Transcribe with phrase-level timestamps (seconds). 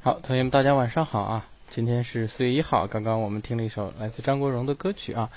[0.00, 1.44] 好，同学们，大家晚上好啊！
[1.70, 5.28] 今天是四月一号，刚刚我们听了一首来自张国荣的歌曲啊。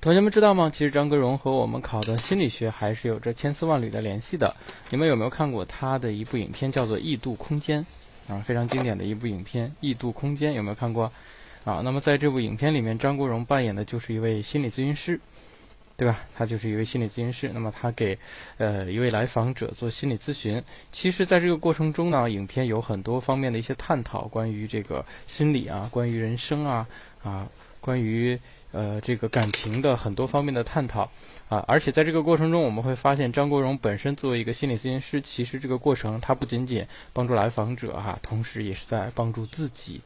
[0.00, 0.68] 同学们知道吗？
[0.68, 4.52] 其实张国荣和我们考的心理学还是有着千丝万缕的联系的。
[4.90, 7.86] 你们有没有看过他的一部影片，叫做《异度空间》
[8.34, 8.42] 啊？
[8.44, 11.12] 非常经典的一部影片，《异度空间》有没有看过？
[11.64, 15.20] 啊，那么在这部影片里面，张国荣扮演的就是一位心理咨询师。
[15.96, 16.20] 对吧？
[16.36, 17.48] 他就是一位心理咨询师。
[17.54, 18.18] 那么他给
[18.58, 20.60] 呃一位来访者做心理咨询。
[20.90, 26.88] 其实，在这个过程中呢，影片有很多方面的一些探讨，关于这个心理啊，关于人生啊，
[27.22, 27.48] 啊，
[27.80, 28.36] 关于
[28.72, 31.08] 呃这个感情的很多方面的探讨
[31.48, 31.64] 啊。
[31.68, 40.00] 而且在这个过程中，我们会发现张国荣本身作为一个心理咨询师，其实这个过程他不仅仅帮助来访者哈，同时也是在帮助自己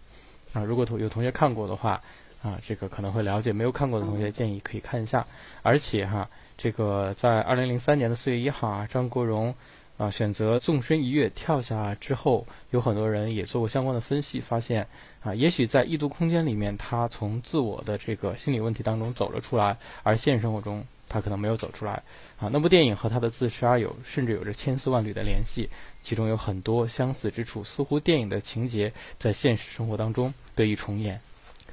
[0.53, 0.63] 啊。
[0.63, 2.03] 如果同有同学看过的话。
[2.43, 5.27] 啊，这个可能会了解，没有看过的同学建议可以看一下。
[5.63, 9.55] 而且哈，这个在二零零三年的四月一号啊，张国荣
[9.97, 14.87] 啊选择纵身一跃跳下之后，有很多人也做过相关的分析，发现
[15.21, 22.05] 啊，也许在异度空间里面，他从自我的这个心理问题当中走了出来，而现实生活中他可能没有走出来。
[22.39, 25.69] 啊，那部电影和他的自杀有甚至有着千丝万缕的联系，
[26.03, 31.21] 其中有很多相似之处，似乎电影的情节在现实生活当中得以重演。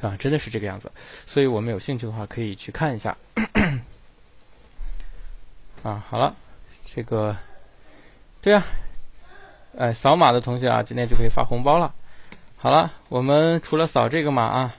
[0.06, 0.92] 啊，真的是这个样子，
[1.25, 3.16] 所以我们有兴趣的话可以去看一下。
[5.84, 6.36] 啊，好了，
[6.86, 7.36] 这个，
[8.42, 8.66] 对啊，
[9.78, 11.94] 哎，扫码的同学啊，今天就可以发红包了。
[12.58, 14.75] 好了，我们除了扫这个码啊，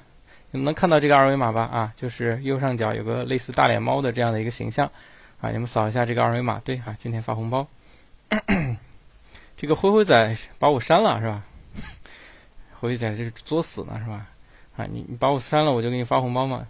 [0.51, 1.63] 你们能看到这个二维码吧？
[1.63, 4.91] 啊，就是右上角有个类似大脸猫的这样的一个形象
[5.41, 6.61] 啊，你们扫一下这个二维码。
[6.65, 7.67] 对啊，今天发红包。
[9.57, 11.45] 这个灰灰仔把我删了是吧？
[12.81, 14.27] 灰灰仔这是作死呢是吧？
[14.77, 16.67] 啊，你你把我删了，我就给你发红包嘛。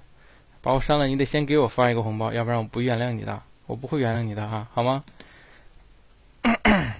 [0.62, 5.04] 把我删了，你得先给我发一个红包，要不然我不原谅你的，我不会原谅你的哈，好吗？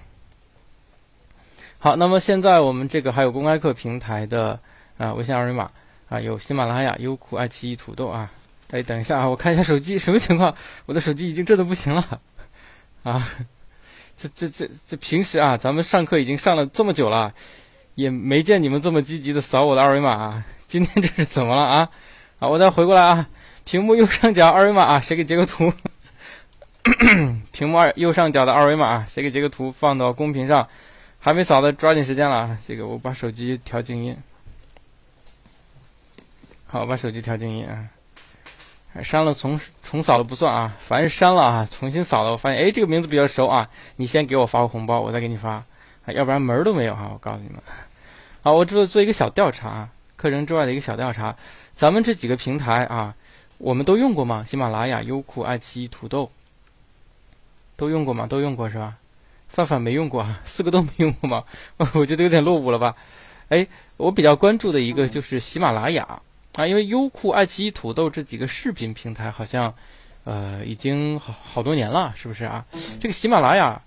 [1.79, 4.59] 好，那么现在我们这个还有公开课平台的
[4.97, 5.69] 啊微信二维码
[6.09, 8.31] 啊，有喜马拉雅、优酷、爱奇艺、土豆啊。
[8.71, 10.55] 哎，等一下啊，我看一下手机，什么情况？
[10.85, 12.21] 我的手机已经震的不行了
[13.03, 13.29] 啊！
[14.17, 17.33] 这这这这平时啊，咱们上课已经上了这么久了，
[17.95, 20.11] 也没见你们这么积极的扫我的二维码。
[20.11, 20.45] 啊。
[20.67, 21.89] 今天这是怎么了啊？
[22.39, 23.27] 好，我再回过来啊。
[23.63, 25.71] 屏幕右上角二维码啊，谁给截个图？
[27.53, 30.67] 屏幕二右上角的二维码，啊谁给截个图放到公屏上？
[31.19, 32.57] 还没扫的抓紧时间了啊！
[32.67, 34.15] 这个我把手机调静音。
[36.67, 37.87] 好，把手机调静音啊。
[39.03, 45.63] 删了重重扫了不算啊，凡是删了啊，重新扫了，我发现哎这个名字比较熟啊，你先给我发个红包，我再给你发，
[46.07, 47.09] 要不然门都没有哈！
[47.13, 47.61] 我告诉你们。
[48.41, 49.89] 好，我这做一个小调查。
[50.17, 51.37] 课程之外的一个小调查，
[51.73, 53.15] 咱们这几个平台啊，
[53.59, 54.43] 我们都用过吗？
[54.45, 56.29] 喜马拉雅、优酷、爱奇艺、土豆，
[57.75, 58.25] 都用过吗？
[58.27, 58.97] 都用过是吧？
[59.47, 61.43] 范范没用过啊，四个都没用过吗？
[61.93, 62.95] 我觉得有点落伍了吧？
[63.49, 66.19] 哎，我比较关注的一个就是喜马拉雅
[66.55, 69.73] 啊，因为优酷、爱奇艺、土豆这几个视频平台好像，
[70.25, 72.65] 呃，已经好好多年了，是不是啊？
[72.99, 73.79] 这个喜马拉雅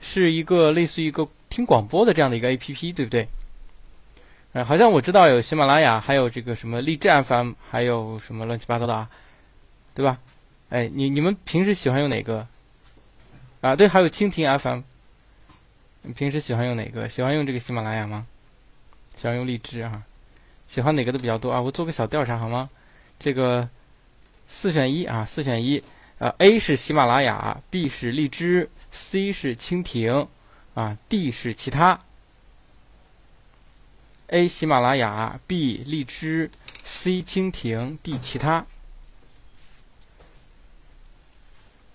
[0.00, 3.28] 是一个类似于一个听广播的这样的一个 APP，对不对？
[4.64, 9.10] 好像我知道有喜马拉雅，还有这个什么荔枝 FM，还有什么乱七八糟的啊，
[9.94, 10.18] 对吧？
[10.70, 12.46] 哎，你你们平时喜欢用哪个？
[13.60, 14.80] 啊，对，还有蜻蜓 FM。
[16.02, 17.08] 你平时喜欢用哪个？
[17.08, 18.26] 喜欢用这个喜马拉雅吗？
[19.16, 20.02] 喜欢用荔枝啊？
[20.68, 21.60] 喜欢哪个的比较多啊？
[21.60, 22.70] 我做个小调查好吗？
[23.18, 23.68] 这个
[24.46, 25.82] 四选一啊，四选一。
[26.18, 30.26] 呃，A 是喜马拉雅，B 是荔枝，C 是蜻蜓，
[30.74, 32.00] 啊，D 是其他。
[34.28, 36.50] A 喜马拉雅，B 荔枝
[36.82, 38.66] ，C 蜻蜓，D 其他。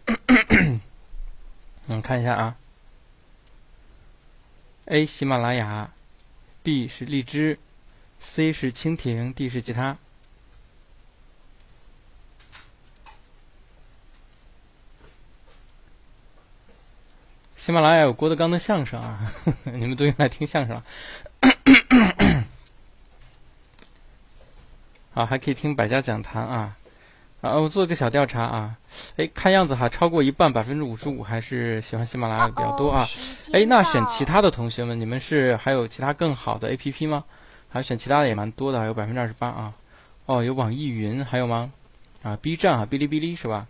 [0.08, 0.16] 我
[1.88, 2.56] 们，看一下啊。
[4.86, 5.92] A 喜马拉雅
[6.64, 7.60] ，B 是荔枝
[8.22, 9.98] ，C 是蜻蜓，D 是其他。
[17.58, 19.32] 喜马拉雅有郭德纲的相声啊，
[19.66, 20.84] 你们都用来听相声了。
[25.14, 26.78] 好，还可以听百家讲坛啊！
[27.42, 28.78] 啊，我做个小调查啊！
[29.18, 33.04] 哎，看样子哈，超过一半，百分之五十五还是喜欢喜马拉雅比较多啊！
[33.52, 37.24] 哎，那选其他的同学们，你们是还有其他更好的 APP 吗？
[37.70, 39.74] 还选其他的也蛮多的，有百分之二十八啊！
[40.28, 41.72] 哦，有网易云，还有吗？
[42.22, 43.68] 啊，B 站啊，哔哩哔哩是吧？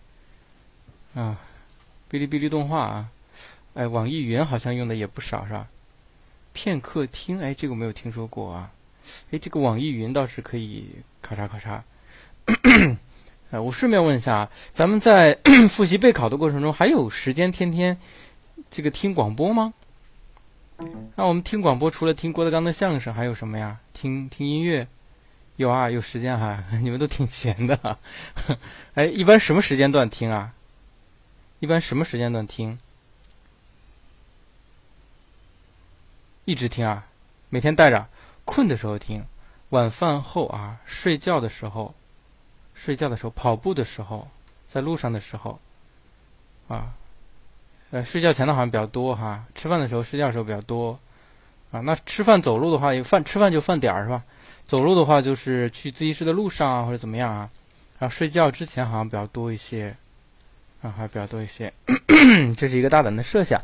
[1.15, 1.37] 啊，
[2.09, 3.07] 哔哩哔哩动画啊！
[3.73, 5.67] 哎，网易云好像用的也不少是吧？
[6.53, 8.71] 片刻听，哎，这个我没有听说过啊！
[9.31, 10.89] 哎，这个网易云倒是可以。
[11.23, 11.83] 考察考察，
[13.51, 15.37] 哎，我顺便问一下啊，咱们在
[15.69, 17.95] 复习备考的过程中，还有时间天天
[18.71, 19.71] 这个听广播吗？
[21.15, 23.79] 那我们听广播除了听郭德纲的相声，还有什么呀？
[23.93, 24.87] 听听音乐，
[25.57, 27.99] 有啊，有时间哈， 你们都挺闲的。
[28.95, 30.53] 哎，一般什么时间段听啊？
[31.59, 32.79] 一般什么时间段听？
[36.45, 37.05] 一直听啊，
[37.49, 38.07] 每天带着，
[38.45, 39.23] 困的时候听，
[39.69, 41.93] 晚饭后啊，睡觉的时候，
[42.73, 44.27] 睡觉的时候，跑步的时候，
[44.67, 45.59] 在路上的时候，
[46.67, 46.93] 啊。
[47.91, 50.97] 呃，睡觉前的好像比较多哈，吃饭的时候、睡觉的时候比较多，
[51.71, 54.23] 啊，那吃饭走路的话，有饭吃饭就饭点儿是吧？
[54.65, 57.49] 走路的话就是去自习室的路上啊，或者怎么样啊？
[57.99, 59.93] 然后睡觉之前好像比较多一些，
[60.81, 61.73] 啊，还比较多一些，
[62.57, 63.61] 这是一个大胆的设想。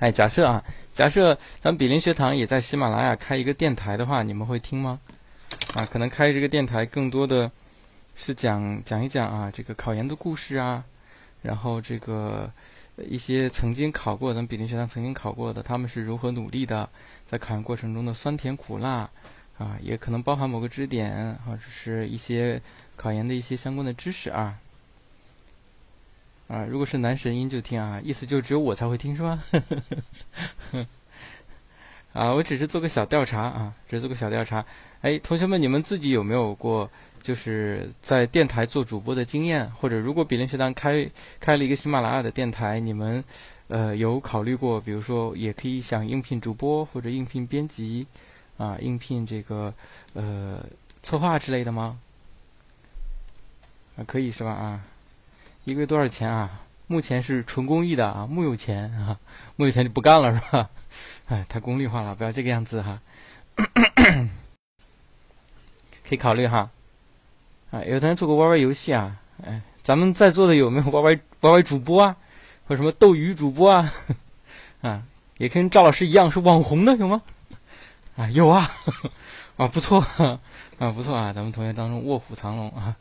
[0.00, 0.62] 哎，假设啊，
[0.92, 5.00] 假设咱们比邻学堂也在喜马拉雅开一个电台的话，你们会听吗？
[5.74, 7.50] 啊，可能开这个电台更多的
[8.14, 10.84] 是讲讲一讲啊，这个考研的故事啊。
[11.42, 12.50] 然后这个
[13.08, 16.88] 一些曾经考过，咱们比邻学堂曾经考过的，他们是如何努力的，
[17.26, 19.08] 在考研过程中的酸甜苦辣，
[19.56, 22.60] 啊，也可能包含某个知识点，或者是一些
[22.96, 24.58] 考研的一些相关的知识啊。
[26.48, 29.44] 啊，如果是男神音就听啊，意思就只有我才会听是吧？
[32.12, 34.64] 啊，我只是做个小调查啊，只是做个小调查。
[35.02, 36.90] 哎，同学们，你们自己有没有过？
[37.20, 41.10] 就是在电台做主播的经验，或者如果比邻学堂开
[41.40, 43.22] 开了一个喜马拉雅的电台，你们
[43.66, 48.06] 呃有考虑过，比如说也可以想应聘主播或者应聘编辑
[48.56, 49.74] 啊，应聘这个
[50.14, 50.64] 呃
[51.02, 51.98] 策划之类的吗？
[53.96, 54.52] 啊，可以是吧？
[54.52, 54.80] 啊，
[55.68, 56.62] 一个月多少钱啊？
[56.86, 59.18] 目前是纯公益的啊，木有钱啊，
[59.56, 60.70] 木有钱就不干了是吧？
[61.28, 62.98] 哎，太功利化了，不要这个样子哈。
[66.08, 66.70] 可以考虑哈。
[67.70, 72.16] 啊，有的人做过 YY 游戏啊，哎，咱们在座的有没有 YY YY 主播啊，
[72.66, 73.92] 或者什么斗鱼主播啊？
[74.80, 75.02] 啊，
[75.36, 77.20] 也跟赵老师一样是网红的有吗？
[78.16, 78.70] 啊，有啊，
[79.58, 80.40] 啊，不错，啊，
[80.92, 82.96] 不错啊，咱们同学当中卧虎藏龙啊。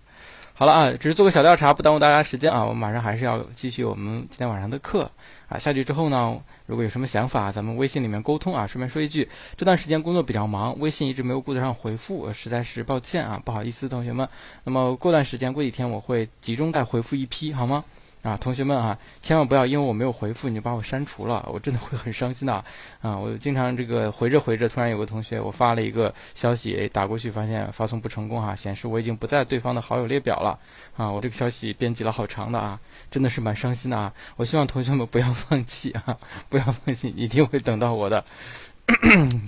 [0.60, 2.64] 好了啊，只是做个小调查，不耽误大家时间啊。
[2.64, 5.12] 我们马上还是要继续我们今天晚上的课
[5.50, 5.60] 啊。
[5.60, 8.66] 下去之后呢，如果有什么想法，咱们微信里面沟通啊。
[8.66, 14.28] 顺便说一句，这段时间工作比较忙，微信一直没有顾得上回复，实在是抱歉啊，不好意思，同学们。
[14.64, 17.86] 那么过段时间，过几天我会集中再回复一批，好吗？
[18.28, 22.54] 啊，同学们啊，千万不要因为我没有回复你就把我删除了，我真的会很伤心的
[23.02, 23.18] 啊！
[23.18, 30.60] 我经常这个回着回着，突然有个同学我发了一个消息打过去，发现发送不成功哈，显示我已经不在对方的好友列表了
[30.98, 31.10] 啊！
[31.10, 32.78] 我这个消息编辑了好长的啊，
[33.10, 34.14] 真的是蛮伤心的啊！
[34.36, 36.18] 我希望同学们不要放弃啊，
[36.50, 38.26] 不要放弃，一定会等到我的，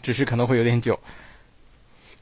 [0.02, 0.98] 只是可能会有点久。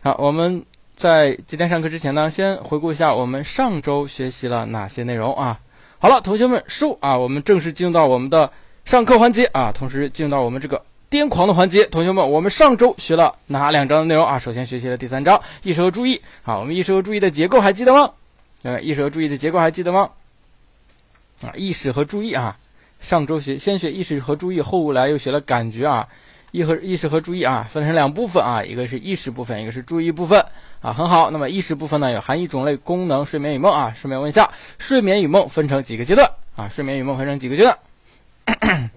[0.01, 0.65] 好，我们
[0.95, 5.59] 在今天上课之前呢，先回顾一下我们上周学习了哪些内容啊？
[5.99, 7.17] 好了，同学们，收啊！
[7.17, 8.51] 我们正式进入到我们的
[8.85, 11.85] 上课环节啊，同时进入到我们这个癫狂的环节。
[11.85, 14.37] 同学们，我们上周学了哪两章的内容啊？
[14.37, 16.21] 首先学习了第三章意识和注意。
[16.43, 18.11] 好，我们意识和注意的结构还记得吗？
[18.61, 20.11] 呃，意识和注意的结构还记得吗？
[21.41, 22.57] 啊，意识和注意啊，
[23.01, 26.07] 上周学先学意识和注意，后来又学了感觉啊。
[26.51, 30.45] 意和意识和注意啊，分成两部分啊，一个是意识部分，一个是注意部分
[30.81, 31.29] 啊，很好。
[31.31, 33.93] 那么意识部分呢，有含义、种类、功能、睡眠与梦啊。
[33.95, 36.69] 顺便问一下，睡眠与梦分成几个阶段啊？
[36.69, 37.77] 睡眠与梦分成几个阶段？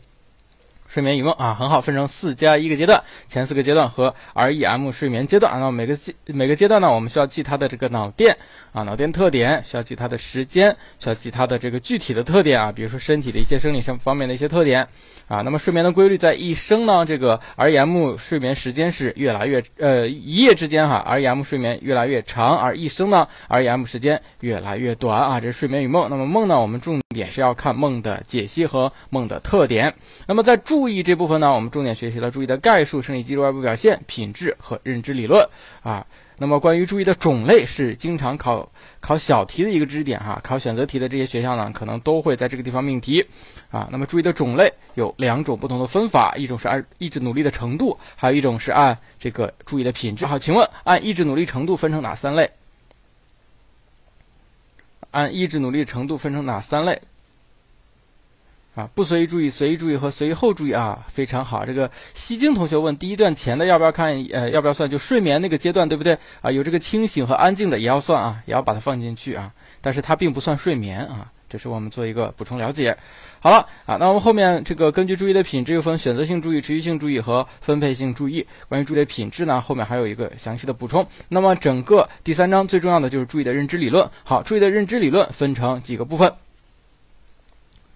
[0.89, 5.61] 睡眠与梦啊，很好，分成四加一个阶段，前四个阶段和 REM 睡眠阶段。
[5.61, 8.37] 那每个阶每个阶段呢，我们需要记它的这个脑电
[8.73, 14.87] 啊，脑电特点，需要记它的时间，需要记它的这个具体的特点啊，比如说身体的一些生理上方面的一些特点
[15.27, 15.43] 啊。
[15.43, 25.41] 那么睡眠的规律在一生呢，这个 REM 睡眠时间是越来越呃一夜之间哈，REM 睡眠越来越长，而一生呢，REM 时间越来越短啊。
[25.41, 26.09] 这是睡眠与梦。
[26.09, 29.95] 那么梦呢，我们重点是要看梦的解析和梦的特点。
[30.27, 35.49] 那么在注意这部分呢，我们重点学习了注意的概述、生理机制、外部表现、品质和认知理论
[35.83, 36.07] 啊。
[36.43, 38.67] 那么关于注意的种类是经常考
[38.99, 43.27] 考小题的一个知识点哈，考选择题的这些学校呢，可能都会在这个地方命题
[43.71, 43.87] 啊。
[43.93, 50.25] 那么注意的种类有两种不同的分法，一种是按意志努力的程度，还有一种是按这个注意的品质。
[50.25, 52.51] 好，请问按意志努力程度分成哪三类？
[55.11, 57.03] 按意志努力程度分成哪三类？
[58.75, 61.67] 啊，不随意注意、随意注意和随意后注意啊，非常好。
[61.67, 64.25] 这个西京同学问，第一段前的要不要看？
[64.33, 64.89] 呃，要不要算？
[64.89, 66.19] 就睡眠那个阶段，对不对？
[66.41, 69.53] 啊，有这个清醒和安静的也要算啊，也要把它放进去啊。
[69.81, 72.97] 但是它并不算睡眠啊，这是我们做一个补充了解。
[73.41, 78.47] 好了啊，那我们后面这个根据注意的品质又分选择性注意、持续性注意和分配性注意。
[78.69, 81.09] 关于注意的品质呢，后面还有一个详细的补充。
[81.29, 84.11] 那么整个第三章最重要的就是注意的认知理论。
[84.23, 86.33] 好，注意的认知理论分成几个部分。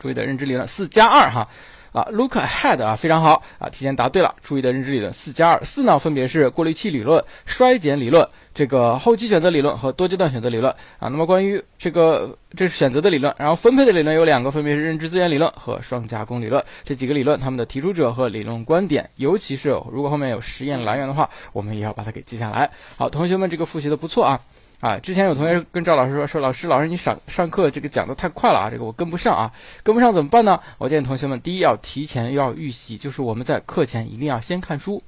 [0.05, 1.49] 注意的认知理论四加二哈，
[1.93, 4.35] 啊，look ahead 啊，非常好啊，提前答对了。
[4.43, 11.09] 注意的认知理论四加二，四呢分别是过滤器理论、衰减理论、这个后期选择理论和多阶段选择理论啊。
[11.09, 16.63] 那么关于这个这是选择的理论，然后分配的理论有两个，分别是认知资源理论和双加工理论。
[16.85, 22.71] 这几个理论，他们的提出者和理论观点，尤其是如果后面有实验来源的话，我们也要把它给记下来。
[22.99, 24.39] 好，同学们，这个复习的不错啊。
[24.85, 29.51] 啊，之前有同学跟赵老师说，说老师，老师你上上课这个讲的太快了啊，这个我跟不上啊，
[29.83, 30.61] 跟不上怎么办呢？
[30.77, 35.03] 我建议同学们，第一要提前要预习，就是我们在课前一定要先看书，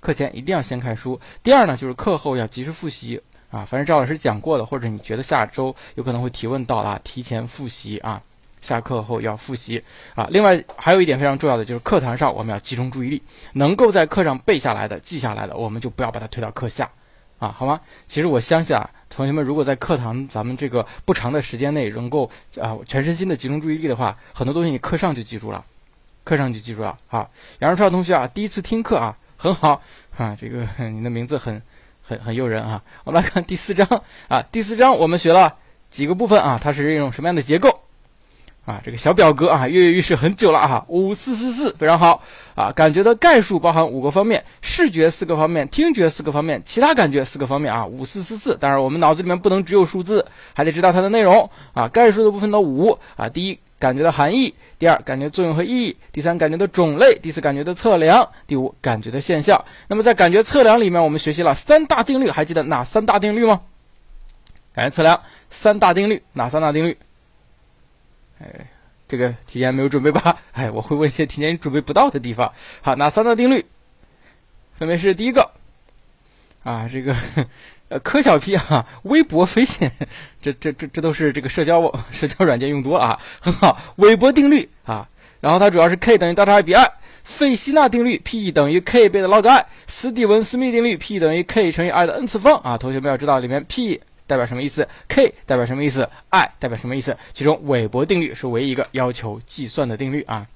[0.00, 1.20] 课前一定要先看书。
[1.42, 3.20] 第二呢，就是课后要及时复习
[3.50, 8.22] 啊，反正赵老师讲过的，或者你觉得下周有可能会提问到了，提前复习啊，
[8.62, 10.26] 下课后要复习啊。
[10.30, 16.88] 另外还有一点非常重要的就是课堂上我们要集中注意力，能够在课上背下来的、记下来的，我们就不要把它推到课下。
[17.38, 17.80] 啊，好吗？
[18.08, 25.64] 其实我相信啊，同学们如果在课堂咱们这个不长的时间内，能够啊全身心的集中注意力的话，很多东西你课上就记住了，
[26.24, 26.98] 课上就记住了。
[27.08, 29.82] 好，杨超同学啊，第一次听课啊，很好
[30.16, 31.62] 啊，这个你的名字很
[32.02, 32.82] 很很诱人啊。
[33.04, 33.86] 我们来看第四章
[34.28, 35.56] 啊，第四章我们学了
[35.90, 37.80] 几个部分啊，它是一种什么样的结构？
[38.68, 42.22] 啊，这个小表格啊，跃跃欲试很久了啊，五四四四非常好
[42.54, 42.70] 啊。
[42.70, 47.86] 感觉的概述包含五个方面：视觉四个方面，听觉四个方面，其他感觉四个方面啊。
[47.86, 51.88] 五四四四，当然我们脑子里面不能只有数字，还得知道它的内容啊。
[51.88, 59.64] 概述的部分的五啊，第一感觉的含义，第二感觉作用和意义，第三感觉的种类，第四感觉的测量，第五感觉的现象。
[59.88, 63.62] 那么在感觉测量里面，我们学习了三大定律，还记得哪三大定律吗？
[64.74, 66.98] 感觉测量三大定律，哪三大定律？
[68.40, 68.66] 哎，
[69.08, 70.38] 这个提前没有准备吧？
[70.52, 72.52] 哎，我会问一些提前准备不到的地方。
[72.82, 73.66] 好，哪三大定律？
[74.76, 75.50] 分别是第一个，
[76.62, 77.16] 啊，这个
[77.88, 79.90] 呃，科小 P 啊，微博飞信，
[80.40, 83.76] 这这这这都是这个社交社交软件用多了啊，很好。
[83.96, 85.08] 韦伯定律啊，
[85.40, 86.92] 然后它主要是 K 等于 delta I 比 I，
[87.24, 92.78] 费希纳定律 P 等于 K 倍的 log I，斯蒂文斯密定律 P 等于 K 乘以 I 的 n 次方啊。
[92.78, 94.00] 同学们要知道里面 P。
[94.28, 97.16] 代表什么意思？K 代表什么意思？I 代表什么意思？
[97.32, 100.46] 其中韦伯定律是唯一一个要求计算的定律啊。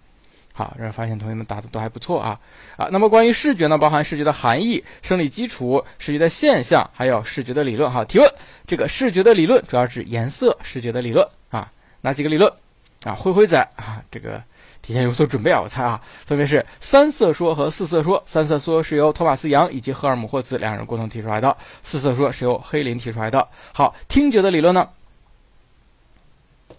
[0.53, 2.39] 好，让发现同学们答的都还不错啊
[2.77, 2.89] 啊。
[2.93, 7.91] 那么关于视觉呢，包含视觉的含义、生理基础、视觉的现象，还有视觉的理论。
[7.91, 8.31] 哈，提问：
[8.67, 11.73] 这个视觉的理论主要指颜色视觉的理论啊？
[12.03, 12.53] 哪几个理论
[13.05, 13.15] 啊？
[13.15, 14.43] 灰灰仔啊，这个。
[14.83, 15.61] 提前有所准备啊！
[15.63, 18.21] 我猜啊，分别是三色说和四色说。
[18.27, 23.49] 三色说是由托马斯杨以及赫尔姆霍兹两人共同提出来的，四色说是由黑林提出来的。
[23.73, 24.89] 好，听觉的理论呢？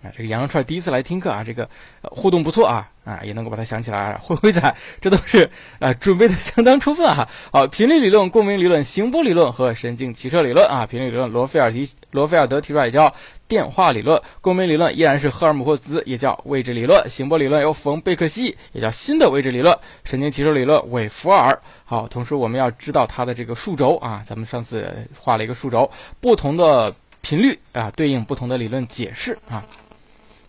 [0.03, 1.69] 啊，这个羊肉串第一次来听课啊，这个
[2.01, 2.89] 互动不错啊。
[3.03, 7.27] 啊，也能够把它想起来，灰灰仔，这都是啊准备的相当充分哈。
[7.51, 10.85] 好，频率理论、共鸣理论、行波理论和神经骑射理论啊。
[10.85, 13.13] 频率理论，罗菲尔提罗菲尔德提出来叫
[13.45, 21.61] 电话理论；共鸣理论依然是赫尔姆霍兹，也叫位置理论；行波理论由冯贝克西，也叫新的位置理论；神经骑射理论韦弗尔。
[21.83, 25.91] 好，同时我们要知道它的这个数轴啊，咱们上次画了一个数轴，
[26.21, 29.65] 不同的频率啊对应不同的理论解释啊。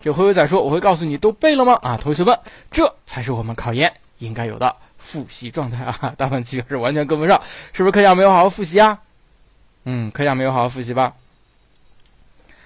[0.05, 1.79] 这灰灰仔说：“我会告诉你，都背了吗？
[1.81, 6.13] 啊，同学们，这才是我们考研应该有的复习状态啊！
[6.15, 7.41] 大部分表示完全跟不上，
[7.73, 9.01] 是不是课下没有好好复习啊？
[9.85, 11.15] 嗯，课下没有好好复习吧？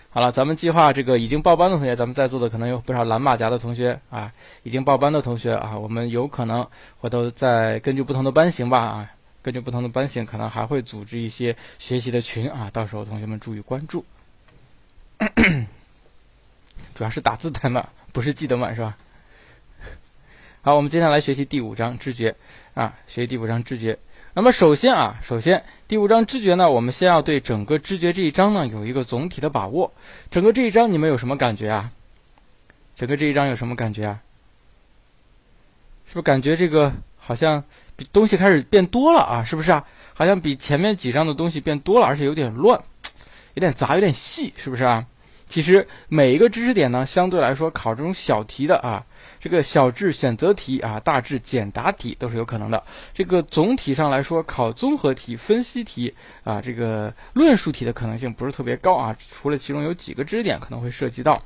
[0.10, 6.68] 好了，咱们计划这个已经报班的同学，咱们在座的可能有不少蓝马甲的同学啊，已经报班的同学啊，我们有可能
[6.98, 9.10] 回头再根据不同的班型吧啊，
[9.42, 14.04] 根据不同的班型，可能还会组织一些学习的群啊，到时候同学们注意关注。”
[17.00, 18.98] 主要是打字太慢，不是记得慢是吧？
[20.62, 22.36] 好，我们接下来学习第五章知觉
[22.74, 23.98] 啊，学习第五章知觉。
[24.34, 29.94] 那么首先啊，首先第五章知觉呢，我们先要对整个知觉这一章呢有一个总体的把握。
[30.30, 31.90] 整个这一章你们有什么感觉啊？
[32.98, 34.20] 整个这一章有什么感觉啊？
[36.06, 37.64] 是不是感觉这个好像
[37.96, 39.46] 比东西开始变多了啊？
[39.46, 39.88] 是不是啊？
[40.14, 42.84] 好像比前面几章的东西变多了，而且有点乱，
[43.54, 45.08] 有点杂，有点细，是不是啊？
[45.50, 49.04] 其实每一个知识点呢，相对来说考这种小题的啊，
[49.40, 52.84] 这个小智选择题啊，大致简答题都是有可能的。
[53.16, 56.14] 这个总体上来说，考综合题、分析题
[56.44, 59.18] 啊，这个论述题的可能性不是特别高啊。
[59.32, 61.42] 除了其中有几个知识点可能会涉及到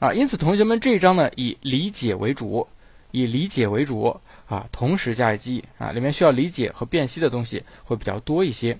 [0.00, 2.66] 啊，因此同学们这一章呢，以理解为主，
[3.12, 8.76] 以理解为主啊，同时加以记忆啊，里面需要理解和辨析的东西会比较多一些。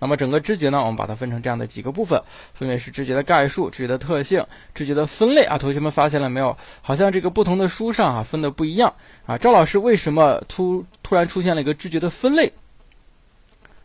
[0.00, 2.20] 那么整个知觉呢，我们把它分成这样的几个部分，
[2.54, 5.56] 分别是知觉的概述、知觉的特性、知觉的分类啊。
[5.56, 6.56] 同学们发现了没有？
[6.82, 8.92] 好像这个不同的书上啊分的不一样
[9.26, 9.38] 啊。
[9.38, 12.50] 赵老师为什么突突然出现了一个知觉的分类？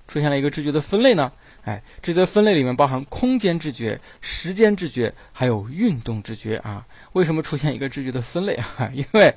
[0.08, 1.32] 出现了一个知觉的分类呢？
[1.64, 6.86] 哎，知觉分类里面包含空间知觉、时间知觉，还有运动知觉啊。
[7.14, 8.92] 为什么出现一个知觉的分类啊？
[8.94, 9.34] 因为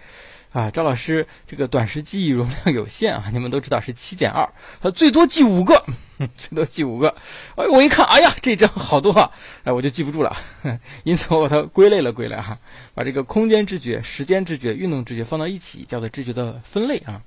[0.53, 4.49] 啊，赵老师这个短时记忆容量有限啊，你们都知道是七减二，
[4.81, 5.85] 他最多记五个，
[6.39, 7.15] 最多记五个。
[7.57, 9.31] 哎，我一看，哎呀，这张好多啊，
[9.65, 10.35] 哎，我就记不住了，
[11.05, 12.57] 因此我把它归类了归类哈，
[12.95, 17.21] 把这个空间知觉、时间知觉、运动知觉放到一起，叫做知觉的分类啊。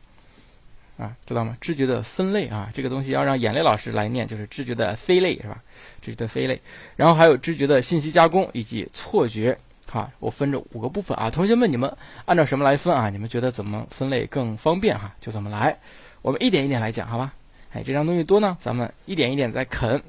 [0.97, 1.55] 啊，知道吗？
[1.61, 5.59] 知觉的分类啊，这个东西要让眼泪老师来念，就是知觉的非类是吧？
[6.01, 6.59] 知觉的非类，
[6.95, 9.57] 然后还有知觉的信息加工以及错觉。
[9.91, 13.09] 哈，我分着五个部分啊，同学们，你们按照什么来分啊？
[13.09, 15.13] 你们觉得怎么分类更方便哈？
[15.19, 15.77] 就怎么来，
[16.21, 17.33] 我们一点一点来讲，好吧？
[17.73, 20.01] 哎，这张东西多呢，咱们一点一点再啃。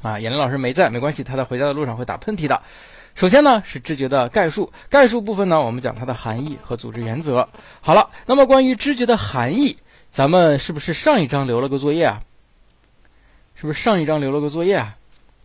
[0.00, 2.62] 啊，眼泪老师没在，没关系，他在回家的路上会打喷嚏的。
[3.14, 7.48] 首先呢是知觉的概述，概述部分呢我们讲它的含义和组织原则。
[7.80, 9.76] 好了，那么关于知觉的含义，
[10.10, 12.22] 咱们是不是上一章留了个作业啊？
[13.54, 14.96] 是不是上一章留了个作业啊？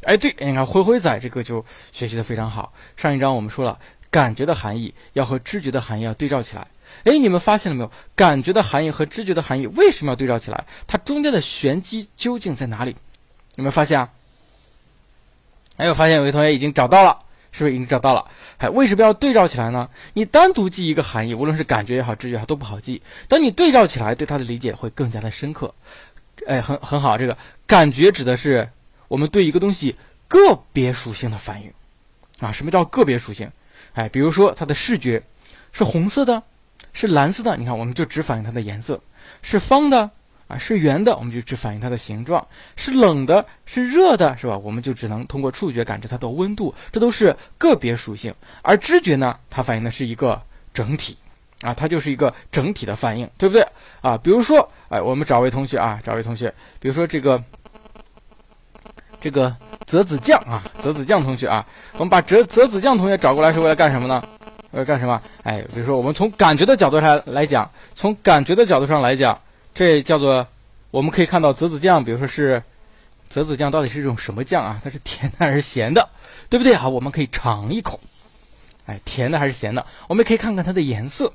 [0.08, 2.72] 哎，对，你看灰灰仔这个就学习的非常好。
[2.96, 3.78] 上一章我们说了，
[4.10, 6.66] 感觉的含义要和知觉的含义要对照起来。
[7.04, 7.92] 哎，你们发现了没有？
[8.16, 10.64] 感觉的含义和知觉的含义为什么要对照起来？
[10.88, 12.96] 它中间的玄机究竟在哪里？
[13.58, 14.10] 有没有发现啊？
[15.76, 17.20] 哎，我发现有位同学已经找到了。
[17.52, 18.26] 是不是已经找到了？
[18.60, 19.90] 哎，为什么要对照起来呢？
[20.14, 23.02] 你单独记一个含义，无论是感觉也好，知觉也好，都不好记。
[23.28, 25.74] 当你对照起来，对它的理解会更加的深刻。
[26.46, 27.18] 哎，很很好。
[27.18, 28.70] 这个感觉指的是
[29.08, 29.96] 我们对一个东西
[30.28, 31.72] 个别属性的反应
[32.40, 32.52] 啊。
[32.52, 33.50] 什么叫个别属性？
[33.94, 35.22] 哎，比如说它的视觉
[35.72, 36.42] 是红色的，
[36.94, 39.02] 是蓝色的，你看我们就只反映它的颜色，
[39.42, 40.10] 是方的。
[40.48, 42.42] 啊，是圆的，我们就只反映它的形状；
[42.78, 44.58] 是冷的，是热的，是吧？
[44.58, 46.74] 我们就只能通过触觉感知它的温度。
[46.90, 50.42] 这都是个别属性，而知觉呢，它反映的是一个
[50.74, 51.18] 整体，
[51.64, 53.68] 啊，它就是一个整体的反应，对不对？
[54.00, 56.48] 啊，比如说，哎，我们找位同学啊，找位同学，
[56.80, 57.44] 比如说这个
[59.20, 59.56] 这个
[59.86, 64.24] 泽子酱啊，泽子酱同学啊，我们把泽泽子酱同学找过来是为了干什么呢？
[64.72, 65.22] 为了干什么？
[65.44, 69.40] 哎，比如说我们从感觉的角度上来讲，从感觉的角度上来讲。
[69.74, 70.48] 这叫做，
[70.90, 72.64] 我们可以看到泽子酱，比如说是
[73.30, 74.82] 泽子酱到底是一种什么酱啊？
[74.84, 76.10] 它是甜的还是咸的，
[76.50, 76.90] 对不对啊？
[76.90, 78.00] 我们可以尝一口，
[78.88, 79.86] 哎，甜的还是咸的？
[80.08, 81.32] 我们可以看看它的颜色，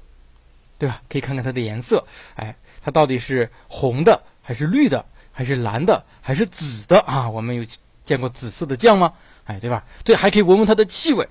[0.77, 1.01] 对吧？
[1.09, 7.29] 可以看看它的颜色，哎，它到底是红的还是绿的，还是蓝的还是紫的啊？
[7.29, 7.65] 我们有
[8.05, 9.13] 见过紫色的酱吗？
[9.45, 9.85] 哎，对吧？
[10.05, 11.29] 对，还可以闻闻它的气味，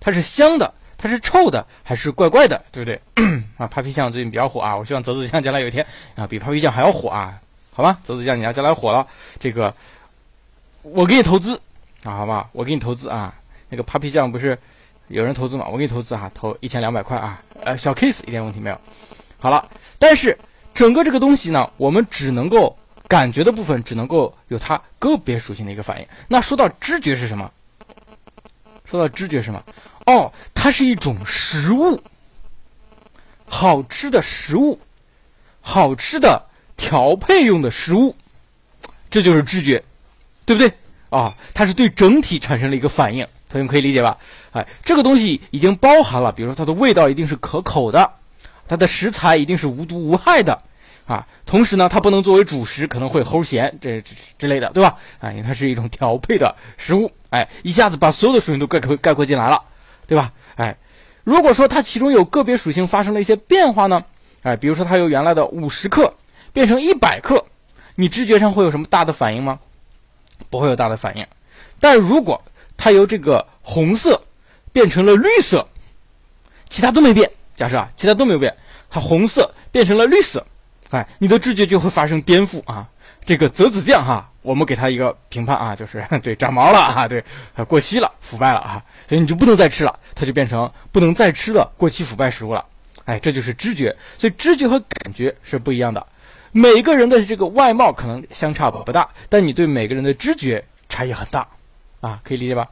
[0.00, 0.74] 它是香的。
[0.96, 2.98] 它是臭的还是怪怪的，对不对？
[3.58, 7.38] 啊，Papi 酱最近比较火啊，我希望泽子酱将来有一天啊，比 Papi 酱还要火啊，
[7.74, 7.98] 好吧？
[8.04, 9.06] 泽子酱你要将来火了，
[9.38, 9.74] 这个
[10.80, 11.60] 我给你投资
[12.04, 12.48] 啊，好吧？
[12.52, 13.34] 我给你投资啊，
[13.68, 14.56] 那个 Papi 酱不是
[15.08, 15.66] 有人投资吗？
[15.68, 18.80] 我给你投资哈，投一千两百块啊，呃，小 case 一点问题没有。
[19.38, 20.38] 好了，但是
[20.72, 22.78] 整个这个东西呢，我们只能够
[23.14, 26.06] 感觉的部分只能够有它个别属性的一个反应。
[26.26, 27.48] 那说到知觉是什么？
[28.84, 29.62] 说到知觉是什么？
[30.06, 32.02] 哦，它是一种食物，
[33.46, 34.80] 好吃的食物，
[35.60, 36.44] 好吃的
[36.76, 38.16] 调配用的食物，
[39.08, 39.84] 这就是知觉，
[40.44, 40.72] 对不对？
[41.10, 44.18] 啊，它是对整体产生了一个反应，同学们可以理解吧？
[44.50, 48.10] 哎，这个东西已经包含了，比如说它的味道一定是可口的，
[48.66, 50.60] 它的食材一定是无毒无害的，
[51.06, 54.02] 啊，同时呢，它不能作为主食，可能会齁咸这
[54.38, 54.96] 之类的，对吧？
[55.20, 59.62] 啊，因为它是一种调配的食物，哎，一下子把所有的属性都概括概括进来了。
[60.06, 60.34] 对吧？
[60.56, 60.76] 哎，
[61.24, 64.04] 如果说它其中有个别属性发生了一些变化呢？
[64.42, 66.12] 哎，比如说它由原来的五十克
[66.52, 67.46] 变成一百克，
[67.94, 69.60] 你知觉上会有什么大的反应吗？
[70.50, 71.26] 不会有大的反应。
[71.80, 72.42] 但如果
[72.76, 74.20] 它由这个红色
[74.72, 75.68] 变成了绿色，
[76.68, 78.54] 其他都没变，假设啊，其他都没有变，
[78.90, 80.46] 它红色变成了绿色，
[80.94, 82.88] 哎，你的知觉就会发生颠覆啊。
[83.24, 84.30] 这个泽子酱哈。
[84.42, 87.24] 我们给它一个评判啊，就是 对长毛了啊，对，
[87.66, 92.62] 过期了，腐败了啊，所以你就不能再吃了，它就变成不能再吃的过期腐败食物了。
[93.06, 96.06] 哎，这就是知觉，所以知觉和感觉是不一样的。
[96.52, 101.48] 每个人的这个外貌可能相差不大，但你对每个人的知觉差异很大
[102.02, 102.68] 啊，可以理解吧？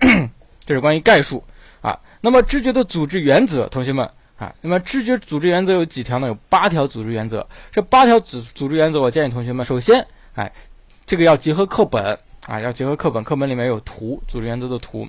[0.64, 1.44] 这是关于概述
[1.82, 2.00] 啊。
[2.22, 6.26] 那么知觉的组织原则，同学们啊，那么知觉组织原则有几条呢？
[6.26, 7.46] 有八条组织原则。
[7.72, 10.52] 这八条组组织原则，我建议同学们首先，哎。
[11.06, 15.06] 这个要结合课本啊，要结合课本，课本里面有图，组织原则的图，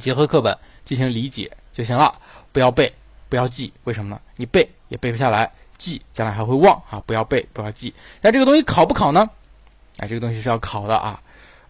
[0.00, 2.14] 结合课本进行理解就行了，
[2.52, 2.90] 不要背，
[3.28, 4.18] 不要记，为什么呢？
[4.36, 7.02] 你背也背不下来，记将来还会忘啊！
[7.04, 7.92] 不要背，不要记。
[8.22, 9.28] 那这个东西考不考呢？
[9.98, 11.20] 哎，这个东西是要考的啊。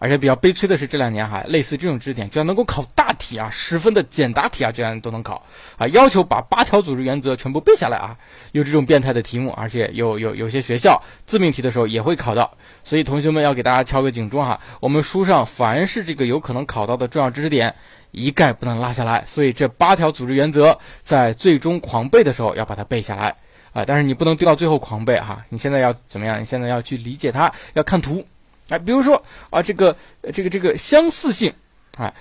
[0.05, 5.43] 而且比较悲催的是，这两年哈，类似这种知识点，居然能够考大题啊，十分的简答题啊，居然都能考
[5.79, 5.87] 啊！
[5.87, 8.15] 要求把八条组织原则全部背下来啊，
[8.51, 17.73] 有这种变态的题目，而且有有有些学校自命题的时候也会考到，所以同学们要给大家敲个警钟哈，我们书上凡是这个有可能考到的重要知识点，
[18.11, 19.23] 一概不能落下来。
[19.25, 23.35] 所以这八条组织原则在最终狂背的时候要把它背下来
[23.73, 23.83] 啊！
[23.83, 26.39] 但是你不能丢到最后狂背哈，你现在要怎么样？
[26.39, 28.23] 你现在要去理解它，要看图
[28.69, 28.77] 啊。
[28.77, 29.95] 比如说啊，这个
[30.33, 31.53] 这个这个相似性，
[31.97, 32.13] 哎，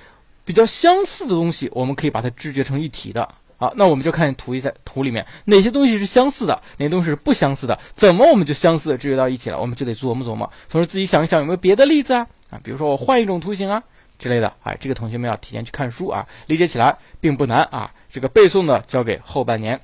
[0.44, 3.28] 比较相似的东西，我们可以把它知觉成一体的。
[3.56, 7.78] 好，那我们就看图一下，图里面哪些东西是相似的，哪些东西是不相似的？
[7.94, 9.60] 怎么我们就相似的知觉到一起了？
[9.60, 12.26] 我们就得琢磨琢磨，同时自己想一想有没有别的例子啊？
[12.50, 13.82] 啊，比如说我换一种图形啊
[14.18, 14.52] 之类的。
[14.64, 17.92] 哎，这个同学们要提前去看书啊，理解起来并不难啊。
[18.10, 19.80] 这个背诵呢，交给后半年。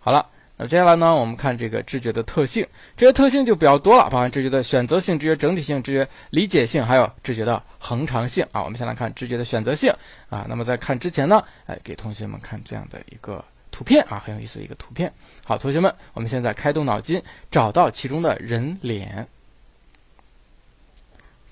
[0.00, 0.26] 好了。
[0.56, 2.64] 那接下来呢，我们看这个知觉的特性，
[2.96, 8.62] 这些特性就比较多了，包含知觉的选择性、知觉整体性、知觉理解性，还有知觉的恒常性啊。
[8.62, 9.92] 我们先来看知觉的选择性
[10.30, 10.46] 啊。
[10.48, 15.12] 那么在看之前呢，哎，给同学们看这样的一个图片啊，很有意思的一个图片。
[15.44, 19.26] 好，同学们，我们现在开动脑筋，找到其中的人脸，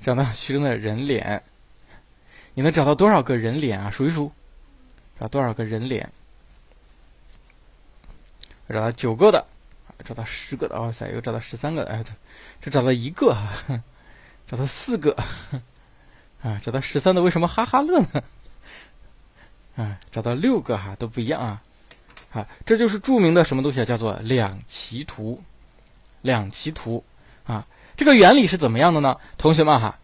[0.01, 1.43] 找到其中的人脸，
[2.55, 3.91] 你能找到多少个人脸啊？
[3.91, 4.31] 数一数，
[5.19, 6.09] 找多少个人脸？
[8.69, 9.45] 找到九个的，
[10.05, 12.05] 找到十个的，哇塞，又找到十三个的，哎，
[12.61, 13.37] 这找到一个，
[14.49, 15.17] 找到四个，
[16.43, 18.23] 啊，找到十三的，为什么哈哈乐呢？
[19.77, 21.63] 啊，找到六个哈，都不一样啊，
[22.33, 23.85] 啊，这就是著名的什么东西啊？
[23.85, 25.43] 叫做两齐图，
[26.23, 27.05] 两齐图
[27.45, 29.19] 啊，这个原理是怎么样的呢？
[29.39, 29.99] 同学们哈，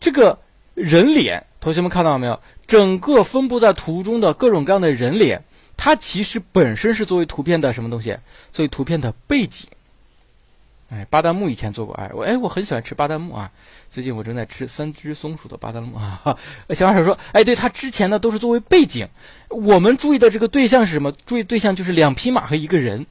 [0.00, 0.38] 这个
[0.74, 2.40] 人脸，同学们看到了没有？
[2.66, 5.44] 整个分布在图中的各种各样的人脸。
[5.84, 8.16] 它其实本身是作为图片的什么东西？
[8.52, 9.68] 作为图片的背景。
[10.90, 13.50] 哎，巴旦木以前做过，哎，我哎我很喜欢吃巴旦木啊。
[13.90, 16.22] 最近我正在吃三只松鼠的巴旦木啊。
[16.70, 19.08] 小老师说，哎，对，它之前呢都是作为背景。
[19.48, 21.10] 我们注意的这个对象是什么？
[21.26, 23.04] 注意对象就是两匹马和一个人，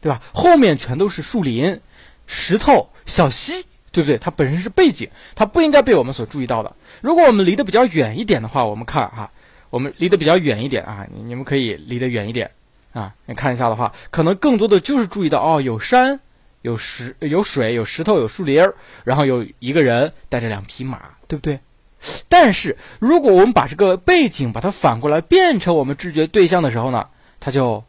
[0.00, 0.22] 对吧？
[0.32, 1.80] 后面全都是树林、
[2.28, 4.16] 石头、小溪，对不对？
[4.18, 6.76] 它本身是背景，它不应该被我们所注意到的。
[7.00, 9.28] 如果我们离得比较远一点的话，我们看哈。
[9.70, 12.50] 我们离得比较远一点啊，你你们可以离得远一点
[12.92, 13.14] 啊。
[13.26, 16.20] 你看一下的话，可能更多的就是注意到哦，有山，
[16.62, 21.60] 有石，有水，有石头，有树林儿，然后有一个人带着两匹马，对不对？
[22.28, 27.06] 但是如果我们把这个背景把它反过来变成我们知觉对象的时候呢，
[27.38, 27.84] 它就，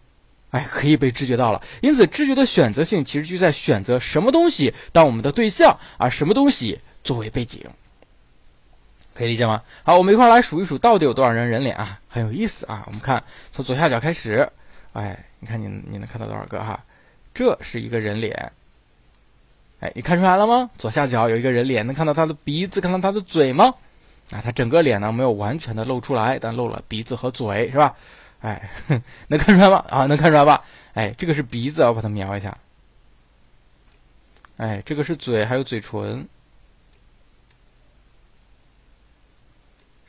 [0.50, 1.62] 哎，可以被知觉到了。
[1.82, 7.62] 因此，知觉的选择性其实就在选择什么东西当我们的对象，而什么东西作为背景。
[9.13, 9.62] 可以理解吗？
[9.84, 12.00] 好，我们一块来数一数，到底有多少人人脸啊？
[12.10, 12.84] 很有意思啊！
[12.88, 13.21] 我们看
[13.52, 14.50] 从左下角开始，
[14.93, 16.80] 哎，你看你你能看到多少个哈？
[17.34, 18.52] 这是一个人脸，
[19.82, 20.69] 哎，你看出来了吗？
[20.78, 23.74] 左下角有一个人脸，能看到他的鼻子，看到他的嘴吗？
[24.32, 27.95] 啊，他整个脸呢没有完全的露出来，但露了鼻子和嘴，是吧？
[28.41, 28.69] 哎，
[29.28, 29.86] 能看出来吗？
[29.89, 30.63] 啊，能看出来吧？
[30.93, 32.58] 哎，这个是鼻子，我把它描一下。
[34.58, 36.28] 哎，这个是嘴，还有嘴唇。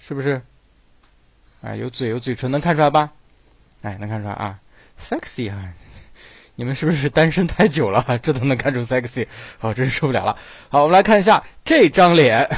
[0.05, 0.43] 是不是？
[1.63, 3.13] 哎，有嘴有嘴唇，能看出来吧？
[3.83, 4.59] 哎，能看出来啊
[5.01, 5.73] ，sexy 啊！
[6.57, 8.19] 你们是不是单身太久了？
[8.21, 9.29] 这都能看出 sexy，
[9.61, 10.37] 哦，真是受不了了。
[10.69, 12.51] 好，我们来看一下这张脸，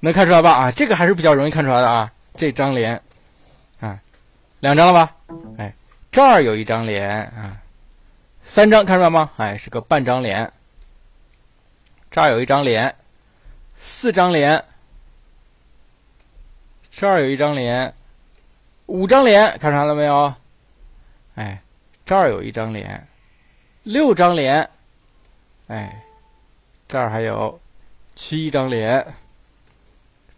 [0.00, 0.52] 能看出来吧？
[0.52, 2.12] 啊，这个还是比较容易看出来的啊。
[2.34, 3.02] 这张脸，
[3.80, 3.98] 啊，
[4.60, 5.16] 两张了吧？
[5.56, 5.72] 哎，
[6.12, 7.56] 这儿有一张脸啊，
[8.44, 9.30] 三张，看出来吗？
[9.38, 10.52] 哎，是个半张脸。
[12.10, 12.94] 这儿有一张脸，
[13.80, 14.62] 四张脸。
[17.00, 17.94] 这儿有一张脸，
[18.86, 20.34] 五张脸，看出来了没有？
[21.36, 21.62] 哎，
[22.04, 23.06] 这儿有一张脸，
[23.84, 24.68] 六张脸，
[25.68, 26.02] 哎，
[26.88, 27.60] 这儿还有
[28.16, 29.14] 七张脸，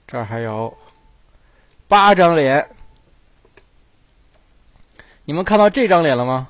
[0.07, 0.77] 这儿还有
[1.88, 2.68] 八张脸。
[5.25, 6.46] 你们看到这张脸了吗？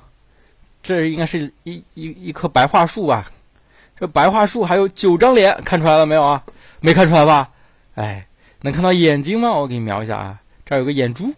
[0.83, 3.31] 这应该是一一一棵白桦树吧？
[3.97, 6.45] 这白桦树还有九张脸，看出来了没有啊？
[6.81, 7.49] 没看出来吧？
[7.95, 8.27] 哎。
[8.63, 9.51] 能看到眼睛吗？
[9.53, 11.35] 我给你描一下啊，这儿有个眼珠，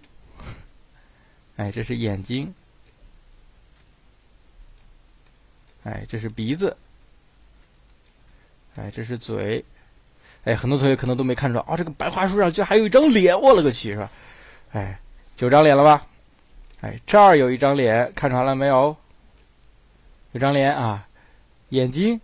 [1.57, 2.53] 哎，这是眼睛，
[5.85, 6.77] 哎，这是鼻子，
[8.75, 9.65] 哎，这是嘴，
[10.45, 14.11] 哎，很多同学可能都没看出来，哦，这个白桦树上居然还有一张脸，我勒个去，是吧？
[14.73, 15.01] 哎，
[15.37, 16.07] 九张脸了吧？
[16.81, 18.97] 哎，这儿有一张脸，看出来了没有？
[20.33, 21.07] 有张脸啊，
[21.69, 22.21] 眼睛，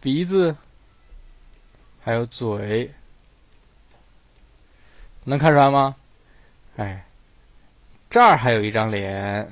[0.00, 0.54] 鼻子。
[2.06, 2.92] 还有嘴，
[5.24, 5.96] 能看出来吗？
[6.76, 7.04] 哎，
[8.08, 9.50] 这儿还有一张脸，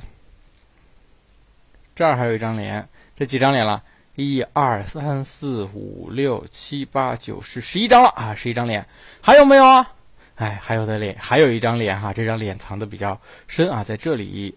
[1.96, 3.82] 这儿还有一张脸，这几张脸了？
[4.14, 8.36] 一二三四五六七八九十，十一张了啊！
[8.36, 8.86] 十一张脸，
[9.20, 9.92] 还有没有啊？
[10.36, 14.54] 哎，还有的脸，还有一张脸哈，这张脸藏的比较深啊，在这里，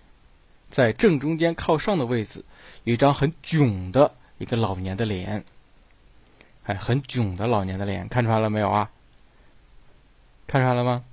[0.69, 2.45] 在正中间靠上的位置，
[2.83, 5.43] 有一张很囧的一个老年的脸。
[6.67, 8.89] 哎，很囧的老年的脸，看出来了没有啊？
[10.45, 11.03] 看出来了吗？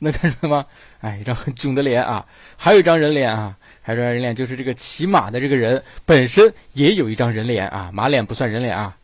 [0.00, 0.66] 能看出来吗？
[1.00, 2.26] 哎，一张很囧的脸啊！
[2.56, 8.96] 还有一张人脸啊，还有一张人脸，就是这个骑马的这个人本身也有一张人脸啊，马脸不算人脸啊，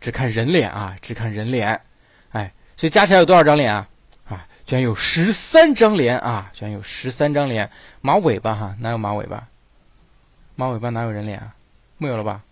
[0.00, 1.80] 只看人脸啊，只看人脸，
[2.32, 3.88] 哎，所以加起来有多少张脸啊？
[4.28, 9.48] 啊，居然有十三张脸啊，居然有十三张脸，马尾巴哈，哪有马尾巴？
[10.54, 11.54] 马尾巴哪有人脸啊？
[11.98, 12.42] 没有了吧？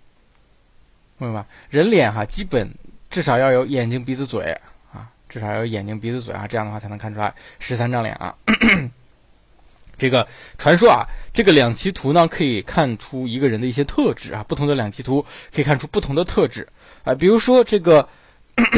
[1.18, 1.46] 没有吧？
[1.70, 2.74] 人脸哈，基本
[3.10, 4.56] 至少要有眼睛、鼻子、嘴
[4.92, 5.10] 啊。
[5.28, 8.34] 至少要有眼睛、鼻子、嘴啊，这样的话才能看出来十三张脸啊。
[9.98, 16.68] 这个传说啊，这个两栖图呢可以看出一个人的一些特质啊，不同的两栖图可以看出不同的特质
[17.02, 17.14] 啊。
[17.14, 18.08] 比如说这个，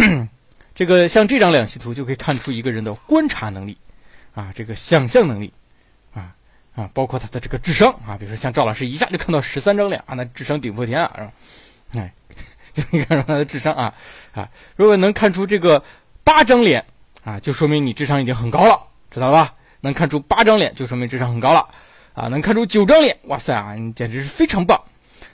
[0.74, 3.76] 这个像这张两栖图就可以看出一个人的观察能力
[4.34, 5.52] 啊，这个想象能力
[6.14, 6.34] 啊
[6.74, 8.16] 啊，包括他的这个智商啊。
[8.16, 11.32] 比如说像赵老师一下就看到十三张脸啊，那智商顶破天啊，是吧？
[11.94, 12.12] 哎，
[12.78, 13.94] 就可以看出他的智商啊
[14.32, 14.48] 啊。
[14.76, 15.82] 如果能看出这个。
[16.24, 16.84] 八张脸
[17.24, 18.78] 啊，就说明你智商已经很高了，
[19.10, 19.54] 知道了吧？
[19.80, 21.66] 能看出八张脸，就说明智商很高了
[22.12, 22.28] 啊！
[22.28, 24.78] 能看出九张脸，哇塞啊，你简直是非常棒！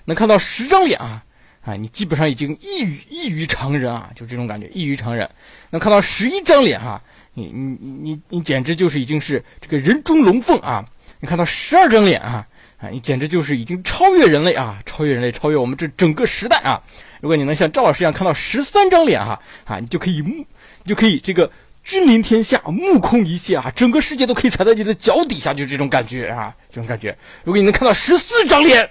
[0.05, 1.25] 能看到十张脸啊，
[1.63, 5.29] 啊，你基本上已经异于异于常人啊，就这种感觉，异于常人。
[5.71, 7.03] 能看到十一张脸哈，
[7.33, 10.85] 你你你你你简直就是已经是这个人中龙凤啊！
[11.19, 12.47] 你看到十二张脸啊，
[12.91, 16.83] 你简直就是已经超越人类啊，超越人类，超越我们这整个时代啊！
[17.21, 20.45] 如果你能像赵老师一样看到十三张脸哈，啊，你就可以目，
[20.83, 20.91] 你。
[20.91, 21.51] 就可以这个
[21.83, 27.17] 君临天下，目空一切啊，整个世界都可以踩在你的脚底下，就这种感觉啊，这种感觉。
[27.43, 28.91] 如果你能看到十四张脸，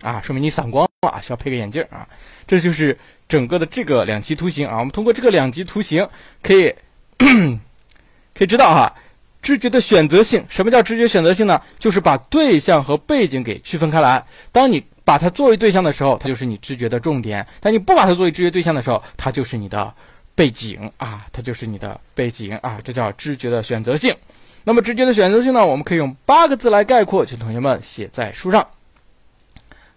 [0.00, 2.08] 啊，说明你散光了，需要配个眼镜啊。
[2.46, 2.98] 这就是
[3.28, 4.78] 整个的这个两极图形啊。
[4.78, 6.08] 我们通过这个两极图形
[6.42, 6.74] 可以
[8.34, 8.94] 可以知道哈，
[9.42, 10.46] 知觉的选择性。
[10.48, 11.60] 什么叫知觉选择性呢？
[11.78, 14.24] 就是把对象和背景给区分开来。
[14.52, 19.92] 当你把它作为对象的时候，它就是你知觉的重点；但你不把它作为知觉对象的时候，它就是你的。
[20.34, 24.16] 背景啊，它就是你的背景啊，这叫知觉的选择性。
[24.64, 28.66] 那么知觉的选择性呢，我们可以用八个字来概括，请同学们写在书上。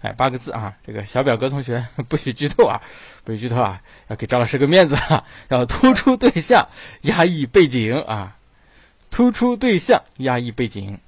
[0.01, 2.81] 哎，八个字啊，这个小表格同学 不许剧透啊，
[3.23, 6.67] 不许剧透啊，要给张老师个面子啊，要突出对象，
[7.03, 8.35] 压抑背景啊，
[9.15, 10.99] 突出对象，压抑背景。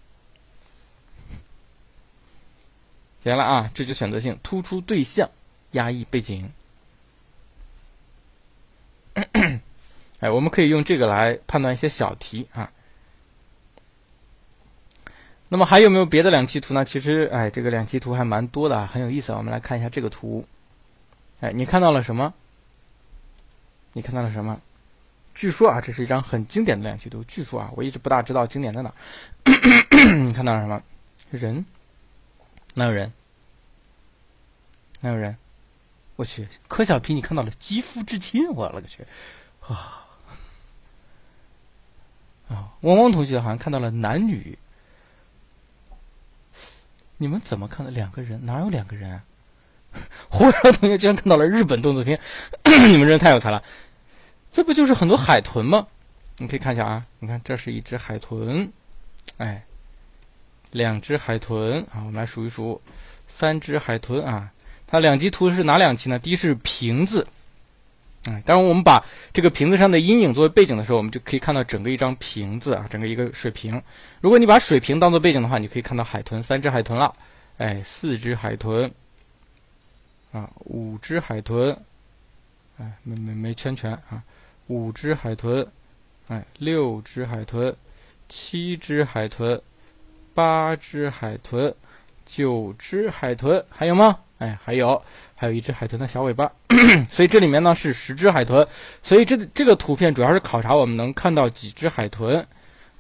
[3.22, 5.30] 写了啊，这就选择性，突出对象，
[5.72, 6.50] 压抑背景。
[9.14, 12.72] 哎，我们可以用这个来判断一些小题啊。
[15.50, 16.86] 那么还有没有别的两栖图呢？
[16.86, 19.34] 其实，哎，这个两栖图还蛮多的，很有意思。
[19.34, 20.48] 我们来看一下这个图。
[21.42, 22.34] 哎，你看到了什么？
[23.92, 24.62] 你看到了什么？
[25.38, 27.24] 据说啊，这是一张很经典的两栖图。
[27.26, 28.92] 据说啊，我一直不大知道经典在哪。
[30.26, 30.82] 你看到了什么？
[31.30, 31.64] 人？
[32.74, 33.14] 哪有人？
[35.02, 35.38] 哪有人？
[36.16, 39.06] 我去，柯小皮，你看到了肌肤之亲，我勒个去！
[39.62, 40.08] 啊
[42.50, 44.58] 啊，汪汪同学好像看到了男女，
[47.18, 47.92] 你们怎么看的？
[47.92, 49.12] 两个人哪有两个人？
[49.12, 49.24] 啊？
[50.30, 52.20] 胡少同学居然看到了日本动作片，
[52.90, 53.62] 你们真的太有才了！
[54.52, 55.88] 这不就是很多海豚吗？
[56.38, 58.72] 你可以看一下啊，你看这是一只海豚，
[59.38, 59.64] 哎，
[60.72, 62.82] 两只海豚啊，我们来数一数，
[63.28, 64.52] 三只海豚啊。
[64.86, 66.18] 它两级图是哪两期呢？
[66.18, 67.28] 第一是瓶子，
[68.26, 73.82] 嗯，当然我们把这个瓶子上的阴影作为背景的时候，我们就可以看到整个一张瓶子啊，整个一个水瓶。
[74.22, 77.14] 如果你把水瓶当做背景的话，你可以看到海豚，三只海豚了，
[77.58, 78.90] 哎，四只海豚，
[80.32, 81.78] 啊，五只海豚，
[82.78, 84.24] 哎，没没没圈全啊，
[84.68, 85.66] 五只海豚，
[86.28, 87.76] 哎，六只海豚，
[88.30, 89.62] 七只海豚，
[90.34, 91.74] 八只海豚，
[92.26, 94.20] 九只海豚，还有吗？
[94.40, 95.02] 哎，还有，
[95.36, 96.52] 还有一只海豚的小尾巴，
[97.10, 98.68] 所以这里面呢是十只海豚，
[99.02, 102.46] 所以这这个图片主要是考察我们能看到几只海豚，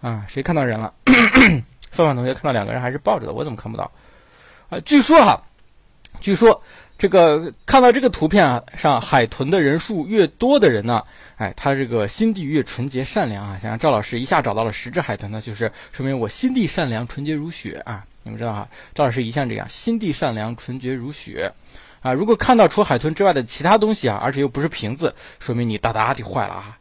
[0.01, 0.93] 啊，谁看到人了？
[1.91, 3.91] 范范同学看到两个人还是抱着的，我怎么看不到？
[4.69, 5.39] 啊，据说哈，
[6.19, 6.61] 据说
[6.97, 11.03] 这个看到这个图片啊上海豚的人数越多的人呢，
[11.35, 18.05] 哎，他这个心地越纯洁善良啊，想让赵老师一下找到了十只海豚呢，就是说明我心地善良、纯洁如雪啊。
[18.23, 21.53] 你们知道哈，赵老师一向这样，心地善良，纯洁如雪，
[22.01, 26.77] 啊，如果看到除海豚之外的其他东西啊，而且又不是瓶子，说明你大大的坏了啊，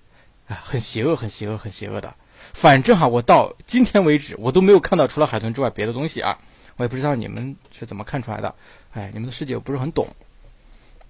[0.48, 2.14] 啊，很邪恶，很邪恶，很邪恶的。
[2.52, 6.38] 反正哈，我到今天为止，我都没有看到除了海豚之外别的东西啊，
[6.78, 8.54] 我也不知道你们是怎么看出来的，
[8.96, 10.08] 哎，你们的世界我不是很懂。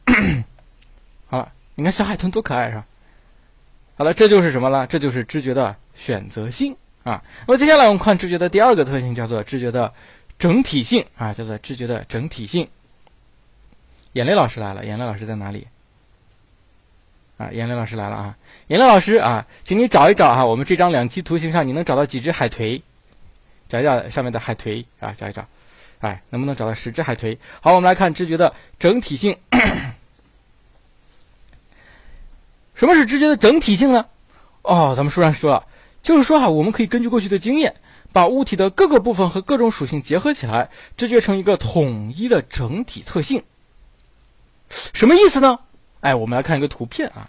[1.29, 2.87] 好了，你看小海豚多可爱是吧？
[3.97, 4.87] 好了，这就是什么了？
[4.87, 7.23] 这就是知觉的选择性啊。
[7.47, 9.95] 那么接下来我们看知觉的第二个特性，叫做知觉的。
[10.39, 12.69] 整体性啊，叫做知觉的整体性。
[14.13, 15.67] 眼泪老师来了，眼泪老师在哪里？
[17.39, 18.37] 啊，眼泪老师来了啊！
[18.69, 22.83] 眼泪老师啊，请你找一找啊，我们这张两栖图形上你能找到几只海豚？
[23.69, 25.47] 找一找上面的海豚啊，找一找，
[26.07, 27.37] 哎，能不能找到十只海豚？
[27.61, 29.37] 好，我们来看知觉的整体性。
[32.77, 34.07] 什么是知觉的整体性呢？
[34.63, 35.67] 哦，咱们书上说了，
[36.03, 37.75] 就是说啊，我们可以根据过去的经验，
[38.13, 43.43] 把物体的各个部分和各种属性结合起来，知觉成一个统一的整体特性。
[44.71, 45.59] 什么意思呢？
[46.03, 47.29] 哎，我们来看一个图片啊。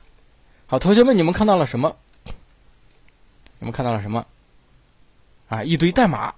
[0.68, 1.96] 好，同学们，你们看到了什么？
[3.58, 4.28] 你们看到了什么？
[5.48, 6.36] 啊，一堆代码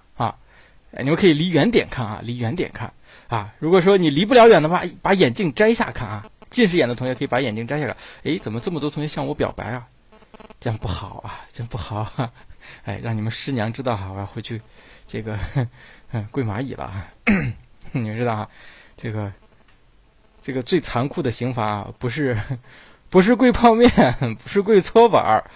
[0.92, 1.02] 哎！
[1.02, 2.92] 你们可以离远点看啊，离远点看
[3.28, 3.54] 啊。
[3.58, 6.26] 如果说你离不了远的话，把眼镜摘下看啊。
[6.50, 7.96] 近视眼的同学可以把眼镜摘下来。
[8.24, 9.86] 哎，怎么这么多同学向我表白啊？
[10.60, 12.32] 这样不好啊，这样不好啊。
[12.84, 14.60] 哎，让你们师娘知道哈，我要回去
[15.06, 15.38] 这个
[16.30, 17.06] 跪蚂蚁了啊。
[17.92, 18.48] 你们知道哈，
[18.96, 19.32] 这个。
[20.42, 22.40] 这个最残酷的刑罚不是，
[23.10, 23.90] 不是跪泡面，
[24.42, 25.50] 不是跪搓板儿，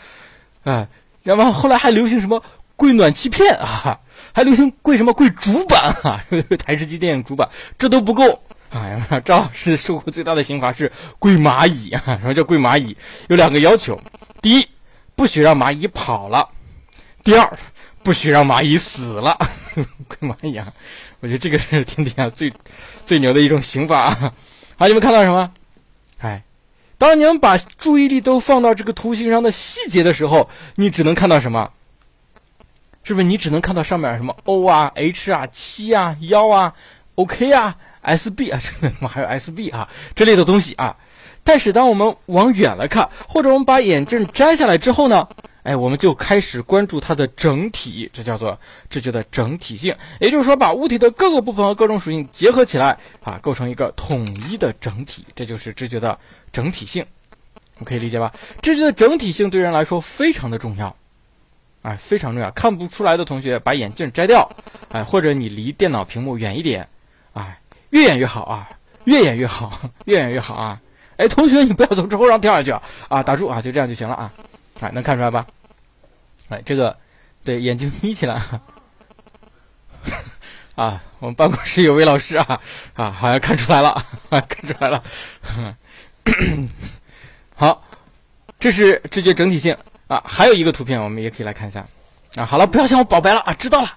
[0.63, 0.87] 啊，
[1.23, 2.45] 然后后来还流行什么
[2.77, 4.01] 跪暖气片啊，
[4.33, 6.25] 还流行跪什么跪主板啊，
[6.59, 8.43] 台式机电影主板，这都不够。
[8.71, 12.97] 哎呀，赵老师受过最大的刑罚是跪蚂蚁啊，什么叫跪蚂蚁？
[13.29, 14.01] 有两个要求：
[14.43, 14.69] 第一，
[15.15, 16.49] 不许让蚂蚁跑了；
[17.23, 17.59] 第二，
[18.03, 19.39] 不许让蚂蚁死了。
[20.09, 20.73] 跪蚂蚁啊，
[21.21, 22.53] 我觉得这个是天底下最
[23.07, 24.11] 最牛的一种刑罚。
[24.77, 25.53] 好，你们看到什么？
[26.19, 26.43] 哎，
[26.99, 31.71] 当你们把注意力都放到这个图形上的细节的时候，你只能看到什么？
[33.05, 36.75] 是不是你只能看到上面什么 O 啊、H 啊、七啊、幺啊、
[37.15, 40.97] OK 啊、SB 啊，这他妈还有 SB 啊这类的东西啊？
[41.45, 45.29] 但是当我们往远了看，或者我们把眼镜摘下来之后呢？
[45.65, 48.59] 哎，我们就开始关注它的整体，这叫做
[48.91, 49.97] 知觉的整体性。
[50.21, 56.19] 也就是说，把物体的各个部分和各种属性结合起来啊，构成一个统一的整体，这就是知觉的
[56.53, 57.03] 整体性。
[57.77, 58.31] 我们可以理解吧？
[58.61, 60.95] 知觉的整体性对人来说非常的重要，
[61.85, 62.51] 哎，非常重要。
[62.53, 64.49] 看不出来的同学把眼镜摘掉，
[64.91, 66.89] 哎，或者你离电脑屏幕远一点，
[67.35, 68.71] 哎，越远越好啊，
[69.05, 70.81] 越远越好， 越远越好啊。
[71.19, 72.83] 哎，同学，你不要从窗户上跳下去啊！
[73.09, 74.33] 啊，打住啊，就这样就行了啊。
[74.81, 75.47] 哎，能看出来吧？
[76.49, 76.97] 哎，这个，
[77.45, 78.43] 对，眼睛眯起来。
[80.75, 82.61] 啊，我们办公室有位老师啊，
[82.95, 85.05] 啊，好像看出来了， 看出来了。
[87.55, 87.85] 好，
[88.59, 89.77] 这是知觉整体性
[90.15, 90.25] 啊。
[90.27, 91.87] 还有一个图片，我们也可以来看一下。
[92.37, 93.93] 啊，好了，不要向我表白了啊，知道了，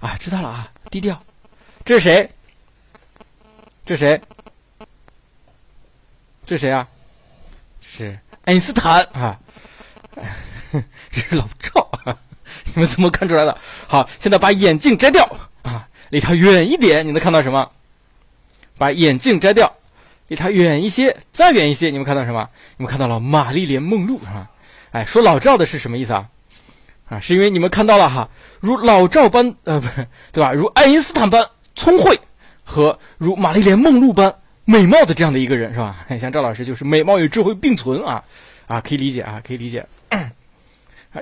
[0.00, 1.20] 啊，知道了啊，低调。
[1.84, 2.30] 这是谁？
[3.84, 4.20] 这是谁？
[6.46, 6.86] 这是谁啊？
[7.80, 9.38] 是爱因斯坦啊。
[11.10, 11.90] 这 是老赵！
[12.74, 13.56] 你们怎么看出来的？
[13.88, 15.24] 好，现在把眼镜摘掉
[15.62, 17.68] 啊，离他远一点，你能看到什么？
[18.78, 19.72] 把眼镜摘掉，
[20.28, 22.48] 离他远一些，再远一些，你们看到什么？
[22.76, 24.48] 你们看到了玛丽莲梦露是吧？
[24.92, 26.28] 哎，说老赵的是什么意思啊？
[27.08, 28.28] 啊，是因为你们看到了哈，
[28.60, 30.52] 如老赵般呃，不是对吧？
[30.52, 32.20] 如爱因斯坦般聪慧
[32.64, 36.06] 和如玛丽莲梦露般美貌的这样的一个人是吧？
[36.20, 38.22] 像赵老师就是美貌与智慧并存啊
[38.66, 39.86] 啊，可以理解啊，可以理解。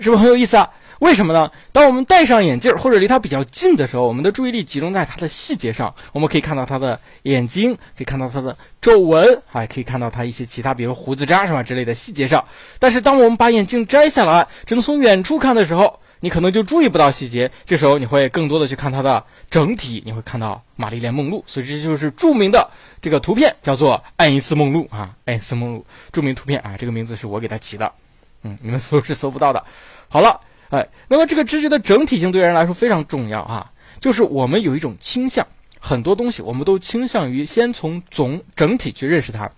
[0.00, 0.70] 是不是很有意思啊？
[1.00, 1.50] 为什么呢？
[1.72, 12.44] 当我们戴上眼镜或者离它比较近的时候，我们的注意力集中在它的细节上，我们可以看到它的眼睛，可以看到它的皱纹，还可以看到它一些其他，比如胡子渣什么之类的细节上。
[12.78, 17.48] 但是，当我们把眼镜摘下来，只能从远处看的时候，你可能就注意不到细节。
[17.64, 21.44] 这时候，你会更多的去看它的整体，你会看到玛丽莲梦露。
[21.46, 22.68] 所以，这就是著名的
[23.00, 27.92] 这个图片，叫做爱因斯梦露啊，爱因斯梦露著名图片啊，这个名字是我给它起的。
[28.42, 29.64] 嗯，你们搜是搜不到的。
[30.08, 33.72] 好了，哎，那么这个知觉的整体性对人来说非常重要啊。
[34.00, 35.46] 就是我们有一种倾向，
[35.80, 39.50] 很多东西我们都倾向于先从总整体去认识它，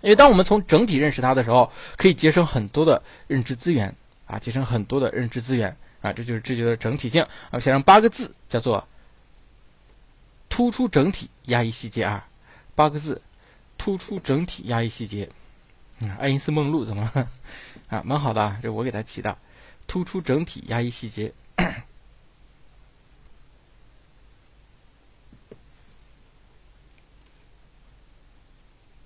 [0.00, 3.94] 因为当我们从整体认识它的时候，可以节省很多的认知资源
[4.26, 7.58] 啊，节省很多的认知资源啊，这就是知觉的整体性啊。
[7.58, 8.86] 写上八个字，叫做
[10.50, 12.26] 突出整体，压抑细节啊。
[12.74, 13.22] 八个字，
[13.78, 15.28] 突出整体，压抑细节。
[16.00, 17.28] 嗯，爱因斯梦露怎么了？
[17.88, 19.38] 啊，蛮好的啊，这我给他起的，
[19.86, 21.32] 突出整体，压抑细节，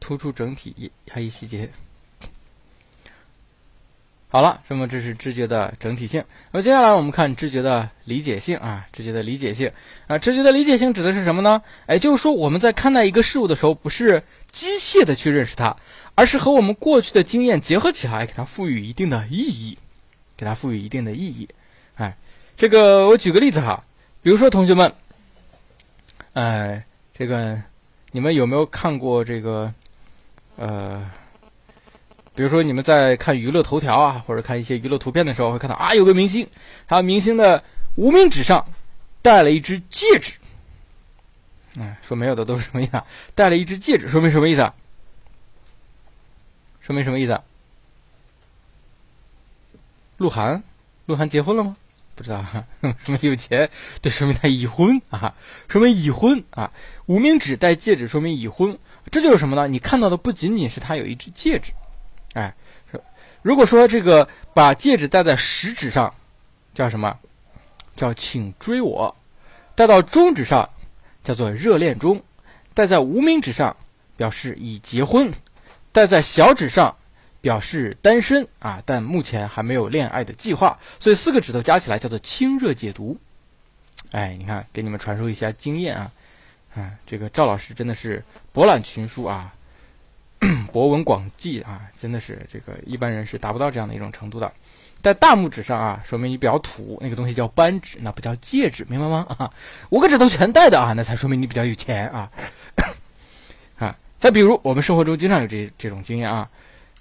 [0.01, 1.71] 突出整体，压抑细节。
[4.31, 6.23] 好了，那么这是知觉的整体性。
[6.53, 9.73] 那么接下来我们看知觉的理解性啊，知觉的理解性
[10.07, 11.63] 啊，知觉的理解性指的是什么呢？
[11.87, 15.79] 哎，就是说我们在看待一个事物的时候，不是机械的去认识它，
[16.15, 19.79] 而是和我们过去的经验结合起来，给它赋予一定的意义，
[20.39, 21.47] 给它赋予一定的意义。
[21.97, 22.17] 哎，
[22.57, 23.85] 这个我举个例子哈，
[24.23, 24.95] 比如说同学们，
[26.33, 27.61] 哎，这个
[28.13, 29.75] 你们有没有看过这个？
[30.57, 31.09] 呃，
[32.35, 36.49] 比如说你们在看娱乐头条啊，或者看一些娱乐图片的时候，会看到啊，有个明星，
[36.87, 37.63] 他明星的
[37.97, 38.65] 无名指上
[39.23, 40.33] 戴了一只戒指。
[41.79, 43.03] 哎，说没有的都是什么意思？
[43.35, 44.75] 戴了一只戒指，说明什么意思啊？
[46.81, 47.45] 说明什么意思啊？
[50.19, 50.63] 鹿晗，
[51.07, 51.77] 鹿晗结婚了吗？
[52.15, 52.45] 不知道，
[52.83, 53.71] 说明有钱，
[54.03, 55.35] 对，说明他已婚啊，
[55.69, 56.71] 说明已婚啊。
[57.07, 58.79] 无名指戴戒指，说明已婚。
[59.11, 59.69] 这就是什么呢？
[59.69, 61.73] 你看到的不仅仅是他有一只戒指，
[62.35, 62.55] 哎，
[63.41, 66.13] 如果说这个把戒指戴在食指上，
[66.75, 67.17] 叫什么？
[67.95, 69.15] 叫请追我；
[69.77, 70.69] 戴到中指上，
[71.25, 72.19] 叫做热恋中；
[72.75, 73.77] 戴在无名指上，
[74.17, 75.33] 表示已结婚；
[75.93, 76.97] 戴在小指上，
[77.41, 80.79] 表示单身啊，但目前还没有恋爱的计划。
[80.99, 83.19] 所以四个指头加起来叫做清热解毒。
[84.11, 86.11] 哎，你看，给你们传授一下经验啊。
[86.75, 88.23] 啊，这个赵老师真的是
[88.53, 89.53] 博览群书啊，
[90.73, 94.53] 博闻广记啊，真的是这个一般人是达不到这样的一种程度的。
[95.03, 99.27] 在大拇指上啊，说明你比较土，那个东西叫扳指，那不叫戒指，明白吗？
[99.39, 99.53] 啊，
[99.91, 102.31] 五个指头全戴的啊，那才说明你比较有钱啊。
[103.79, 106.49] 啊，再比如我们生活中经常有这这种经验啊，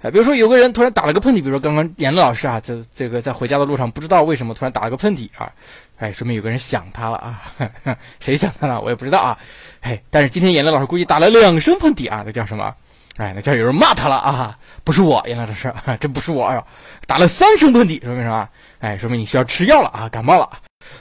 [0.01, 5.51] 哎，比如说有个人突然打了个喷嚏，比如说刚刚严乐老师啊，这这个在回家的路上不知道为什么突然打了个喷嚏啊。
[5.97, 7.41] 哎，说明有个人想他了啊！
[8.19, 8.79] 谁想他了？
[8.79, 9.37] 我也不知道啊。
[9.81, 12.75] 哎，但是今天颜乐老师估计打了两声喷嚏啊，那叫什么？
[13.17, 14.59] 哎，那叫有人骂他了啊！
[14.83, 16.63] 不是我，严乐老师， 这不是我呀！
[17.07, 18.47] 打了三声喷嚏，说明什么？
[18.77, 20.47] 哎，说明你需要吃药了啊，感冒了。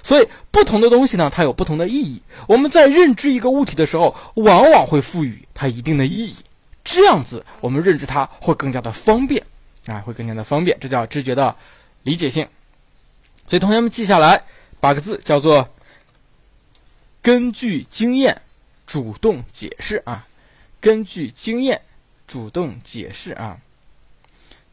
[0.02, 2.22] 所以不同的东西呢，它有不同的意义。
[2.48, 6.36] 我们在认知一个物体的时候，往往会赋予它一定的意义，
[6.86, 9.44] 这样子我们认知它会更加的方便
[9.86, 10.78] 啊，会更加的方便。
[10.80, 11.54] 这叫知觉的
[12.04, 12.48] 理解性。
[13.46, 14.44] 所以同学们记下来。
[14.78, 15.70] 八个字叫做
[17.22, 18.42] “根据经验
[18.86, 20.28] 主动解释”啊，
[20.80, 21.80] 根据经验
[22.28, 23.58] 主动解释啊，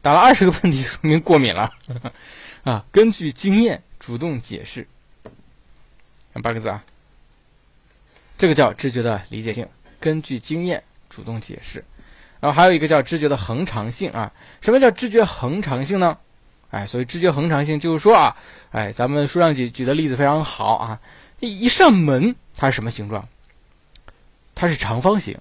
[0.02, 1.72] 打了二十个喷嚏说明过敏了
[2.64, 4.86] 啊，根据经验主动解释，
[6.34, 6.84] 看八个字啊，
[8.36, 9.66] 这个叫知觉的理解性，
[9.98, 11.82] 根据经验主动解释，
[12.44, 14.30] 然后还有一个叫知觉的恒常性啊，
[14.60, 16.18] 什么叫知觉恒常性呢？
[16.68, 18.36] 哎，所以知觉恒常性就是说啊，
[18.70, 21.00] 哎，咱们书上举举的例子非常好啊。
[21.40, 23.26] 一扇门它是什么形状？
[24.54, 25.38] 它是长方形。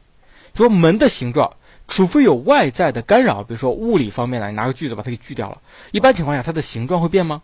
[0.55, 1.57] 说门的形状，
[1.89, 5.61] 除非有外在的干扰，比如说物理方面的，你拿个锯子把它给锯掉了。
[5.91, 7.41] 一般情况下，它的形状会变吗？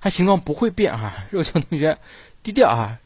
[0.00, 1.26] 它形状不会变啊。
[1.28, 1.98] 肉球同学，
[2.42, 2.98] 低调啊。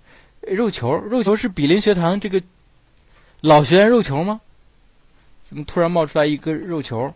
[0.43, 2.41] 肉球，肉球是比邻学堂这个
[3.41, 4.41] 老学员肉球吗？
[5.49, 7.15] 怎么突然冒出来一个肉球？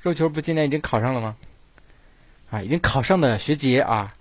[0.00, 1.36] 肉球不今年已经考上了吗？
[2.50, 4.14] 啊，已经考上的学姐啊，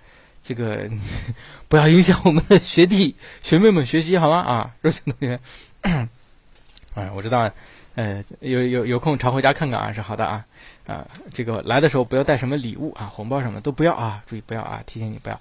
[0.43, 0.89] 这个
[1.70, 4.38] 不要影响我们的学弟学妹们学习好吗？
[4.39, 5.39] 啊，肉球同学，
[5.82, 7.50] 哎，我知道，
[7.95, 10.45] 呃，有有有空常回家看看啊，是好的啊，
[10.86, 15.39] 啊，这个来的时候不要带什么礼物啊，红包什么都不要啊，注意不要啊，提醒你不要，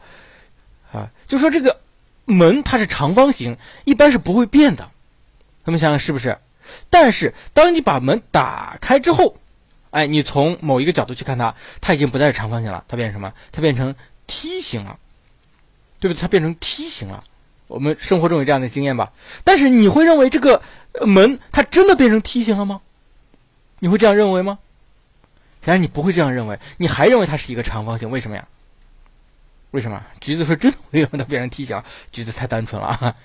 [0.93, 1.81] 啊，就说这个
[2.25, 4.89] 门它是长方形，一般是不会变的，
[5.65, 6.39] 咱们想想是不是？
[6.91, 9.37] 但是当你把门打开之后。
[9.91, 13.33] 哎，你从某一个角度去看它，它已经不再是长方形了，它变成什么？
[13.51, 13.95] 它变成
[14.27, 14.99] 梯形了，
[15.99, 16.21] 对不对？
[16.21, 17.25] 它变成梯形了。
[17.69, 19.13] 我们生活中有这样的经验吧？
[19.45, 20.61] 但是你会认为这个
[21.07, 22.83] 门它真的变成梯形了吗？
[23.79, 24.59] 你会这样认为吗？
[25.63, 28.11] 然而你不会这样认为，你还认为它是一个长方形？
[28.11, 28.47] 为什么呀？
[29.71, 30.05] 为什么？
[30.21, 31.83] 橘子说真的会让它变成梯形？
[32.13, 33.17] 橘子太单纯了啊！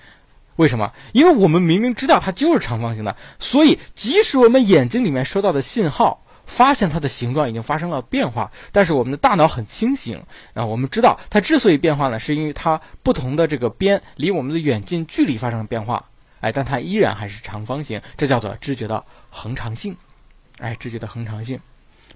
[0.56, 0.92] 为什么？
[1.12, 6.20] 因为我们明明知道它就是长方形的，所以即使我们眼睛里面收到的信号。
[6.46, 16.04] 发现它的形状已经发生了变化，但是我们的大脑很清醒啊，我们知道它之所以变化呢，是因为它不同的这个边离我们的远近距离发生了变化，
[16.40, 19.96] 哎，但它依然还是长方形，这叫做知觉的恒常性，
[20.58, 21.58] 哎，知觉的恒常性。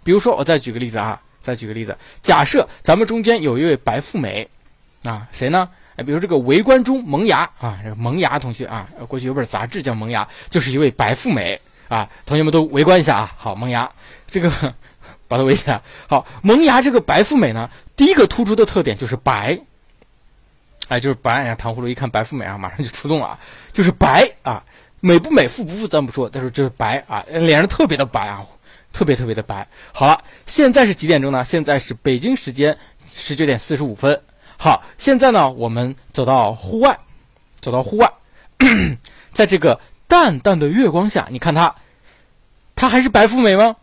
[0.04, 4.46] 比如说，我再举个例子啊，再举个例子，假设咱们中间有一位白富美，
[5.04, 5.70] 啊，谁呢？
[5.98, 11.60] 哎，比如这个围观中萌芽啊，这个萌芽同学啊，过去有本杂志叫萌芽，就是一位白富美。
[11.88, 13.32] 啊，同学们都围观一下啊！
[13.38, 13.90] 好，萌芽，
[14.30, 14.52] 这个
[15.26, 15.80] 把它围起来。
[16.06, 19.58] 好，萌芽这个白富美呢，第一个突出的特点就是白，
[20.88, 21.44] 哎，就是白。
[21.44, 23.38] 呀，糖葫芦一看白富美啊，马上就出动了，
[23.72, 24.62] 就是白啊，
[25.00, 28.44] 美不美，富不富咱不说，但是就是白啊，脸上特别的白啊，
[28.92, 29.66] 特别特别的白。
[29.92, 31.42] 好了，现在是几点钟呢？
[31.42, 32.76] 现在是北京时间
[33.14, 34.20] 十九点四十五分。
[34.58, 36.98] 好，现在呢，我们走到户外，
[37.62, 38.12] 走到户外，
[39.32, 39.80] 在这个。
[40.10, 41.74] 淡淡的月光下，你看她，
[42.74, 43.76] 她还是白富美吗？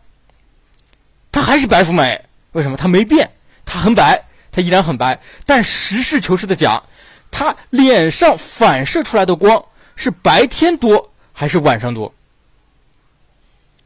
[1.30, 2.20] 她还是白富美，
[2.50, 2.76] 为什么？
[2.76, 3.30] 她没变，
[3.64, 5.20] 她很白，她依然很白。
[5.44, 6.82] 但实事求是的讲，
[7.30, 9.64] 她脸上反射出来的光
[9.94, 12.12] 是白天多还是晚上多？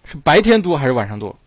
[0.07, 1.39] 是白天多还是晚上多？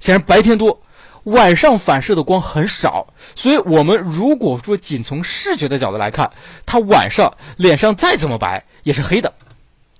[0.00, 0.82] 显然白天多，
[1.24, 6.30] 晚上反射的光很少，所以我们如果说仅从视觉的角度来看，
[6.66, 9.32] 他晚上脸上再怎么白也是黑的，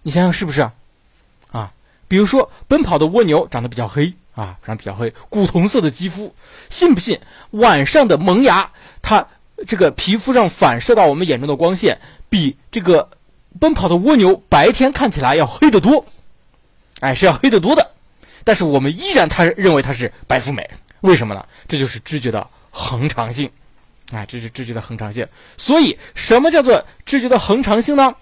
[0.03, 0.71] 你想想是不是？
[1.51, 1.73] 啊，
[2.09, 6.35] 比如说奔跑的蜗牛长得比较黑啊，长得比较黑，古铜色的肌肤，
[6.69, 7.21] 信不信
[7.51, 8.71] 晚上的萌芽
[9.01, 9.27] 它
[9.67, 13.09] 这个皮肤上反射到我们眼中的光线比这个
[13.61, 16.05] 奔跑的蜗牛白天看起来要黑得多？
[17.01, 17.93] 哎，是要黑得多的，
[18.45, 20.69] 但是我们依然他认为它是白富美，
[21.05, 21.45] 为什么呢？
[21.69, 23.51] 这就是知觉的恒常性，
[24.11, 25.29] 哎，这是知觉的恒常性。
[25.59, 28.15] 所以，什么叫做知觉的恒常性呢？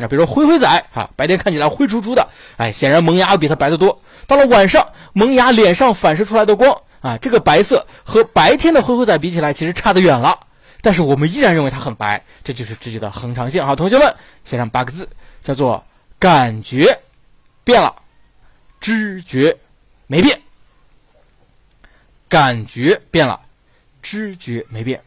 [0.00, 4.02] 啊，比如说灰灰仔啊，白天看起来灰出出的，哎，显然萌芽要比它白得多。
[4.26, 10.40] 到了晚上，萌芽脸上反射出来的光啊，这个白色和白天的灰灰仔比起来，其实差得远了。
[10.82, 13.64] 但是我们依然认为它很白，这就是知觉的恒常性。
[13.64, 14.12] 好，同学们
[14.44, 15.08] 写上八个字，
[15.44, 15.84] 叫做
[16.18, 16.98] 感觉
[17.62, 17.94] 变了。
[18.80, 19.56] 知觉
[20.08, 20.42] 没变，
[22.28, 23.40] 感觉变了，
[24.02, 25.02] 知觉没变，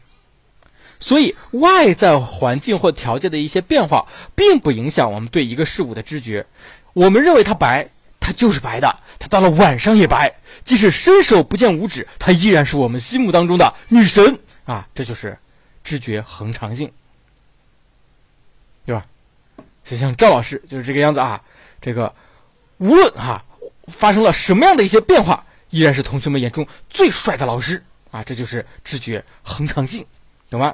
[1.00, 6.46] 所以外在环境或条件的一些变化，并不影响我们对一个事物的知觉。
[6.94, 7.90] 我们认为它白，
[8.20, 14.88] 它就是白的，它到了晚上也白，即使伸手不见五指，它依然是我们心目当中的女神啊！
[14.96, 15.38] 这就是
[15.84, 16.92] 知觉恒常性，
[18.86, 19.06] 对吧？
[19.84, 21.42] 就像赵老师就是这个样子啊，
[21.82, 22.14] 这个
[22.78, 23.44] 无论哈。
[23.88, 28.24] 发生了什么样的一些变化，依然是同学们眼中最帅的老师啊！
[28.24, 30.06] 这就是知觉恒常性，
[30.50, 30.74] 懂吗？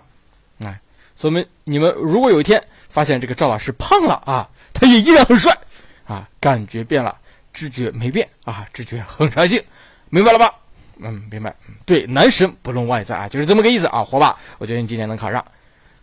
[0.59, 0.79] 哎，
[1.15, 5.57] 所以们你们如果有一天发现这个赵老师胖了啊，他也依然很帅
[6.05, 7.17] 啊，感觉变了，
[7.51, 9.61] 知觉没变啊，知觉恒常性，
[10.09, 10.53] 明白了吧？
[10.99, 11.55] 嗯，明白。
[11.85, 15.43] 对，男神不论外在啊，就是这么个意思啊，火把，我觉得你今年能考上。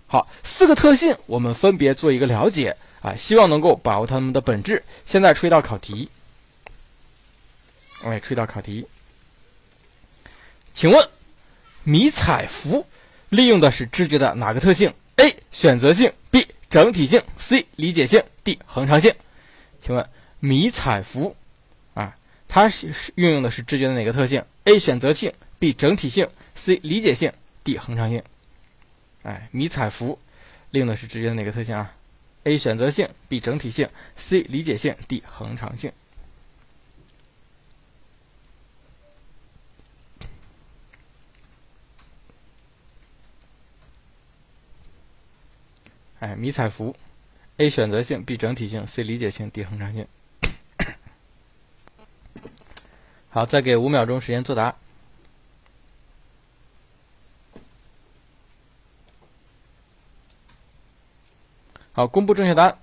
[0.09, 4.83] 好，四个特性我们分别做一个了解啊，希望能够把握它们的本质。
[5.07, 6.11] 现在出一道考题。
[8.03, 8.87] 哎，出一道考题，
[10.73, 11.09] 请问
[11.85, 12.87] 迷彩服
[13.29, 15.37] 利用的是知觉的哪个特性？A.
[15.53, 16.47] 选择性 B.
[16.71, 17.67] 整体性 C.
[17.77, 18.59] 理解性 D.
[18.65, 19.15] 恒常性。
[19.83, 21.37] 请问迷彩服
[21.93, 22.17] 啊，
[22.49, 24.79] 它是是运用的是知觉的哪个特性？A.
[24.79, 25.75] 选择性 B.
[25.75, 26.77] 整体性 C.
[26.83, 27.31] 理解性
[27.63, 27.77] D.
[27.77, 28.23] 恒常性。
[29.25, 30.19] 哎，迷彩服
[30.71, 31.93] 利用的是知觉的哪个特性啊
[32.45, 32.57] ？A.
[32.57, 33.41] 选择性 B.
[33.41, 33.87] 整体性
[34.17, 34.41] C.
[34.41, 35.23] 理解性 D.
[35.27, 35.93] 恒常性。
[46.21, 46.95] 哎，迷彩服
[47.57, 50.07] ，A 选择性，B 整体性，C 理解性，D 恒常性。
[53.31, 54.77] 好，再给五秒钟时间作答。
[61.93, 62.79] 好，公布正确答案。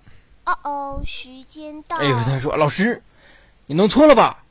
[0.45, 1.97] 哦哦，时间到。
[1.97, 3.03] 哎，有同学说，老师，
[3.67, 4.43] 你弄错了吧？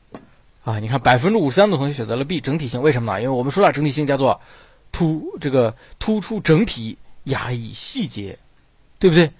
[0.63, 3.21] 啊，你看，百分之五十三的同学选择了 B 整体性，为什么呢？
[3.21, 4.39] 因为我们说了，整体性叫做
[4.93, 8.39] 突这个突出整体，压抑细节。
[8.99, 9.31] 对不对？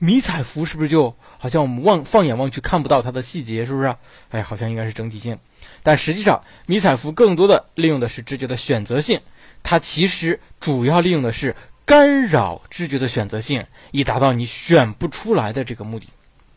[0.00, 3.96] 迷彩服是不是就好像我们望放眼望去看不到它的细节，是不是？
[4.30, 5.38] 哎，好像应该是整体性，
[5.82, 9.20] 但实际上迷彩服更多的利用的是知觉的选择性，
[9.64, 16.06] 它其实主要利用的是干扰知觉的选择性，以达到你选不出来的这个目的。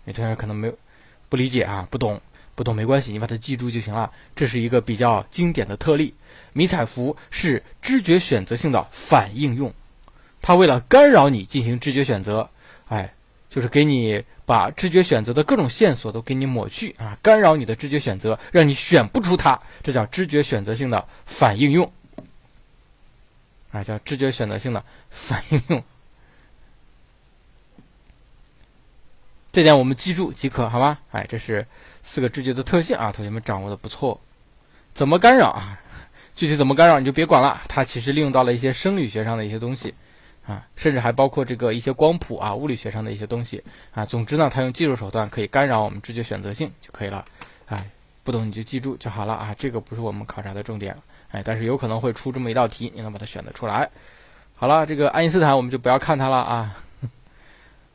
[0.06, 0.78] 有同学可能没有
[1.28, 2.22] 不理解啊，不懂
[2.54, 4.12] 不懂没关系，你把它记住就行了。
[4.36, 6.14] 这是一个比较经典的特例，
[6.54, 9.74] 迷彩服是知觉选择性的反应用。
[10.42, 12.50] 它为了干扰你进行知觉选择，
[12.88, 13.14] 哎，
[13.50, 21.92] 就是给你把知觉选择的各种线索都给你抹去啊，干扰你的知觉选择，让你选不出它，这叫知觉选择性的反应用，
[23.72, 25.84] 啊，叫知觉选择性的反应用。
[29.52, 31.00] 这点我们记住即可，好吧？
[31.12, 31.68] 哎，这是
[32.02, 34.20] 四个知觉的特性啊，同学们掌握的不错。
[34.94, 35.78] 怎么干扰啊？
[36.34, 39.94] 具体怎么干扰你就别管了，它其实利用到了一些生理学上的一些东西。
[40.52, 44.06] 啊，甚至还包括这个一些光谱啊，物理学上的一些东西啊。
[44.06, 47.24] 总之呢，它用技术手段可以干扰我们知觉选择性就可以了。
[47.68, 47.90] 哎，
[48.24, 49.56] 不懂你就记住就好了啊。
[49.58, 50.98] 这个不是我们考察的重点，
[51.32, 53.90] 哎，但是有可能会出这么一道题，你能把它选得出来。
[54.56, 56.78] 好了，这个爱因斯坦我们就不要看它了啊，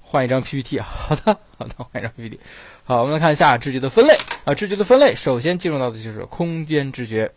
[0.01, 0.81] 换一张 PPT。
[0.81, 2.41] 好的，好的，换一张 PPT。
[2.85, 4.55] 好，我们来看一下知觉的分类啊。
[4.55, 7.31] 知觉的分类，首先进入到的就是空间知觉。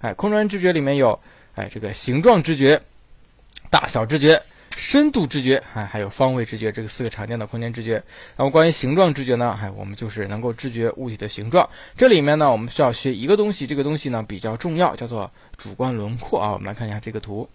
[0.00, 1.18] 哎，空间知觉里面有
[1.54, 2.82] 哎这个形状知觉、
[3.70, 4.42] 大小知觉。
[4.76, 7.94] 深度知觉啊，还有方位知觉，这个四个常见的空间知觉。
[8.36, 11.68] 然后关于形状知觉呢，还我们就是能够知觉物体的形状。
[11.96, 16.52] 这里面呢，我们需要学一个东西，这个东西呢比较重要，叫做主观轮廓啊。
[16.52, 17.48] 我们来看一下这个图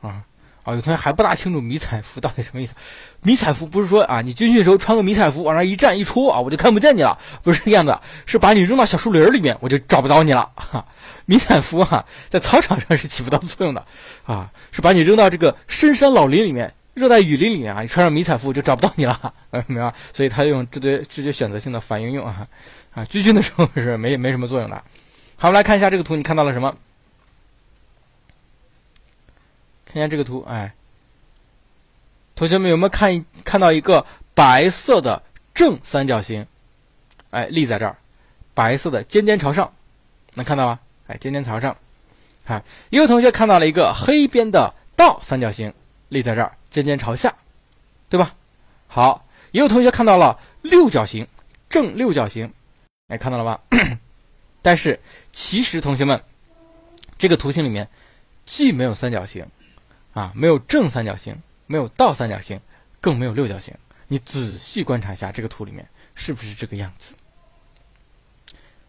[0.00, 0.24] 啊
[0.64, 2.74] 啊，有同学还不大清楚迷彩服到底什么意思？
[3.22, 7.96] 迷彩服不是说啊，你军训时候穿个迷彩服往那一站一戳啊，我就看不见你了，不是这样子，
[8.26, 10.50] 是把你扔到小树林里面，我就找不着你了。
[10.54, 10.84] 哈，
[11.26, 13.84] 迷彩服哈，在操场上是起不到作用的，
[14.24, 19.34] 啊， 是把你扔到这个深山老林里面、热带雨林里面啊，你穿上迷彩服就找不到你了，
[19.66, 19.92] 明白？
[20.14, 22.48] 所以他用直觉直接选择性的反应用啊，
[22.94, 24.76] 啊，军训的时候是没没什么作用的。
[25.36, 26.76] 好，我们来看一下这个图，你看到了什么？
[29.84, 30.74] 看一下这个图，哎，
[32.34, 35.22] 同学们有没有看看到一个白色的
[35.54, 36.46] 正三角形？
[37.30, 37.96] 哎，立在这儿，
[38.54, 39.72] 白色的尖尖朝上，
[40.34, 40.78] 能看到吗？
[41.06, 41.76] 哎，尖尖朝上。
[42.44, 45.72] 啊，也有同学看到了一个黑边的倒三角形，
[46.08, 47.34] 立在这儿，尖尖朝下，
[48.08, 48.34] 对吧？
[48.86, 51.26] 好，也有同学看到了六角形，
[51.68, 52.52] 正六角形，
[53.08, 53.60] 哎，看到了吧？
[54.62, 55.00] 但是
[55.32, 56.22] 其实同学们，
[57.18, 57.88] 这个图形里面
[58.44, 59.46] 既没有三角形。
[60.12, 61.36] 啊，没有正三角形，
[61.66, 62.58] 没有倒三角形，
[63.02, 63.74] 更没有六角形。
[64.08, 67.14] 你仔细观察一下这个图里面是不是这个样子？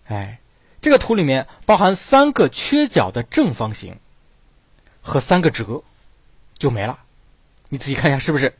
[0.05, 0.39] 哎，
[0.81, 3.97] 这个图里面包含三个缺角的正方形
[5.01, 5.83] 和三个折，
[6.57, 6.99] 就没了。
[7.69, 8.53] 你仔细看一下，是不是？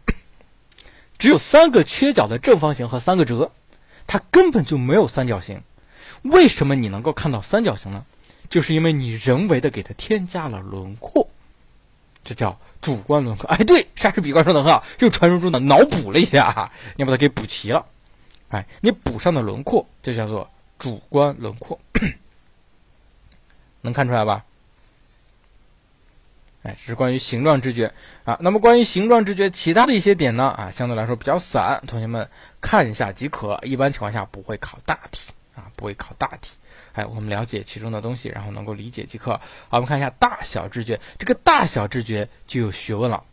[1.18, 3.52] 只有三个缺角的正方形和三个折，
[4.06, 5.62] 它根本就没有三角形。
[6.24, 8.06] 为什么你能够看到三角形呢？
[8.50, 11.30] 就是因为你人为的给它添加了轮廓。
[12.24, 17.86] 这叫主观轮廓，哎，对，莎士比亚说的很好，就传说中的脑补了一下，你把它给补齐了，
[18.50, 20.50] 哎，你补上的轮廓，就叫做
[20.80, 21.80] 主观轮廓，
[23.82, 24.46] 能看出来吧？
[26.64, 27.94] 哎，这是关于形状知觉
[28.26, 28.38] 啊。
[28.42, 36.52] 那么关于形状知觉，其他的一些点呢，啊，相对来说比较散，同学们看一下即可，一般情况下不会考大题啊，不会考大题。
[36.94, 39.32] 哎，我们了解其中的东西，然后能够理解即可。
[39.70, 43.24] 好，我们看一下大小知觉，这个大小知觉就有学问了。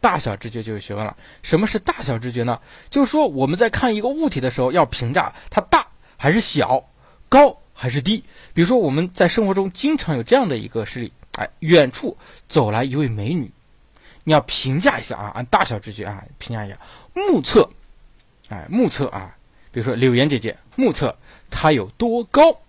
[0.00, 1.14] 大小知觉就有学问了。
[1.42, 2.60] 什么是大小知觉呢？
[2.88, 5.88] 就是说我们在看一个物体的时候，要评价它大
[6.20, 6.84] 还是小，
[7.30, 8.22] 高还是低。
[8.52, 13.50] 比如说我们在生活中经常有这样的一个事例，哎，远处走来一位美女，
[14.24, 16.78] 你要评价一下啊，按大小知觉啊评价一下。
[17.14, 17.70] 目测，
[18.50, 19.34] 哎，目测啊，
[19.72, 21.16] 比如说柳岩姐姐，目测。
[21.50, 22.60] 她有多高？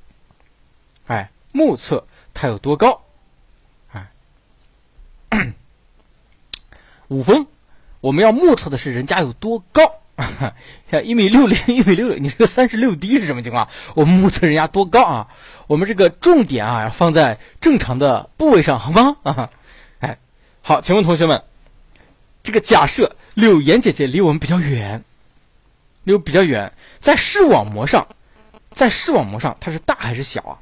[1.08, 3.04] 哎，目测她有多高？
[3.91, 4.08] 哎，
[7.10, 7.45] 五分，
[7.99, 10.01] 我们要目测的是人家有多高。
[10.90, 13.68] 像 一米六零、一米六，你这个三十六 D 是什么情况？
[13.96, 15.28] 我们目测人家多高啊？
[15.68, 19.18] 我们这个重点啊，要放在正常的部位上，好吗？
[19.24, 19.50] 啊，
[20.00, 20.18] 哎，
[20.62, 21.44] 好，请问同学们，
[22.42, 25.04] 这个假设柳岩姐姐离我们比较远，
[26.04, 28.08] 离我比较远，在视网膜上。
[28.74, 30.56] 在视网膜上，它是大还是小啊？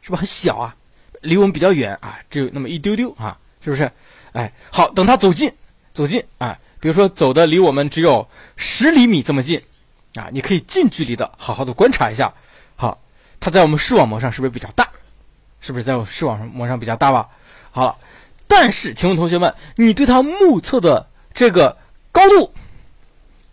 [0.00, 0.74] 是不是很小啊？
[1.20, 3.92] 离我们比较远啊，只有那么一丢丢啊，是不是？
[4.32, 5.52] 哎，好，等它走近，
[5.92, 9.62] 走近啊，比如说走的离我们只有十厘米这么近
[10.16, 12.34] 啊，你可以近距离的好好的观察一下。
[12.76, 13.00] 好，
[13.40, 14.90] 它在我们视网膜上是不是比较大？
[15.62, 17.30] 是不是在我视网膜上比较大吧？
[17.70, 17.98] 好，
[18.46, 21.78] 但是请问同学们，你对它目测的这个
[22.12, 22.52] 高度？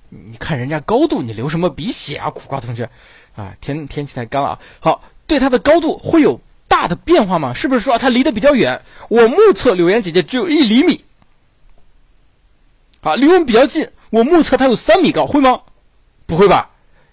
[0.10, 2.90] 你看人家高度，你流什么鼻血啊，苦瓜同学，
[3.38, 4.60] 啊，天天气太干了啊。
[4.82, 7.54] 好，对它的高度会有大的变化吗？
[7.54, 8.82] 是不是说它离得比较远？
[9.08, 11.06] 我目测柳岩姐姐只有一厘米，
[13.02, 15.62] 啊，离我们比较近，我目测它有三米高，会吗？
[16.26, 16.70] 不会吧？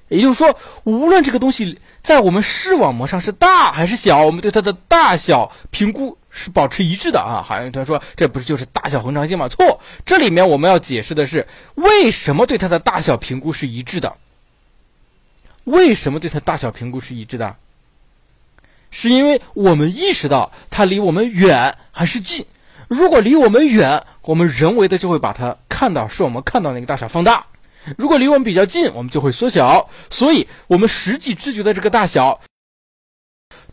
[0.09, 6.16] 也就是说，无论这个东西在我们视网膜上是大还是小，我们对它的大小评估。
[6.30, 7.43] 是保持一致的啊！
[7.43, 9.49] 好像他说这不是就是大小恒常性吗？
[9.49, 14.14] 错，这里面我们要解释的是为什么对它的大小评估是一致的？
[15.64, 17.57] 为什么对它大小评估是一致的？
[18.91, 22.45] 是因为我们意识到它离我们远还是近？
[22.89, 27.45] 如果离我们远，我们人为的就会把它看到是我们看到那个大小放大；
[27.97, 29.91] 如果离我们比较近，我们就会缩小。
[30.11, 32.41] 所以，我们实际知觉的这个大小。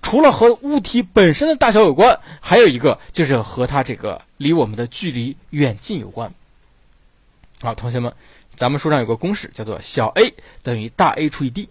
[0.02, 6.32] 除了和物体本身的大小有关，还有一个就是和它这个离我们的距离远近有关。
[7.62, 8.14] 好，同学们，
[8.56, 11.70] 咱们书上有个公式，叫做小 a 等于大 A 除以 d。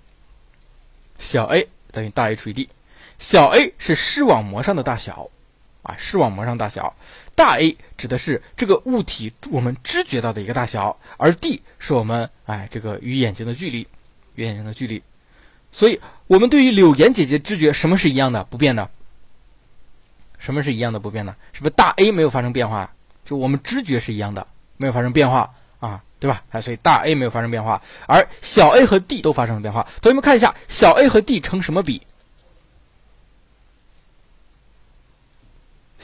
[1.19, 2.69] 小 a 等于大 A 除以 d。
[3.19, 5.29] 小 a 是视网膜上的大小，
[5.85, 6.93] 啊，视网膜上大小。
[7.37, 13.87] 大 A 指的是这个物体我们知觉到的一个大小，而 d 是我们哎这个与眼睛的距离，
[14.35, 15.03] 与眼睛的距离。
[15.71, 18.89] 所以，我们对于柳岩姐姐知觉，什么是一样的、不变的？
[20.39, 21.35] 什么是一样的、不变的？
[21.53, 22.89] 是不是大 A 没有发生变化？
[23.25, 26.45] 就我们知觉是一样的，没有发生变化啊，对吧？
[26.53, 29.83] 啊，所以大 A 没有发生变化，而小 a 和 d 都发生了变化。
[30.01, 32.01] 同学们看一下，小 a 和 d 成什么比？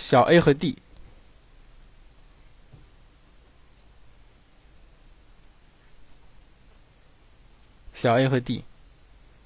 [0.01, 0.79] 小 a 和 d
[7.95, 8.65] 小 a 和 d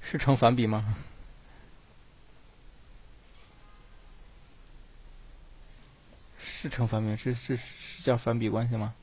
[0.01, 0.95] 是成反比吗？
[6.39, 8.95] 是成反比，是是是叫反比关系吗？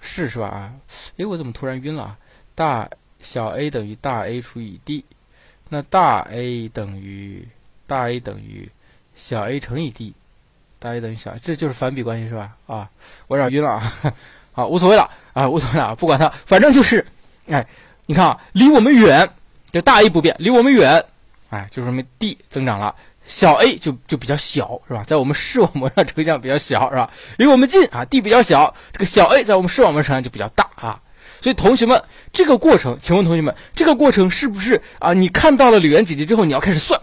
[0.00, 0.46] 是是吧？
[0.46, 0.80] 啊，
[1.18, 2.16] 哎，我怎么突然晕了？
[2.54, 2.88] 大
[3.20, 5.04] 小 a 等于大 a 除以 d。
[5.68, 7.46] 那大 A 等于
[7.86, 8.68] 大 A 等于
[9.14, 10.14] 小 a 乘以 d，
[10.78, 12.52] 大 A 等于小，这就是反比关系是吧？
[12.66, 12.88] 啊，
[13.26, 13.92] 我有点晕了啊，
[14.52, 17.06] 好，无所谓了啊，无所谓了，不管它，反正就是，
[17.48, 17.66] 哎，
[18.06, 19.28] 你看啊，离我们远，
[19.70, 21.04] 这大 A 不变，离我们远，
[21.50, 22.94] 哎，就说明 d 增长了。
[23.26, 25.04] 小 a 就就比较小是吧？
[25.06, 27.10] 在我们视网膜上 成像比较小是吧？
[27.36, 31.02] 离我们近啊，d 比较小，这个小 a 在我们视网膜上就比较大啊。
[31.40, 35.12] 所以同学们，这个过程，请问同学们，这个过程是不是啊？
[35.12, 37.00] 你看到了柳岩姐姐之后，你要开始算，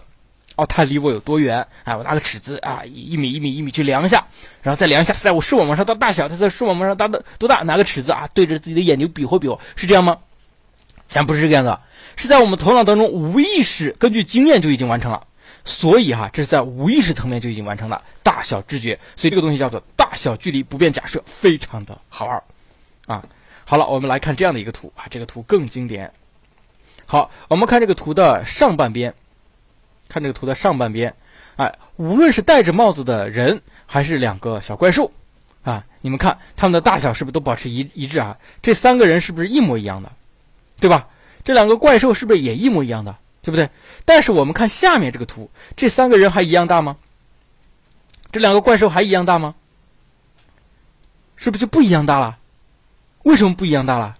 [0.56, 1.66] 哦，她离我有多远？
[1.84, 4.26] 哎，我拿个尺子啊，一米一米一米去量一下，
[4.62, 7.62] 然后再量一下，在我视网膜上的大小，它在视网膜上大的多大？
[7.62, 10.18] 拿个尺子啊，对着自己的眼睛比划比划，是这样吗？
[11.08, 11.78] 咱不是这个样子，
[12.16, 15.26] 是在我们头脑当中无意识，根据经验就已经完成了。
[15.64, 22.42] 所以哈，这是在无意识层面就已经完成了大小知觉，所以这个东西叫做大小距离不变假设，非常的好玩
[23.06, 23.24] 啊。
[23.68, 26.12] 好了，我们来看这样的一个图啊，这个图更经典。
[27.04, 29.12] 好，我们看这个图的上半边，
[30.08, 31.16] 看这个图的上半边，
[31.56, 35.10] 哎，无论是戴着帽子的人，还是两个小怪兽
[35.64, 38.38] 啊，你们看他们的大小是不是都保持一一致啊？
[38.62, 40.12] 这三个人是不是一模一样的，
[40.78, 41.08] 对吧？
[41.42, 43.18] 这两个怪兽是不是也一模一样的？
[43.42, 43.68] 对不对？
[44.04, 46.98] 但是我们看下面这个图，这三个人还一样大吗？
[48.30, 49.56] 这两个怪兽还一样大吗？
[51.34, 52.38] 是不是就不一样大了？
[53.26, 54.16] 为什么不一样大了？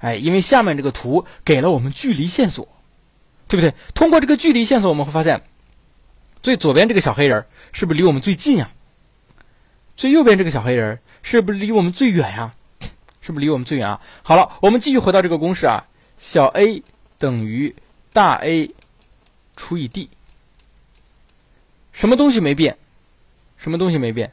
[0.00, 2.68] 哎，因为下面这个图给了我们距离线索，
[3.48, 3.72] 对不对？
[3.94, 5.42] 通过这个距离线索，我们会发现，
[6.42, 8.70] 最左边这个小黑人是不是离我们最近呀？
[9.96, 12.54] 最右边这个小黑人是不是离我们最远呀？
[13.22, 14.00] 是不是离我们最远啊？
[14.22, 15.86] 好了，我们继续回到这个公式啊，
[16.18, 16.82] 小 a
[17.18, 17.74] 等于。
[18.12, 18.70] 大 A
[19.56, 20.08] 除以 D，
[21.90, 22.78] 什么东西没变？
[23.56, 24.32] 什么东西没变？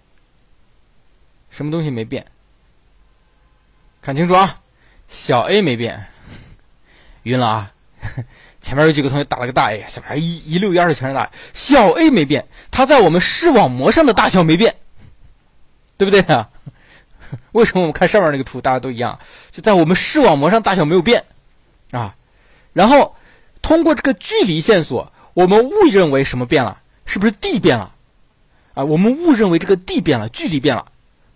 [1.50, 2.28] 什么东西没变？
[4.02, 4.60] 看清楚啊！
[5.08, 6.08] 小 A 没变，
[7.24, 7.72] 晕了啊！
[8.62, 11.30] 前面有几个同学打了个大 A，下面一一溜烟的全是大。
[11.54, 14.76] 小 A 没变，它在我们视网膜上的大小没变，
[15.98, 16.50] 对不对啊？
[17.54, 19.20] 为什么我们看上面那个图大家都一样？
[19.52, 21.24] 就在我们视网膜上大小没有变
[21.92, 22.16] 啊，
[22.74, 23.16] 然后。
[23.64, 26.82] 通过这个距离线索，我们误认为什么变了？
[27.06, 27.94] 是不是 d 变了？
[28.74, 30.88] 啊，我们误认为这个 d 变了，距离变了，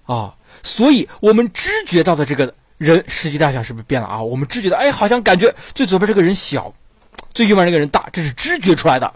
[0.05, 0.34] 啊，
[0.65, 4.21] 所以我们知觉到的这个人实际大小是不是变了啊？
[4.21, 6.73] 我们知觉到，哎，好像感觉最左边这个人小，
[7.33, 9.13] 最右边这个人大，这是知觉出来的，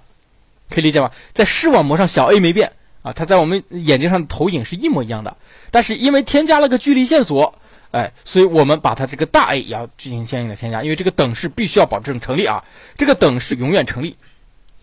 [0.69, 1.11] 可以理解吗？
[1.33, 2.71] 在视网膜上，小 a 没变
[3.01, 5.35] 啊，它在我们眼睛上的投影是一模一样的，
[5.71, 7.53] 但是因为添加了个距离线索。
[7.91, 12.63] 哎，所以我们把它这个大 A 也要进行相应的添加，因为这个等式必须要保证成立啊，
[12.95, 14.15] 这个等式永远成立，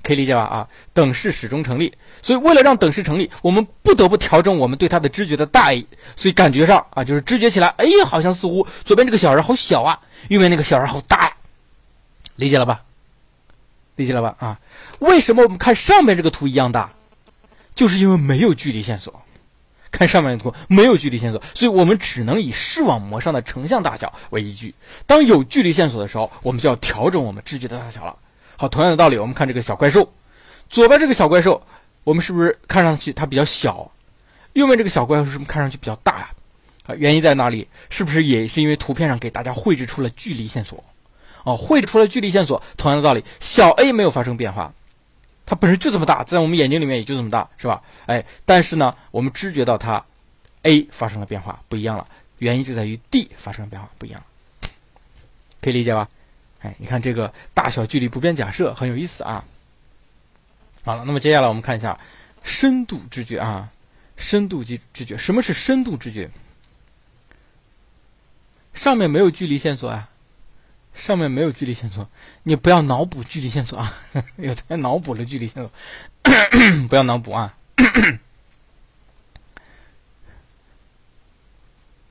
[0.06, 0.42] 可以理解吧？
[0.42, 1.92] 啊，等式始终成立，
[2.22, 5.84] 所以为了让等式成立，我们不得不调整我们对它的知觉的大意
[6.14, 9.98] 所以感觉上啊，就是知觉起来，哎，好像似乎左边这个小人好小啊，
[10.28, 11.32] 右边那个小人好大呀，
[12.36, 12.82] 理解了吧？
[13.96, 14.36] 理解了吧？
[14.38, 14.60] 啊，
[15.00, 16.92] 为什么我们看上面这个图一样大？
[17.74, 19.22] 就是因为没有距离线索。
[19.90, 24.74] 看上面的图没有距离线索，所以我们只能以视网膜上的成像大小为依据。
[25.06, 28.14] 当有距离线索的时候，我们就要调整我们知觉的大小了。
[28.56, 30.12] 好，同样的道理，我们看这个小怪兽，
[30.68, 31.62] 左边这个小怪兽，
[32.04, 33.90] 我们是不是看上去它比较小？
[34.54, 36.30] 右面这个小怪兽是不是看上去比较大呀？
[36.86, 37.68] 啊，原因在哪里？
[37.90, 40.82] 是不是也是因为图片上给大家绘制出了距离线索？
[41.44, 44.72] 哦，绘制出了距离线索，同样的道理，小 a 没有发生变化。
[45.44, 47.82] 它本身就这么大，在我们眼睛里面也就这么大，是吧？
[48.06, 50.04] 哎，但是呢，我们知觉到它
[50.62, 52.06] A 发生了变化，不一样了。
[52.38, 54.68] 原因就在于 D 发生了变化，不一样了。
[55.60, 56.08] 可以理解吧？
[56.60, 59.44] 哎，你看这个大小距离不变假设很有意思啊。
[60.84, 61.98] 好了，那么接下来我们看一下
[62.42, 63.70] 深度知觉啊，
[64.16, 66.30] 深度知知觉，什么是深度知觉？
[68.74, 70.08] 上面没有距离线索啊。
[70.94, 72.08] 上面没有距离线索，
[72.42, 73.94] 你不要脑补距离线索啊！
[74.38, 75.70] 有的脑补了距离线索，
[76.88, 77.54] 不要脑补啊！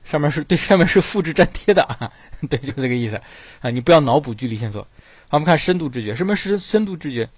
[0.04, 2.12] 上面是对，上面是复制粘贴的啊！
[2.48, 3.20] 对，就这个意思
[3.60, 3.70] 啊！
[3.70, 4.82] 你不要脑补距离线索。
[5.28, 7.28] 好，我们看深度知觉，什么是深度知觉？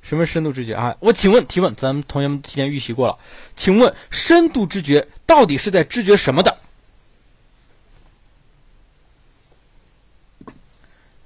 [0.00, 0.96] 什么深度知觉啊？
[1.00, 3.18] 我请问提问，咱们同学们提前预习过了，
[3.56, 6.56] 请问深度知觉到底是在知觉什么的？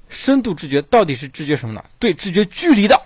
[0.09, 1.85] 深度知觉到底是知觉什么呢？
[1.99, 3.01] 对，知觉距离的，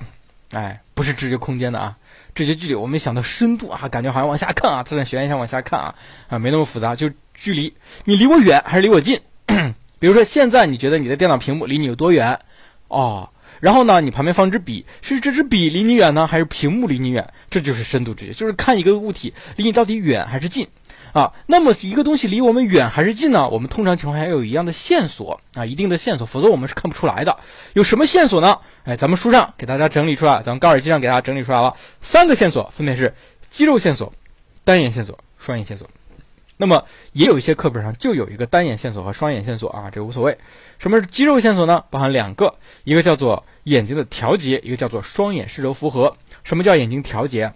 [0.50, 1.98] 哎，不是知觉空间的啊，
[2.34, 5.94] 知觉距离我们想到深度啊，感觉好像往下看啊，自然悬一下往下看啊，
[6.28, 9.20] 啊，没那么复杂，就距离，你离我远还是离我近？
[9.98, 12.38] 比如说现在你觉得你的电脑屏幕离你有多远？
[12.88, 13.30] 哦，
[13.60, 17.32] 然后呢，你旁边放支笔，是这支笔离你远呢，还是屏幕离你远？
[17.50, 20.68] 这就是深度知觉，就是看一个物体离你到底远还是近。
[21.12, 23.48] 啊，那么一个东西离我们远还是近呢？
[23.48, 27.34] 我们通常情况下要有一样的线索啊，一定的线索，否则我们是看不出来的。
[27.72, 28.58] 有什么线索呢？
[28.84, 33.14] 哎，咱们书上给大家整理出来，咱们高尔基上给大家整理出来了三个线索，分别是
[33.48, 34.12] 肌肉线索、
[34.62, 35.88] 单眼线索、双眼线索。
[36.58, 40.38] 那么也有一些课本上就有一个单眼线索和双眼线索啊，这无所谓。
[40.78, 41.84] 什么是肌肉线索呢？
[41.90, 46.16] 包含两个，一个叫做眼睛的调节，一个叫做双眼视轴符合。
[46.44, 47.52] 什么叫眼睛调节？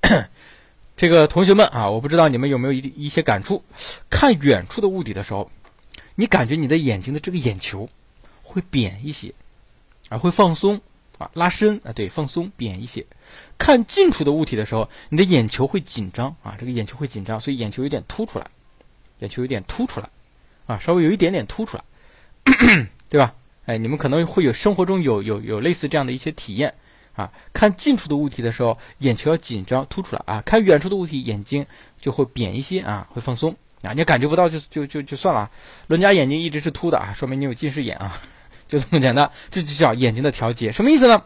[0.96, 3.62] 这个同学们啊，我不知道你们有没有一一些感触，
[4.08, 5.50] 看远处的物体的时候，
[6.14, 7.88] 你感觉你的眼睛的这个眼球
[8.42, 9.34] 会扁一些，
[10.08, 10.80] 啊，会放松
[11.18, 13.06] 啊，拉伸啊，对，放松扁一些。
[13.58, 18.46] 看近处的物体的时候，你的眼球会紧张啊，这个眼球会紧张，所以眼球有点凸出来，
[19.18, 20.08] 眼球有点凸出来，
[20.66, 21.84] 啊，稍微有一点点凸出来，
[23.08, 23.34] 对吧？
[23.66, 26.74] 哎，你们可能会有生活中有有有类似这样的一些体验。
[27.16, 31.64] 啊，看近处的物体的时候，眼球要紧张凸出来啊；看远处的物体，眼睛
[31.98, 33.94] 就会扁一些啊，会放松啊。
[33.94, 35.50] 你感觉不到就就就就算了。
[35.86, 38.20] 伦家眼睛一直是凸的啊，说明你有近视眼啊，
[38.68, 39.30] 就这么简单。
[39.50, 41.22] 这就叫眼睛的调节，什么意思呢？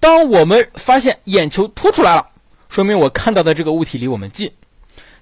[0.00, 2.26] 当我们发现眼球凸出来了，
[2.68, 4.48] 说明我看到的这个物体离我们近；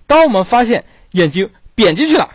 [0.07, 2.28] 当我们发现眼睛扁进去了，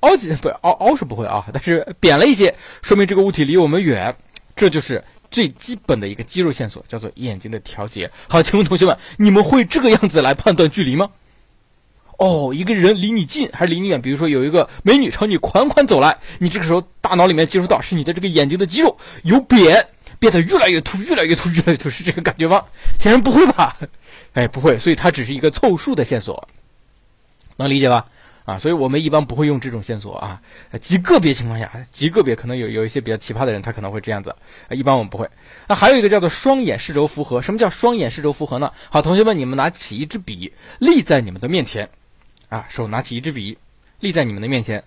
[0.00, 4.14] 凹进不凹凹是不会啊，但是扁了一些，说明这个物体离我们远。
[4.54, 5.02] 这就是。
[5.30, 8.10] 最基本的一个肌肉线索叫做眼睛的调节。
[8.28, 11.10] 好，请问同学们，你们会这个样子来判断距离吗？
[12.18, 14.02] 哦，一个人离你近还是离你远？
[14.02, 19.86] 比如说有一个美女朝你款款走来，你这个时候大脑里面接触到是你的这个眼睛的肌肉有扁，
[20.18, 22.64] 变得越来越凸，越来越凸，越来越凸，是这个感觉吗？
[22.98, 23.76] 显 然不会吧？
[24.34, 26.48] 哎，不会，所以它只是一个凑数的线索，
[27.56, 28.04] 能理解吧？
[28.44, 30.40] 啊，所以我们一般不会用这种线索啊，
[30.80, 34.34] 极个别情况下，极个别可能有有一些比较奇葩的人，他可能会这样子，
[34.70, 35.28] 一般我们不会。
[35.68, 38.72] 那还有一个叫做双眼视轴符合，什么叫双眼视轴符合呢？
[38.90, 41.88] 好，同学们，你们拿起一支笔，立在你们的面前，
[42.48, 43.56] 啊，手拿起一支笔，
[44.00, 44.82] 立在你们的面前，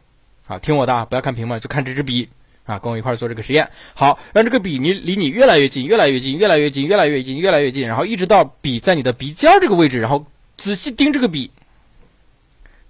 [0.45, 2.27] 好，听我的啊，不要看屏幕，就看这支笔，
[2.65, 3.69] 啊，跟我一块做这个实验。
[3.93, 10.25] 好，让这个笔你离你越来越近，越来越近，越来越近，越来越近，越来越近，然后一直到笔在你的鼻尖这个位置，然后
[10.57, 11.51] 仔细盯这个笔。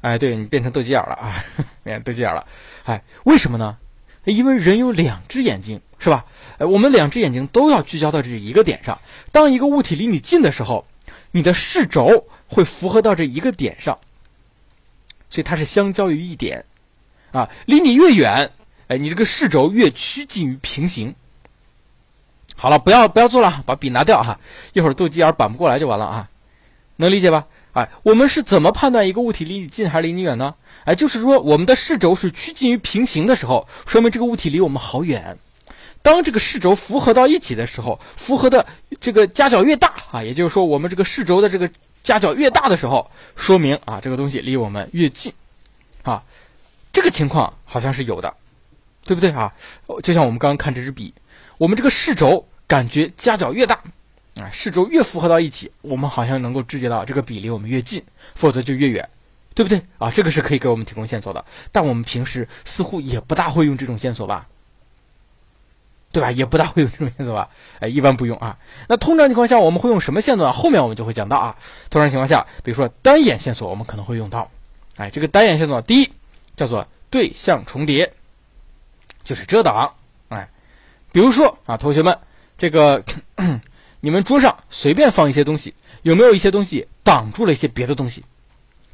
[0.02, 1.36] 哎，对你变成斗鸡眼了啊，
[1.84, 2.46] 变成斗鸡眼了。
[2.86, 3.78] 哎，为什么呢？
[4.24, 6.26] 因为人有两只眼睛，是吧？
[6.60, 8.98] 哎，我们两只眼睛都要聚焦到这一个点上。
[9.32, 10.86] 当一个物体离你近的时候，
[11.32, 13.98] 你的视轴会符合到这一个点上，
[15.32, 16.66] 所以它是相交于一点。
[17.32, 18.52] 啊，离你越远，
[18.90, 21.16] 哎，你这个视轴越趋近于平行。
[22.56, 24.40] 好了，不要不要做了，把笔拿掉哈，
[24.74, 26.30] 一会儿斗鸡眼扳不过来就完了啊，
[26.98, 27.48] 能理解吧？
[27.72, 30.56] 哎，我们是怎么判断一个物体离你近还是离你远呢？
[30.84, 35.38] 哎，就是说我们的视轴是趋近于平行的时候，说明这个物体离我们好远。
[36.02, 38.68] 当这个视轴符合到一起的时候，符合的
[39.00, 41.72] 这个夹角越大啊，也就是说我们这个视轴的这个
[42.04, 45.34] 夹角越大的时候，说明啊这个东西离我们越近。
[46.04, 46.24] 啊，
[46.92, 48.34] 这个情况好像是有的，
[49.04, 49.54] 对不对啊？
[50.02, 51.14] 就像我们刚刚看这支笔，
[51.58, 53.80] 我们这个视轴感觉夹角越大。
[54.36, 58.02] 啊，视轴越符合到一起，我们好像能够知觉到这个笔离我们越近，
[58.34, 59.08] 否则就越远，
[59.54, 59.82] 对不对？
[59.98, 64.48] 啊，这个是可以给我们提供线索的，但我们平时似乎也不大会用这种线索吧，
[66.12, 66.32] 对吧？
[66.32, 67.50] 也不大会用这种线索吧？
[67.80, 68.58] 哎，一般不用啊。
[68.88, 70.52] 那通常情况下我们会用什么线索？
[70.52, 71.56] 后面我们就会讲到啊。
[71.90, 74.50] 通常情况下，比如说单眼线索，我们可能会用到。
[74.98, 76.12] 哎，这个单眼线索，第一
[76.56, 78.14] 叫做对象重叠，
[79.24, 79.94] 就是遮挡。
[80.30, 80.50] 哎，
[81.12, 82.18] 比如说啊，同学们，
[82.58, 83.04] 这个。
[84.04, 88.26] 你们桌上随便放一些东西，有没有一些东西挡住了一些别的东西？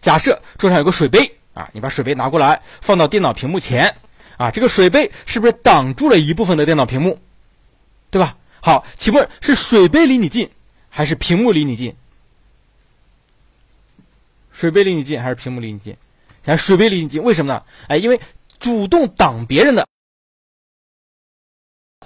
[0.01, 3.95] 假设桌上有个水杯啊，你把水杯拿过来放到电脑屏幕前
[4.38, 7.19] 啊，这个水杯是不是挡住了一部分的电脑屏幕？
[8.09, 8.38] 对吧？
[8.61, 10.49] 好，请问是水杯离你近，
[10.89, 11.95] 还是屏幕离你近？
[14.51, 15.97] 水杯离你近还是屏幕离你近？
[16.45, 17.63] 哎，水杯离你近，为什么呢？
[17.88, 18.19] 哎，因为
[18.59, 19.88] 主动挡别人的，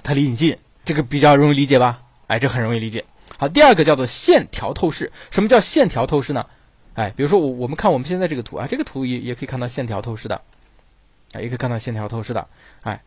[0.02, 2.02] 它离你近，这个比较容易理解吧？
[2.28, 3.06] 哎，这很容易理解。
[3.38, 5.12] 好，第二个叫做线条透视。
[5.32, 6.46] 什么叫线条透视呢？
[6.94, 10.42] 哎，比如说我我们看我们现在这个图啊，这个图也也可以看到线条透视的，
[11.34, 12.48] 啊，也可以看到线条透视的。
[12.82, 13.04] 哎，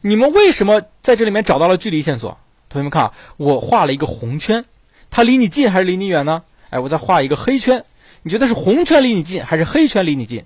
[0.00, 2.38] 你们为什么在这里面找到了距离线索？
[2.68, 4.64] 同学们看啊，我画了一个红圈，
[5.10, 6.42] 它离你近还是离你远呢？
[6.70, 7.84] 哎，我再画一个黑圈，
[8.22, 10.44] 你觉得是红圈离你近还是黑圈离你近？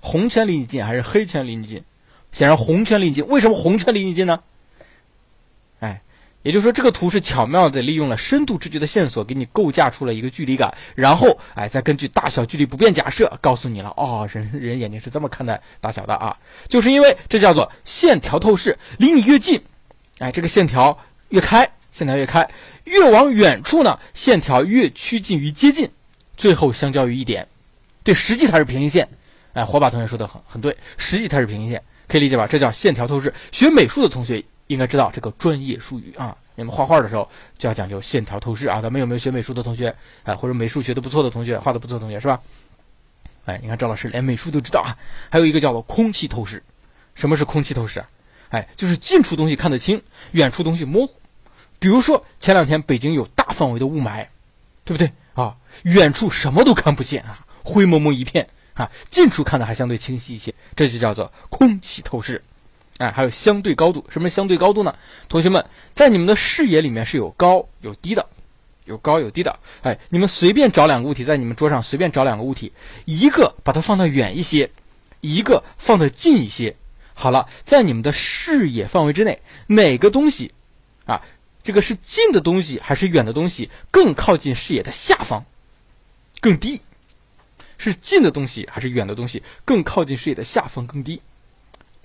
[0.00, 1.84] 红圈离你近还是黑圈离你近？
[2.32, 3.26] 显然红圈离你近。
[3.26, 4.40] 为什么红圈离你近呢？
[6.46, 16.36] 也就是说，这个图是巧妙的利用了深度知觉的线索，给你构架出了一个距离感，然后，哎，再根据大小距离不变假设，告诉你了，哦，人人眼睛是这么看待大小的啊，
[16.68, 19.60] 就是因为这叫做线条透视，离你越近，
[20.18, 20.96] 哎，这个线条
[21.30, 22.48] 越开，线条越开，
[22.84, 25.90] 越往远处呢，线条越趋近于接近，
[26.36, 27.48] 最后相交于一点，
[28.04, 29.08] 对，实际它是平行线，
[29.52, 32.46] 哎，火把同学说的很很对，实际它是平行线，可以理解吧？
[32.46, 34.44] 这叫线条透视，学美术的同学。
[34.66, 36.36] 应该知道这个专业术语啊！
[36.54, 38.80] 你们画画的时候就要讲究线条透视啊！
[38.80, 39.94] 咱们有没有学美术的同学？
[40.24, 42.40] 哎，或者美术学的不错的同学，画的不错的同学是吧？
[43.44, 44.96] 哎，你看赵老师连美术都知道啊！
[45.30, 46.62] 还有一个叫做空气透视。
[47.14, 48.08] 什么是空气透视啊？
[48.48, 50.02] 哎，就是近处东西看得清，
[50.32, 51.14] 远处东西模糊。
[51.78, 54.26] 比如说前两天北京有大范围的雾霾，
[54.84, 55.56] 对不对啊？
[55.82, 62.42] 远处什么都看不见啊，灰蒙蒙一片啊，近处看的还相对清晰一些，这就叫做空气透视。
[62.98, 64.94] 哎，还有相对高度，什么相对高度呢？
[65.28, 68.26] 同学们，在你们的视野里面是有高有低的，
[68.86, 69.58] 有高有低的。
[69.82, 72.72] 哎，你们随便找两个物体，在你们桌上随便找两个物体，
[73.04, 74.70] 一个把它放得远一些，
[75.20, 76.74] 一个放得近一些。
[77.12, 80.52] 好了，在你们的视野范围之内，哪个东西
[81.04, 81.20] 啊，
[81.62, 85.44] 这个是近的东西还是远的东西更靠近视野的下方，
[86.40, 86.80] 更低？
[87.76, 91.20] 是近的东西还是远的东西更靠近视野的下方更低？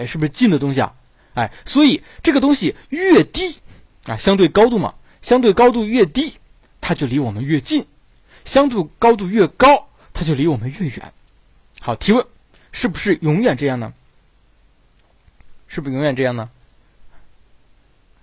[0.01, 0.93] 哎，是不是近的东西啊？
[1.35, 3.57] 哎，所以这个东西越低
[4.05, 6.33] 啊，相对高度嘛，相对高度越低，
[6.81, 7.83] 它就离我们越近；
[8.43, 11.13] 相对高度越高，它就离我们越远。
[11.79, 12.25] 好，提问，
[12.71, 13.93] 是不是永远这样呢？
[15.67, 16.49] 是不是永远这样呢？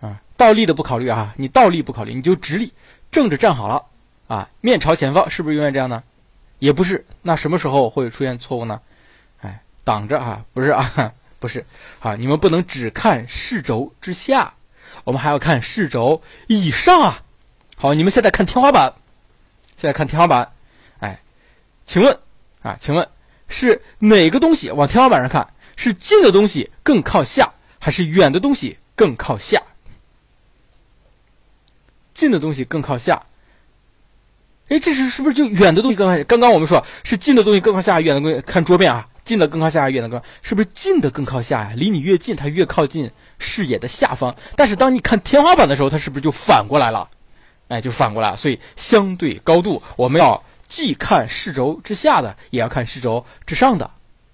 [0.01, 2.73] 啊，倒立的不考虑啊，你倒立不考虑，你就直立，
[3.11, 3.87] 正着站好了
[4.27, 6.03] 啊，面朝前方，是不是永远这样呢？
[6.59, 8.81] 也不是，那什么时候会出现错误呢？
[9.41, 11.15] 哎，挡着啊，不是啊。
[11.41, 11.65] 不是，
[12.01, 14.55] 啊，你们不能只看视轴之下，
[15.05, 17.23] 我们还要看视轴以上啊。
[17.77, 18.95] 好，你们现在看天花板，
[19.77, 20.51] 现在看天花板，
[20.99, 21.21] 哎，
[21.87, 22.19] 请问
[22.63, 23.09] 啊，请问
[23.49, 25.55] 是哪个东西往天花板上看？
[25.77, 29.63] 是近的东西更靠下，还是远的东西更靠下？
[32.15, 33.23] 近的东西更靠下。
[34.71, 36.25] 哎，这是是不是就远的东西更靠？
[36.25, 39.09] 刚刚我们说是近的东西更靠下，远的东西看桌面啊。
[39.29, 41.73] 近的更靠下，远的更是不是近的更靠下呀？
[41.77, 44.35] 离你越近，它越靠近视野的下方。
[44.57, 47.11] 但是当你看天花板的时候，它是不是就反过来了？
[47.69, 48.35] 哎，就反过来。
[48.37, 53.91] 所以相对高度，我们要既看视轴之下的，也要看视轴之上的，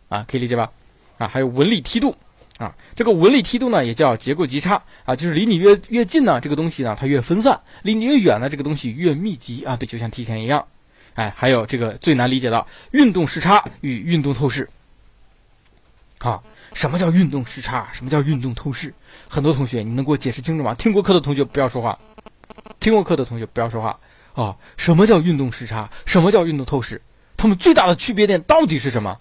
[0.08, 0.70] 啊，可以理解吧？
[1.18, 2.16] 啊，还有纹理梯度，
[2.58, 9.76] 啊，这个纹理梯度呢，也叫结构极差，啊，就是离你越越近呢，这个东西呢它越分散；离你越远呢，这个东西越密集啊。
[9.76, 10.64] 对，就像梯田一样。
[11.14, 14.68] 哎，还有这个最难理解的运动视差与运动透视。
[16.24, 17.86] 啊，什么叫运动视差？
[17.92, 18.94] 什么叫运动透视？
[19.28, 20.72] 很多同学，你能给我解释清楚吗？
[20.72, 21.98] 听过课的同学不要说话，
[22.80, 24.00] 听过课的同学不要说话
[24.32, 24.56] 啊！
[24.78, 25.90] 什么叫运动视差？
[26.06, 27.02] 什么叫运动透视？
[27.36, 29.20] 它们最大的区别点到底是什么？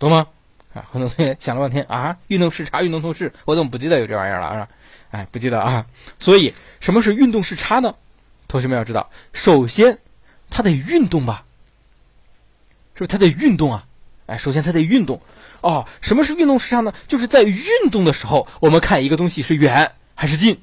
[0.00, 0.26] 懂吗？
[0.74, 4.68] 啊，很多同学想了半天啊，运动视差、运动透视，我怎么不记得有这玩意儿了啊？
[5.12, 5.86] 哎，不记得啊。
[6.18, 7.94] 所以，什么是运动视差呢？
[8.48, 9.96] 同学们要知道，首先
[10.50, 11.44] 它得运动吧，
[12.94, 13.86] 是不是它得运动啊？
[14.26, 15.22] 哎，首先它得运动。
[15.66, 16.92] 哦，什么是运动视差呢？
[17.08, 20.60] 就是在运动的时候，我们看一个东西是远还是近，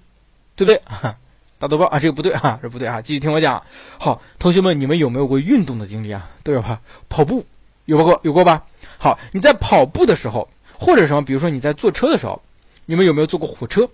[0.55, 0.81] 对不对？
[1.59, 3.63] 大豆包啊，这个不对啊，这不对啊，继续听我讲。
[3.97, 6.29] 好，同学们，你们有没有过运动的经历啊？
[6.43, 6.79] 都有吧？
[7.09, 7.45] 跑步
[7.85, 8.63] 有过有过吧？
[8.97, 10.49] 好，你在跑步的时候，
[10.79, 12.41] 或者什么，比如说你在坐车的时候，
[12.85, 13.89] 你们有没有坐过火车？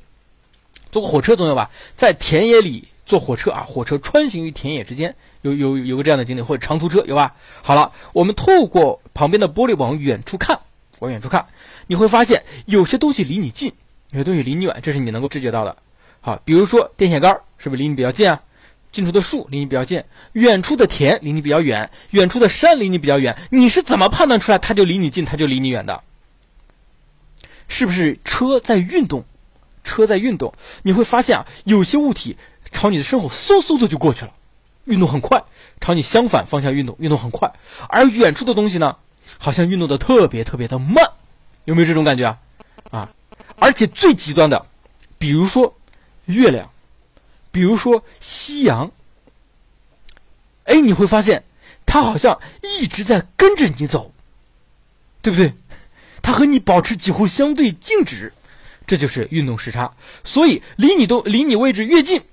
[0.91, 1.69] 坐过火车总有吧？
[1.95, 7.35] 在田野里坐火车啊，火车穿行于田野之间，有有有个这样的经历，或者长途车有吧？
[7.61, 10.59] 好了，我们透过旁边的玻璃往远处看。
[10.99, 11.45] 往远处看，
[11.87, 13.73] 你会发现有些东西离你近，
[14.11, 15.77] 有些东西离你远，这是你能够知觉到的。
[16.21, 18.41] 好，比如说电线杆是不是离你比较近啊？
[18.91, 23.37] 近处的树离你比较近，远处的田离你比较远，远处的山离你比较远。
[23.51, 26.01] 你是怎么判断出来它就离你近，它就离你远的？
[27.67, 29.23] 是不是车在运动？
[29.83, 32.35] 车在运动，你会发现啊，有些物体
[32.71, 34.33] 朝你的身后嗖嗖的就过去了，
[34.85, 35.39] 运动很快；
[35.79, 37.51] 朝你相反方向运动，运动很快。
[37.87, 38.97] 而远处的东西呢？
[39.37, 41.05] 好像运动的特别特别的慢，
[41.65, 42.39] 有没有这种感觉啊？
[42.91, 43.09] 啊，
[43.57, 44.65] 而且最极端的，
[45.17, 45.77] 比如说
[46.25, 46.69] 月亮，
[47.51, 48.91] 比如说夕阳，
[50.63, 51.43] 哎，你会发现
[51.85, 54.11] 它好像一直在跟着你走，
[55.21, 55.53] 对不对？
[56.21, 58.33] 它和你保持几乎相对静止，
[58.87, 59.93] 这就是运动时差。
[60.23, 62.23] 所以离你都离你位置越近，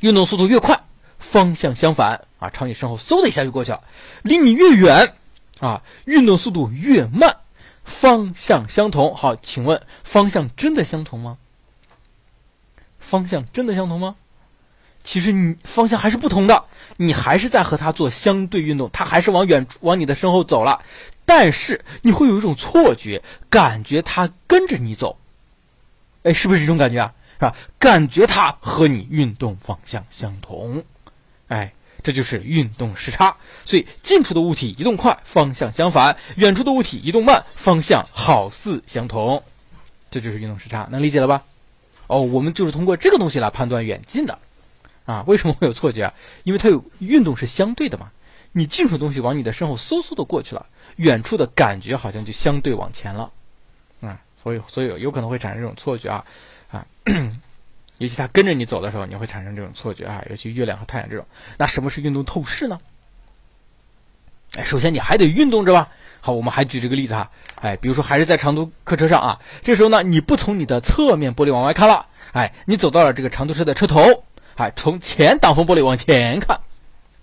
[0.00, 0.80] 运动速度越快，
[1.18, 3.82] 方向相反啊，朝你身后嗖的一下就过去了。
[4.22, 5.14] 离你越远。
[5.60, 7.36] 啊，运动速度越慢，
[7.84, 9.14] 方向相同。
[9.14, 11.38] 好，请问方向真的相同吗？
[12.98, 14.16] 方向真的相同吗？
[15.04, 16.64] 其实你方向还是不同的，
[16.98, 20.82] 你还是在和他做相对运动，他还是往远往你的身后走了，
[21.24, 25.18] 但是你会有一种错觉，感觉他跟着你走，
[26.24, 27.14] 哎，是不是这种感觉啊？
[27.38, 27.54] 是吧？
[27.78, 30.84] 感觉他和你运动方向相同，
[31.46, 33.36] 哎，这就是运动时差。
[33.64, 39.42] 所以近处的物体移动快，方向相反；远处的物体移动慢，方向好似相同。
[40.10, 41.44] 这就是运动时差，能理解了吧？
[42.06, 44.38] 哦，我们就是通过这个东西来判断远近的。
[45.04, 46.12] 啊，为什么会有错觉？
[46.44, 48.10] 因为它有运动是相对的嘛。
[48.52, 53.30] 你近处的东西往你的身后嗖嗖的过去了，远处的感觉好像就相对往前了。
[54.00, 56.24] 啊，所以所以有可能会产生这种错觉啊
[56.70, 56.86] 啊，
[57.98, 60.24] 尤其它跟着你走的时候，你会产生这种错觉啊。
[60.30, 61.26] 尤其月亮和太阳这种。
[61.56, 62.80] 那什么是运动透视呢？
[64.56, 65.88] 哎，首先你还得运动着吧。
[66.20, 67.30] 好，我们还举这个例子哈。
[67.56, 74.24] 哎，比如说还是在长途客车上啊，这时候呢，你不从你的侧面玻璃往外看了，哎，你走到了这个长途车的车头。
[74.54, 76.60] 哎，从前挡风玻璃往前看，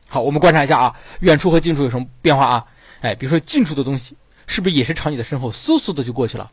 [0.08, 2.66] 好，我们观察一下啊，远处和近处有什么变化啊？
[3.02, 4.16] 哎，比如说近处的东西
[4.48, 6.52] 是不是也是朝你的身后嗖嗖的就过去了？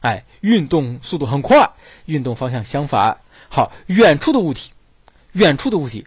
[0.00, 1.70] 哎，运动速度很快，
[2.04, 3.18] 运动方向相反。
[3.54, 4.72] 好，远处的物体，
[5.34, 6.04] 远处的物体，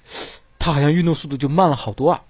[0.60, 2.22] 它好像运动速度就慢了好多啊。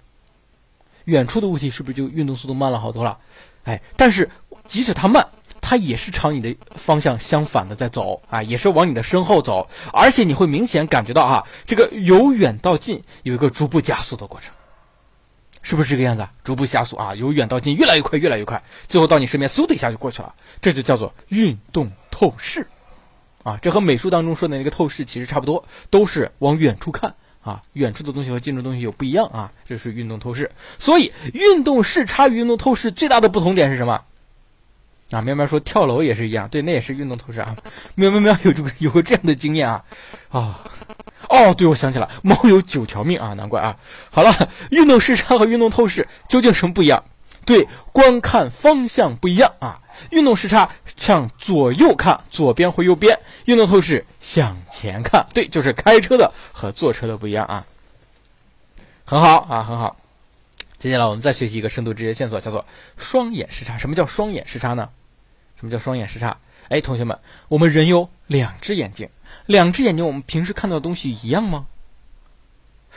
[1.06, 3.18] 远处的物体是不是就运动速度慢了好多了？
[3.64, 4.30] 哎，但是
[4.68, 5.26] 即使它慢。
[5.60, 14.50] 它也是朝你的方向相反的在走啊，也是往你的身后走，而且你会明显感觉到啊，这个由远到近有一个逐步加速的过程，
[15.60, 16.26] 是不是这个样子？
[16.44, 22.66] 逐步加速啊，由远到近越来越快，越来越快，最后到你身边，嗖的一下就过去了，这就叫做运动透视
[23.48, 23.58] 啊。
[23.62, 30.50] 这和美术当中说的那个透视其实差不多，都是往远处看啊，远处的东西和近处东西有不一样啊，这是运动透视。
[30.78, 34.02] 所以，运动视差与运动透视最大的不同点是什么？
[35.10, 37.56] 啊，喵喵说跳楼也是一样，对，那也是运动透视啊。
[37.94, 39.84] 喵喵喵有这个有过这样的经验啊，
[40.28, 40.60] 啊，
[41.30, 43.76] 哦，对，我想起了，猫有九条命啊，难怪啊。
[44.10, 47.04] 好了，运动视差和运动透视究竟什么不一样？
[47.46, 49.80] 对，观看方向不一样啊。
[50.10, 57.66] 运动视差向左右看，左边或右边；运动透视向前看，对，就是开车的和坐车的不一样啊。
[59.04, 59.96] 很好啊，很好。
[60.78, 62.64] 接下来我们再学习一个深度直接线索，叫做
[62.96, 63.78] 双眼视差。
[63.78, 64.88] 什么叫双眼视差呢？
[65.58, 66.36] 什么叫双眼视差？
[66.68, 67.18] 哎，同学们，
[67.48, 69.08] 我们人有两只眼睛，
[69.46, 71.66] 两只眼睛，我们平时看到的东西一样吗？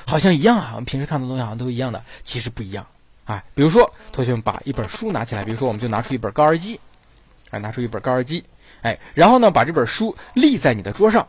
[0.06, 2.86] 好像一样啊，我们平时看到的东西好像都一样的，其实不一样
[3.26, 3.44] 啊。
[3.56, 6.80] 比如说，同学们把一本书拿起来，比如说，我们就拿出一本高尔基，
[7.52, 8.44] 啊，拿出一本高尔基，
[8.82, 11.28] 哎，然后呢，把这本书立在你的桌上，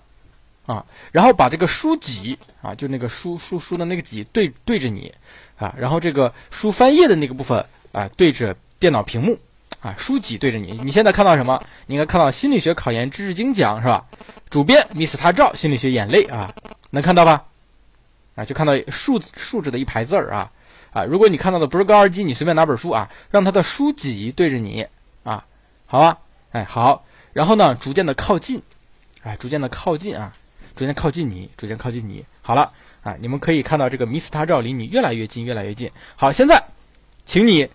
[0.64, 5.12] 啊，然后把这个书脊啊，就那个书书书的那个脊对对着你，
[5.58, 7.62] 啊，然后这个书翻页的那个部分
[7.92, 9.38] 啊，对着电脑屏幕。
[9.80, 11.60] 啊，书籍对着你，你现在看到什么？
[11.86, 14.06] 你应该看到心理学考研知识精讲是吧？
[14.48, 16.54] 主编 Miss 他照心理学眼泪啊，
[16.90, 17.42] 能看到吧？
[18.36, 20.52] 啊，就看到竖竖着的一排字儿啊
[20.92, 21.04] 啊！
[21.04, 24.86] 如果你看到的不是高尔基，你随便拿本书啊，让它的书脊对着你
[25.24, 25.44] 啊，
[25.92, 26.18] 好吧？
[26.52, 28.62] 哎，好，然后呢，逐渐的靠近，
[29.22, 30.32] 哎，逐渐的靠近啊，
[30.74, 32.24] 逐渐靠近你，逐渐靠近你。
[32.40, 32.72] 好了
[33.02, 35.92] 啊，你们可以看到这个 Miss 他照离你越来越近，越来越近。
[36.16, 36.64] 好，现在，
[37.26, 37.68] 请你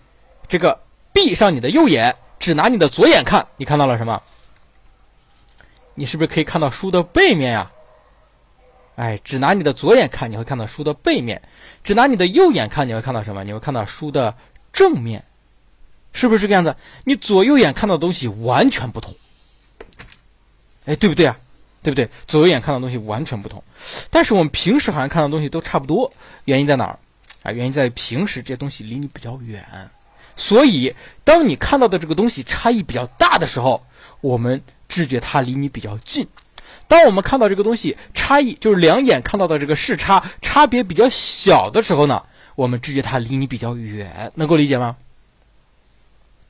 [0.48, 0.80] 这个。
[1.12, 4.20] 闭上你的右眼，只拿你的左眼看，你看到了什么？
[5.94, 7.70] 你是不是可以看到书的背面呀？
[8.96, 11.38] 哎，只拿你的左眼看，你会看到书的背面；
[11.84, 13.44] 只拿你的右眼看，你会看到什么？
[13.44, 14.36] 你会看到书的
[14.72, 15.24] 正面，
[16.12, 16.74] 是不是这个样子？
[17.04, 19.14] 你左右眼看到的东西完全不同。
[20.86, 21.36] 哎，对不对啊？
[21.80, 22.08] 对不对？
[22.26, 23.62] 左右眼看到东西完全不同，
[24.10, 26.12] 但是我们平时好像看到东西都差不多，
[26.44, 26.98] 原因在哪儿？
[27.44, 29.64] 啊，原因在平时这些东西离你比较远。
[30.34, 30.94] 所以，
[31.24, 33.84] 当你看到的这个东西差异比较大的时候，
[34.20, 36.24] 我们知觉它离你比较近；
[36.88, 42.24] 当我们看到这个东西差异，就是两眼看到的这个视差差别比较小的时候呢，
[42.56, 44.32] 我们知觉它离你比较远。
[44.34, 44.96] 能够理解吗？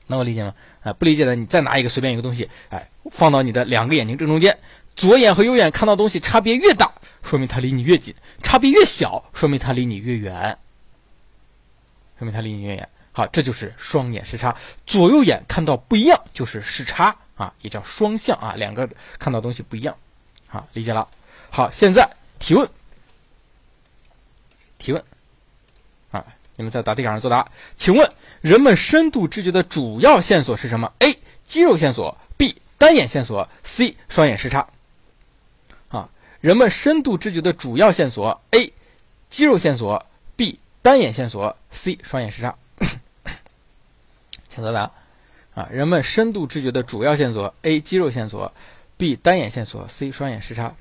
[0.09, 0.53] 能够理解吗？
[0.83, 4.59] 啊，不理解的，你再拿一个随便一个东西，哎，放到你的两个眼睛正中间，
[4.95, 6.91] 左眼和右眼看到东西差别越大，
[7.23, 8.13] 说明它离你越近；
[8.43, 10.57] 差别越小，说明它离你越远。
[12.17, 12.89] 说明它离你越远。
[13.11, 14.55] 好，这就是双眼视差，
[14.85, 18.87] 左右眼看到不一样就是视差啊，也叫双向啊，两个
[19.17, 19.95] 看到东西不一样，
[20.47, 21.07] 好，理解了。
[21.49, 22.69] 好，现在提问，
[24.77, 25.03] 提问，
[26.59, 27.49] 你们在答题卡上作答。
[27.77, 28.11] 请问，
[28.41, 31.17] 人们深度知觉的主要线索是什么？A.
[31.45, 32.61] 肌肉线索，B.
[32.77, 33.95] 单眼线索，C.
[34.09, 34.67] 双眼视差。
[35.87, 36.09] 啊，
[36.41, 38.73] 人们深度知觉的主要线索：A.
[39.29, 40.05] 肌肉线索
[40.35, 40.59] ，B.
[40.81, 41.97] 单眼线索，C.
[42.03, 42.57] 双眼视差。
[44.49, 44.91] 请作答。
[45.55, 47.79] 啊，人们深度知觉的主要线索：A.
[47.79, 48.53] 肌肉线索
[48.97, 49.15] ，B.
[49.15, 50.11] 单眼线索，C.
[50.11, 50.75] 双眼视差。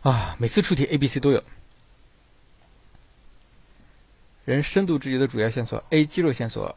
[0.02, 1.42] 啊，每次出题 A、B、C 都有。
[4.44, 6.04] 人深度知觉的主要线索：A.
[6.04, 6.74] 肌肉线索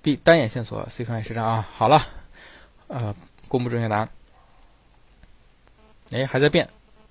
[0.00, 0.16] ，B.
[0.16, 1.04] 单眼线索，C.
[1.04, 1.68] 双眼视差啊。
[1.76, 2.06] 好了，
[2.88, 3.14] 呃，
[3.48, 4.08] 公布正确答案。
[6.10, 6.68] 哎，还在变，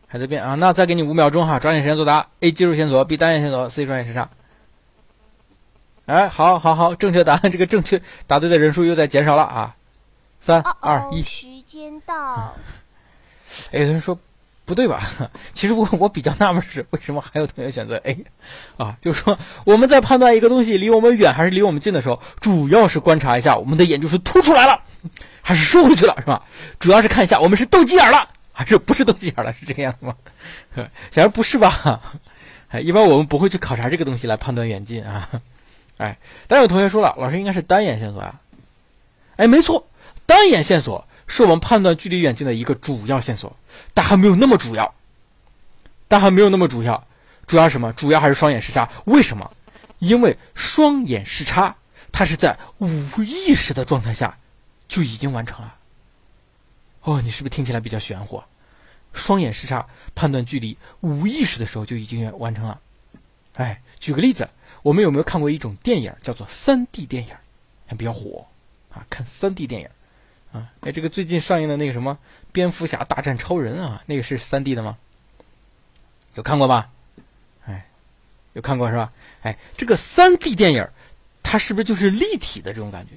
[0.07, 0.55] 还在变啊！
[0.55, 2.27] 那再给你五秒钟哈，抓紧时间作答。
[2.39, 2.51] A.
[2.51, 3.15] 肌肉线索，B.
[3.15, 3.85] 单眼线索，C.
[3.85, 4.29] 双眼视差。
[6.07, 9.75] 哎，好，好，好，正确答案，这个正确答对的人数又在减少了啊！
[10.39, 12.55] 三、二、一，时间到。
[13.71, 14.17] 哎，有人说。
[14.71, 15.11] 不对吧？
[15.53, 18.25] 其实我我比较纳闷是为什么还有同学选择 A，
[18.77, 24.79] 啊，就是说我们在判断一个东西离我们远还是离我们近的时候，主要是观察一下我们的眼就是凸出来了，
[25.41, 26.43] 还是收回去了，是吧？
[26.79, 30.15] 主要是看一下我们是斗鸡眼了，还是不是斗鸡眼了，是这个样子吗？
[31.11, 32.01] 显然不是吧？
[32.69, 35.29] 哎，一般我们不会去考察这个东西来判断远近啊。
[35.97, 36.17] 哎，
[36.47, 38.39] 但有同学说了，老师应该是单眼线索呀。
[39.35, 39.85] 哎，没错，
[40.25, 41.05] 单眼线索。
[41.31, 43.55] 是我们判断距离远近的一个主要线索，
[43.93, 44.93] 但还没有那么主要。
[46.09, 47.07] 但还没有那么主要，
[47.47, 47.93] 主要什么？
[47.93, 48.89] 主要还是双眼视差。
[49.05, 49.49] 为什么？
[49.99, 51.77] 因为双眼视差，
[52.11, 52.89] 它是在无
[53.23, 54.37] 意识的状态下
[54.89, 55.75] 就已经完成了。
[57.03, 58.43] 哦，你是不是听起来比较玄乎？
[59.13, 62.81] 双眼视差判断距离，无意识的时候就已经完成了。
[63.53, 64.49] 哎，举个例子，
[64.83, 67.33] 我们有没有看过一种电影叫做三 D 电影？
[67.87, 68.45] 还比较火
[68.93, 69.87] 啊，看三 D 电影。
[70.51, 72.13] 啊，哎，这个最近上映的那个什么
[72.51, 74.97] 《蝙蝠侠大战超人》啊，那个是三 D 的吗？
[76.35, 76.89] 有看过吧？
[77.65, 77.87] 哎，
[78.53, 79.13] 有看过是吧？
[79.43, 80.87] 哎，这个三 D 电影，
[81.41, 83.13] 它是不是就是立体的这种感觉？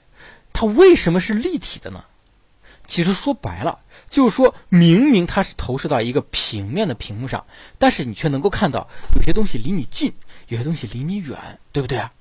[0.52, 2.04] 它为什么是立体的呢？
[2.86, 3.80] 其实说白了，
[4.10, 7.46] 就是说明明它是投射到一个平面的屏幕上，
[7.78, 10.12] 但是你却能够看到有些东西离你近，
[10.48, 12.12] 有些东西离你远，对不对啊？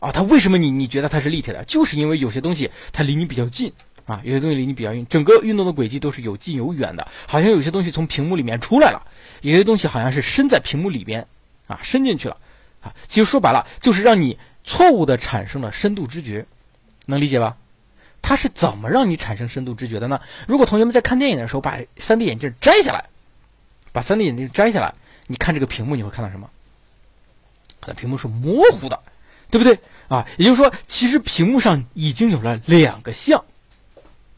[0.00, 1.64] 啊，它为什么你你觉得它是立体的？
[1.64, 3.72] 就是因为有些东西它离你比较近。
[4.12, 9.06] 啊，有些东西离你比较远，整个运动的轨迹都是有近有远的，好像有些东西从屏幕里面出来了，
[9.40, 11.26] 有些东西好像是伸在屏幕里边，
[11.66, 12.36] 啊，伸进去了，
[12.82, 16.44] 啊，其实说白了就是让你错误的产生了深度知觉，
[17.06, 17.56] 能理解吧？
[18.20, 20.20] 它是怎么让你产生深度知觉的呢？
[20.46, 23.06] 如果同学们在看电影的时候把 3D 眼镜摘下来，
[23.92, 24.94] 把 3D 眼镜摘下来，
[25.26, 26.50] 你看这个屏幕你会看到什么？
[27.80, 29.00] 它屏幕是模糊的，
[29.50, 29.78] 对不对？
[30.08, 33.44] 啊，也就是说，其实屏幕上已经有了两个像。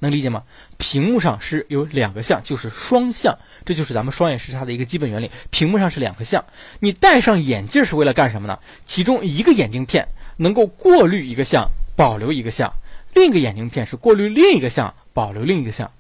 [0.05, 0.43] 能理解吗？
[0.77, 5.31] 屏幕上是有两个像，就是双向，这就是咱们双眼视差的一个基本原理。
[5.51, 6.45] 屏幕上是两个像，
[6.81, 8.59] 你戴上眼镜是为了干什么呢？
[8.85, 10.07] 其中一个眼镜片
[10.37, 12.69] 能够过滤一个像，保留一个像；
[13.15, 15.91] 另一个眼镜片是过滤另一个像，保留另一个像。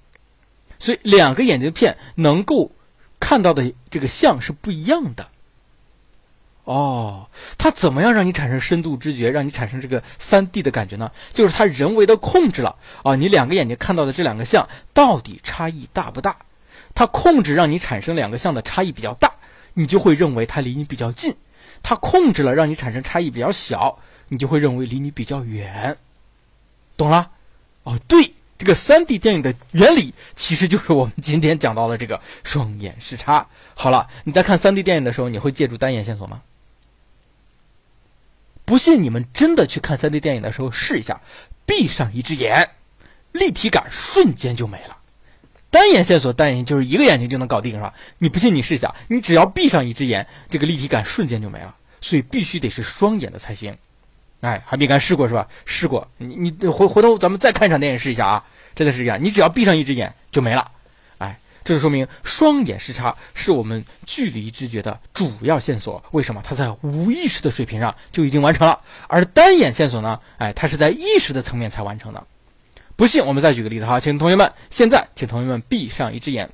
[0.78, 2.70] 所以两个眼镜片能够
[3.18, 5.28] 看到的这个像是不一样的。
[6.64, 7.28] 哦，
[7.58, 11.12] 它怎么样让你产生深度知觉，让你产生这个三 D 的感觉呢？
[11.34, 16.36] 就是它人为的控制了啊，你两个眼睛看到的这两个像到底差异大不大？
[16.94, 19.32] 它控制让你产生两个像的差异比较大，
[19.74, 21.32] 你就会认为它离你比较近；
[21.82, 25.98] 它控制了让你产生差异比较小，你就会认为离你比较远。
[26.96, 27.30] 懂了？
[27.82, 33.48] 哦，对，这个三 D 电影的原理其实就是我们今天讲到了这个双眼视差。
[33.74, 36.40] 好了，你在看三 D 电影的时候，你会借助单眼线索吗？
[38.64, 41.20] 不信你们真的去看 3D 电影的时候试一下，
[41.66, 42.70] 闭上一只眼，
[43.32, 44.96] 立体感瞬间就没了。
[45.70, 47.92] 单眼线索单眼就是一个眼睛就能搞定是吧？
[48.18, 51.74] 你不信你试一下，你只要闭上一只眼，这个立体感瞬间就没了。
[52.00, 53.76] 所以必须得是双眼的才行。
[54.40, 55.48] 哎，还没敢试过是吧？
[55.64, 60.70] 试过，你你回回头咱们再看一场电影试一下啊，真的是这样，你只要闭上一只眼就没了。
[61.64, 66.04] 这就说明双眼视差是我们距离知觉的主要线索。
[66.10, 66.42] 为什么？
[66.44, 70.20] 它在无意识的水平上就已经完成了，而单眼线索呢？
[70.36, 72.26] 哎，它是在意识的层面才完成的。
[72.96, 76.50] 不信，我们再举个例子哈，请同学们现在，请同学们闭上一只眼，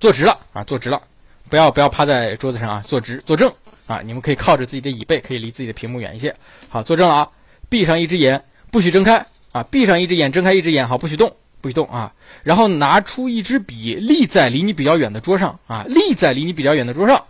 [0.00, 1.02] 坐直了啊，坐直了，
[1.48, 3.52] 不要不要趴在桌子上啊，坐直坐正
[3.86, 6.34] 啊，你们可以靠着自己的椅背，可以离自己的屏幕远一些。
[6.70, 7.30] 好，坐正了啊，
[7.68, 8.42] 闭上一只眼，
[8.72, 11.36] 不许睁开啊，闭上一只眼，睁开一只眼，好，不许动。
[11.60, 12.12] 不许动啊！
[12.42, 17.24] 然后拿出一支笔，立在离你比较远的桌上啊，立在离你比较远的桌上，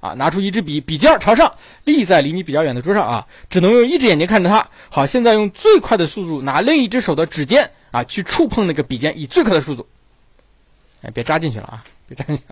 [0.00, 1.54] 啊，拿出一支笔，笔尖朝上，
[1.84, 4.68] 立在离你比较远的桌上啊，只能用一只眼睛看着它。
[4.90, 9.86] 好，现在用最快的速度拿另一只手的指尖啊，去触碰那个笔尖，以最快的速度，
[11.02, 12.42] 哎，别扎进去了啊，别扎进去，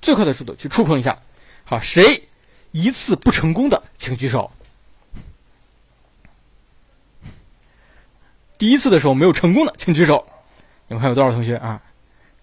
[0.00, 1.18] 最快的速度去触碰一下。
[1.64, 2.28] 好，谁
[2.72, 4.50] 一次不成功的，请举手。
[8.56, 10.26] 第一次的时候没有成功的，请举手。
[10.88, 11.80] 你们看有多少同学啊？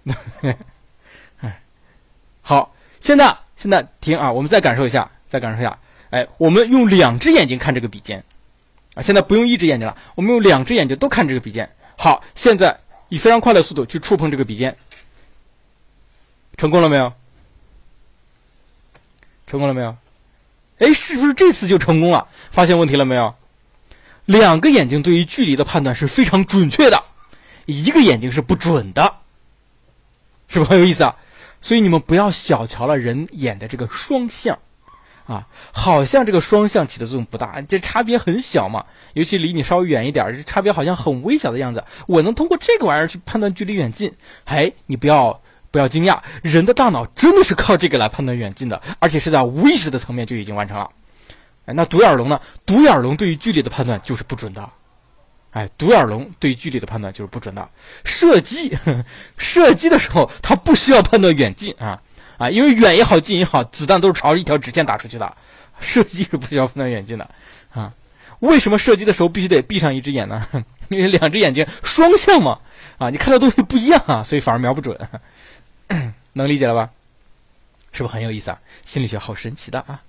[1.41, 1.61] 哎，
[2.41, 4.31] 好，现在现在停啊！
[4.31, 5.77] 我们再感受一下，再感受一下。
[6.11, 8.23] 哎，我们用两只眼睛看这个笔尖
[8.93, 9.01] 啊！
[9.01, 11.69] 现在不用一只眼睛了，我们用两只眼睛都看这个笔尖。
[11.97, 14.77] 好，现在以非常快的速度去触碰这个笔尖，
[16.55, 17.11] 成功了没有？
[19.47, 19.97] 成功了没有？
[20.77, 22.27] 哎，是不是这次就成功了？
[22.51, 23.33] 发现问题了没有？
[24.25, 27.04] 两个眼睛对于距离的判断是非常准确的，
[27.65, 29.15] 一个眼睛是不准的，
[30.47, 31.15] 是不是很有意思啊？
[31.61, 34.59] 所以你们不要小瞧了人眼的这个双向，
[35.25, 38.85] 啊，好像这个双向起的作用不大，这差别很小嘛。
[39.13, 41.83] 尤其离你稍微远一点，这差别好像很微小的样子。
[42.05, 44.13] 我能通过这个玩意儿去判断距离远近，
[44.43, 50.91] 哎，你不要不要惊讶，人的大脑真的是靠这个来判断远近的，而且是在无意识的层面就已经完成了。
[51.65, 52.39] 哎，那独眼龙呢？
[52.63, 54.69] 独眼龙对于距离的判断就是不准的。
[55.55, 57.69] 哎，独眼龙对距离的判断就是不准的。
[58.03, 58.77] 射击，
[59.37, 62.01] 射击的时候它不需要判断远近啊
[62.37, 65.33] 啊，因为远也好，近也好，子弹都是朝着一条直线打出去的。
[65.79, 67.29] 射击是不需要判断远近的
[67.71, 67.93] 啊。
[68.41, 70.45] 为什么射击的时候必须得闭上一只眼呢？
[70.89, 72.59] 因为两只眼睛双向嘛
[72.97, 74.99] 啊，你看到东西不一样啊，所以反而瞄不准。
[76.33, 76.89] 能理解了吧？
[77.93, 78.59] 是不是很有意思啊？
[78.83, 80.01] 心理学好神奇的啊！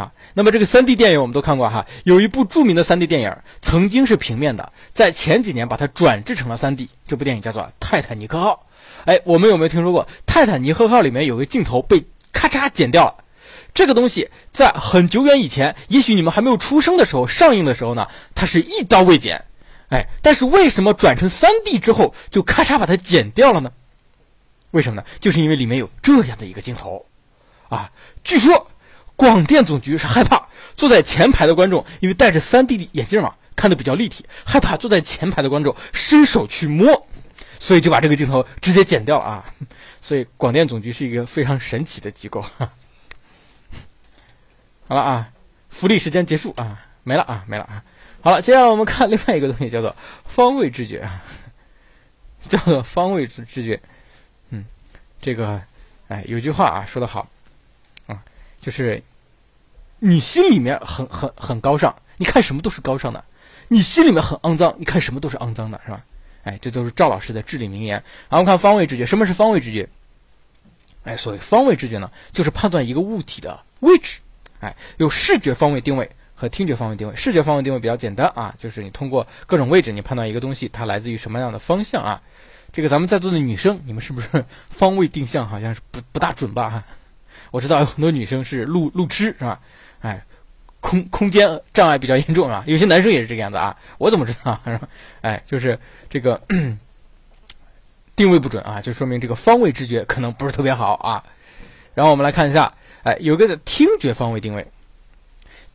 [0.00, 6.88] 啊，那么这个 3D 电影我们都看过哈，有一部著名的 3D 电影，曾经是平面的，在前几年把它转制成了 3D。
[7.06, 8.66] 这部电影叫做《泰坦尼克号》。
[9.04, 12.02] 哎，我们有没有听说过《泰坦尼克号》里面有个镜头被
[12.32, 13.24] 咔嚓剪掉了？
[13.74, 19.44] 这个东西在很久远以前，也许你们还没有出生的时候上映的时候呢，它是一刀未剪。
[19.90, 23.70] 哎，但是为什么转成 3D 之后就咔嚓把它剪掉了呢？
[24.70, 25.06] 为什么呢？
[25.20, 27.04] 就是因为里面有这样的一个镜头
[27.68, 27.90] 啊，
[28.24, 28.66] 据说。
[29.20, 30.48] 广电总局是害怕
[30.78, 37.06] 坐在前排的观众，因为戴着 3D 眼镜嘛，看的比较立体，害怕坐在前排的观众伸手去摸，
[37.58, 39.44] 所以就把这个镜头直接剪掉了啊。
[40.00, 42.40] 所以广电总局是一个非常神奇的机构。
[44.88, 45.28] 好了啊，
[45.68, 47.84] 福利时间结束啊，没了啊，没了啊。
[48.22, 49.94] 好了，接下来我们看另外一个东西，叫做
[50.24, 51.22] 方位知觉啊，
[52.48, 53.78] 叫做方位知知觉。
[54.48, 54.64] 嗯，
[55.20, 55.60] 这个，
[56.08, 57.28] 哎，有句话啊，说的好
[58.06, 58.22] 啊，
[58.62, 59.02] 就是。
[60.00, 63.22] 你心里面很很很高尚，你看什么都是高尚的；
[63.68, 66.00] 你心里面很肮脏，你看什么都是肮脏的，是吧？
[66.42, 68.02] 哎，这都是赵老师的至理名言。
[68.28, 69.88] 然后看方位知觉，什么是方位知觉？
[71.04, 74.20] 哎，所谓方位知觉呢，就是判断一个物体的位置。
[74.60, 77.14] 哎，有视觉方位定位和听觉方位定位。
[77.14, 82.22] 视觉方位定位比较简单啊，就是你通过各种位置，你判断一个东西它来自于什么样的方向啊。
[82.72, 86.70] 这个咱们在座的女生，你们是不是方位定向好像是不不大准吧？
[86.70, 86.84] 哈，
[87.50, 89.60] 我知道有很多女生是路路痴，是吧？
[90.00, 90.24] 哎，
[90.80, 93.76] 空空间障碍比较严重啊，有些男生也是这个样子啊。
[93.98, 94.60] 我怎么知道？
[95.20, 95.78] 哎，就是
[96.08, 96.40] 这个
[98.16, 101.24] 定位不准啊，就说明这个方位知觉可能不是特别好啊。
[101.94, 102.72] 然后我们来看一下，
[103.02, 104.66] 哎，有个听觉方位定位，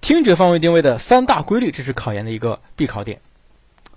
[0.02, 3.20] 听觉方位定位的三大规律，这是考研的一个必考点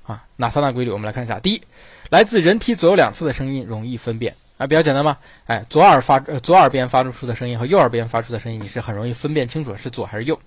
[0.05, 0.25] 啊。
[0.37, 0.91] 哪三大规律？
[0.91, 1.39] 我们来看一下。
[1.39, 1.63] 第一，
[2.11, 4.35] 来自人体左右两侧的声音容易分辨。
[4.59, 5.17] 啊，比较简单嘛，
[5.47, 10.39] 哎，左耳发呃左耳边发出的声音和右耳边发出的声音，你是很容易分辨清楚是左还是右。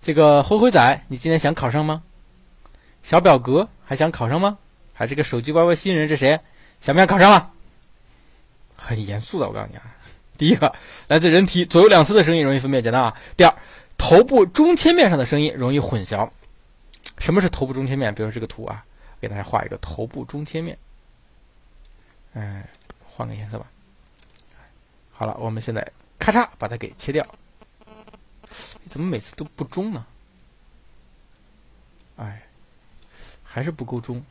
[0.00, 2.02] 这个灰灰仔，你今天想考上吗？
[3.02, 4.56] 小表格还想考上吗？
[4.94, 6.38] 还是个手机歪歪新人，这谁？
[6.80, 7.50] 想不想考上啊？
[8.76, 9.82] 很严肃的，我告诉你啊，
[10.38, 10.72] 第一个，
[11.08, 13.14] 来自人体左右两侧的声音容易分辨，简单啊。
[13.36, 13.52] 第二，
[13.98, 16.30] 头部中切面上的声音容易混淆。
[17.18, 18.14] 什么是头部中切面？
[18.14, 18.84] 比如这个图啊，
[19.20, 20.78] 给大家画一个头部中切面。
[22.34, 22.64] 哎，
[23.06, 23.66] 换个颜色吧。
[25.12, 25.86] 好了，我们现在
[26.18, 27.26] 咔嚓把它给切掉。
[28.88, 30.04] 怎么每次都不中呢？
[32.16, 32.42] 哎，
[33.42, 34.24] 还是不够中。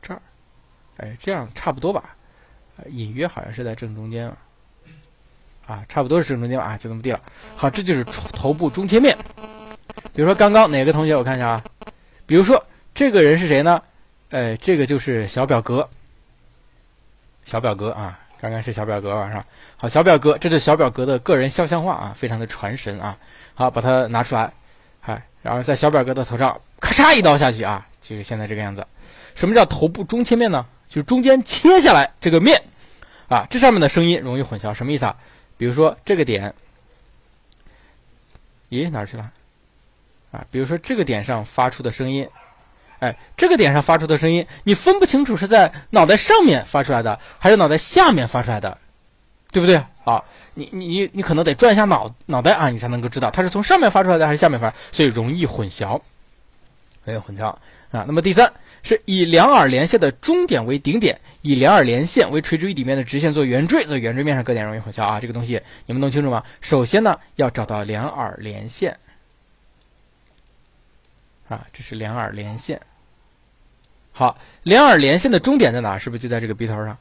[0.00, 0.22] 这儿，
[0.98, 2.16] 哎，这样差不多吧？
[2.88, 4.38] 隐约好像是在正中间啊。
[5.66, 7.20] 啊，差不多是正中间吧啊，就这么地了。
[7.56, 9.16] 好，这就是头部中切面。
[10.14, 11.64] 比如说刚刚哪个同学，我看一下啊。
[12.26, 13.82] 比如说这个人是谁呢？
[14.30, 15.88] 哎，这个就是小表格。
[17.44, 19.44] 小表哥啊，刚刚是小表哥是吧？
[19.76, 23.16] 好，小表哥，这是小表哥的个人肖像画啊，非常的传神啊。
[23.54, 24.52] 好，把它拿出来，
[25.02, 28.86] 哎，然后在小表哥的头上咔嚓一刀下去啊，就是现在这个样子。
[29.34, 30.64] 什么叫头部中切面呢？
[30.88, 32.62] 就是中间切下来这个面
[33.28, 35.16] 啊，这上面的声音容易混淆，什么意思啊？
[35.56, 36.54] 比如说这个点，
[38.70, 39.30] 咦，哪去了？
[40.32, 42.28] 啊，比如说这个点上发出的声音。
[43.04, 48.78] 哎，这个点上发出的声音，你分不清楚是在脑袋上面发出来的，还是脑袋下面发出来的，
[49.52, 49.76] 对不对？
[50.04, 50.24] 啊，
[50.54, 56.00] 你你你你可能得转一下脑脑袋啊，你才能够知道它是从上面发出来的还是下面发，所以容易混淆，
[57.04, 57.48] 容易混淆
[57.90, 58.04] 啊。
[58.06, 58.50] 那么第三
[58.82, 65.20] 是以两耳连线的中点为顶点，以两耳连线为垂直于底面的直线做圆锥，在圆锥面上各点容易混淆啊。
[65.20, 66.42] 这个东西你们弄清楚吗？
[66.62, 68.96] 首先呢，要找到两耳连线。
[71.48, 72.80] 啊，这是两耳连线。
[74.16, 75.98] 好，两耳连线的终点在哪？
[75.98, 76.96] 是不是就在这个鼻头上？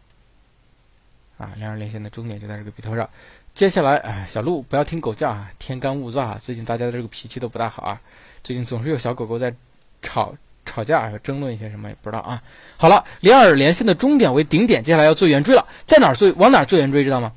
[1.38, 3.08] 啊，两耳连线的终点就在这个鼻头上。
[3.54, 8.02] 接下来，哎，小鹿不要听狗叫啊，天干物燥啊，最近大家的这个脾气都不大好啊，
[8.44, 9.54] 最近总是有小狗狗在
[10.02, 10.34] 吵
[10.66, 12.42] 吵架，争论一些什么也不知道啊。
[12.78, 16.32] 好了，两耳连线的终点为顶点，接下来要做圆锥了，在哪儿做？
[16.34, 17.04] 往哪儿做圆锥？
[17.04, 17.32] 知道吗？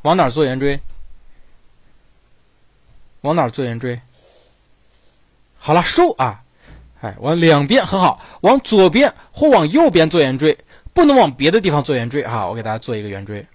[0.00, 0.80] 往哪儿做圆锥？
[3.20, 4.00] 往哪儿做圆锥？
[5.58, 6.42] 好了，收啊！
[7.00, 10.58] 哎，往两边很好，往左边或往右边做圆锥，
[10.92, 12.46] 不能往别的地方做圆锥啊！
[12.46, 13.46] 我给大家做一个圆锥。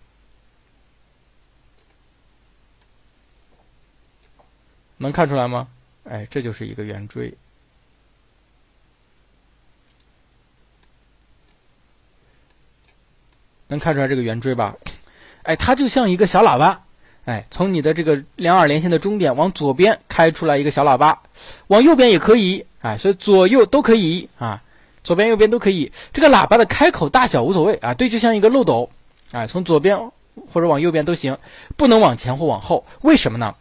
[4.97, 5.67] 能看出来吗？
[6.05, 7.34] 哎，这就是一个圆锥，
[13.67, 14.76] 能看出来这个圆锥吧？
[15.43, 16.84] 哎，它就像一个小喇叭，
[17.26, 21.19] 哎，从你的这个两耳连线的终点往左边开出来一个小喇叭，
[21.68, 24.61] 往右边也可以，哎，所以左右都可以啊，
[25.03, 25.91] 左边右边都可以。
[26.14, 28.91] 这个喇叭的开口大小无所谓啊，对，就像一个漏斗，
[29.31, 29.97] 哎，从左边
[30.52, 31.35] 或者往右边都行，
[31.76, 33.56] 不能往前或往后，为什么呢？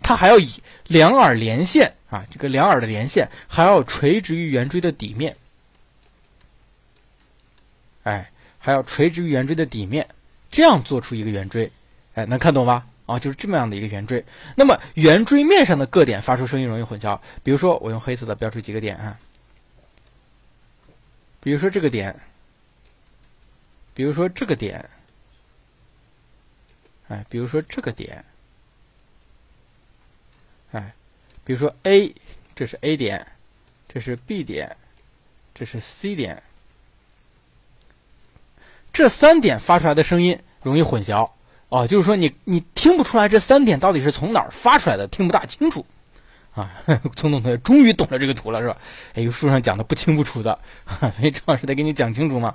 [0.00, 0.48] 它还要以
[0.86, 5.34] 两耳连线啊，这个两耳的连线还要垂直于圆锥的底面，
[8.04, 10.06] 哎，还要垂直于圆锥的底面，
[10.52, 11.72] 这样做出一个圆锥，
[12.14, 12.86] 哎，能看懂吧？
[13.08, 14.24] 啊，就是这么样的一个圆锥。
[14.54, 19.18] 那么圆锥面上的各点发出声音容易混淆，比如说我用黑色的标出几个点啊，
[21.40, 22.14] 比如说这个点，
[23.94, 24.88] 比如说这个点，
[27.08, 28.24] 哎，比如说这个点。
[30.70, 30.92] 哎，
[31.46, 32.14] 比如说 A，
[32.54, 33.26] 这是 A 点，
[33.88, 34.76] 这是 B 点，
[35.54, 36.42] 这是 C 点，
[38.92, 41.30] 这三点发出来的声音容易混淆
[41.68, 45.84] 哦，就是说你你听不出来这三点到底是从哪儿发出来的，听不大清楚
[46.54, 46.70] 啊。
[47.14, 48.76] 聪聪同学终于懂了这个图了，是吧？
[49.14, 50.58] 哎，书上讲的不清不楚的，
[50.98, 52.54] 所以张老师得给你讲清楚嘛。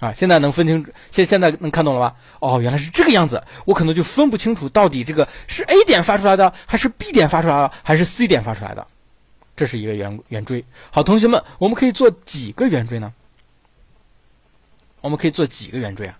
[0.00, 2.16] 啊，现在能分清，现现在能看懂了吧？
[2.38, 8.86] 哦，原来是这个样子，我可能就分不清楚到底这个是 A 点发出来的，还是 B 点发出来的，还是 C 点发出来的。
[9.56, 10.64] 这是一个圆圆锥。
[10.92, 13.12] 好，同学们，我们可以做几个圆锥呢？
[15.00, 16.16] 我们可以做几个圆锥啊？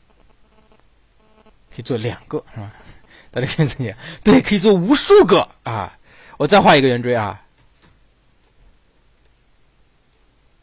[1.78, 2.72] 可以做两个，是吧？
[3.30, 5.96] 大家可以理解，对，可以做无数个啊！
[6.36, 7.40] 我再画一个圆锥啊，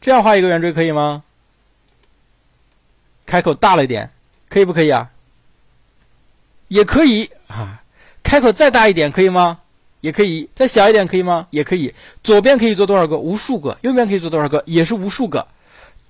[0.02, 1.22] 这样画一个圆锥可以吗？
[3.24, 4.10] 开口大了一点，
[4.50, 5.10] 可以不可以啊？
[6.68, 7.82] 也可以啊。
[8.22, 9.60] 开口再大一点可以吗？
[10.02, 10.50] 也可以。
[10.54, 11.46] 再小一点可以吗？
[11.50, 11.94] 也可以。
[12.22, 13.16] 左边可以做多少个？
[13.16, 13.78] 无数个。
[13.80, 14.62] 右边可以做多少个？
[14.66, 15.48] 也是无数个。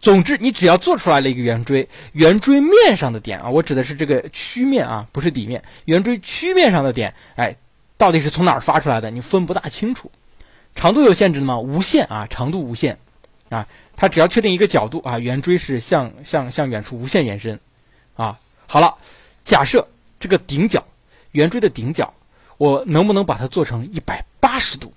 [0.01, 5.65] 总之，你只要做出来了一个圆锥，圆锥面上的点啊，我指的是这个曲面啊，不是底面。
[5.87, 7.57] 圆锥曲面上的点，哎，
[7.97, 9.11] 到底是从哪儿发出来的？
[9.11, 10.11] 你分不大清楚。
[10.75, 11.59] 长度有限制的吗？
[11.59, 12.99] 无限啊，长度无限
[13.49, 13.67] 啊。
[13.97, 17.59] 它只要确定一个角度啊，圆锥是向向向远处无限延伸，
[18.15, 18.95] 啊，好了，
[19.43, 19.89] 假设
[20.21, 20.85] 这个顶角，
[21.33, 22.13] 圆锥的顶角，
[22.59, 24.93] 我能不能把它做成一百八十度？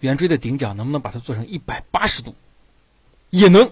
[0.00, 2.34] 圆锥的顶角能不能把它做成一百八十度？
[3.38, 3.70] 也能。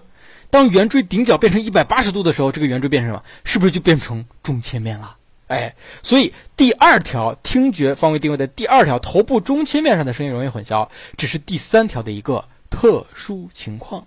[0.51, 3.23] 当圆锥顶角变成一百八十度的时候，这个圆锥变成什么？
[3.45, 5.17] 是不是就变成中切面了？
[5.47, 12.45] 哎，所以第二条听觉方位定位的第二条头部中切面上的声音容易混淆，这是第三条的一个。
[12.75, 14.07] 特殊情况，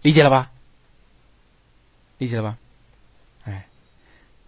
[0.00, 0.50] 理解了吧？
[2.16, 2.56] 理解了吧？
[3.44, 3.66] 哎，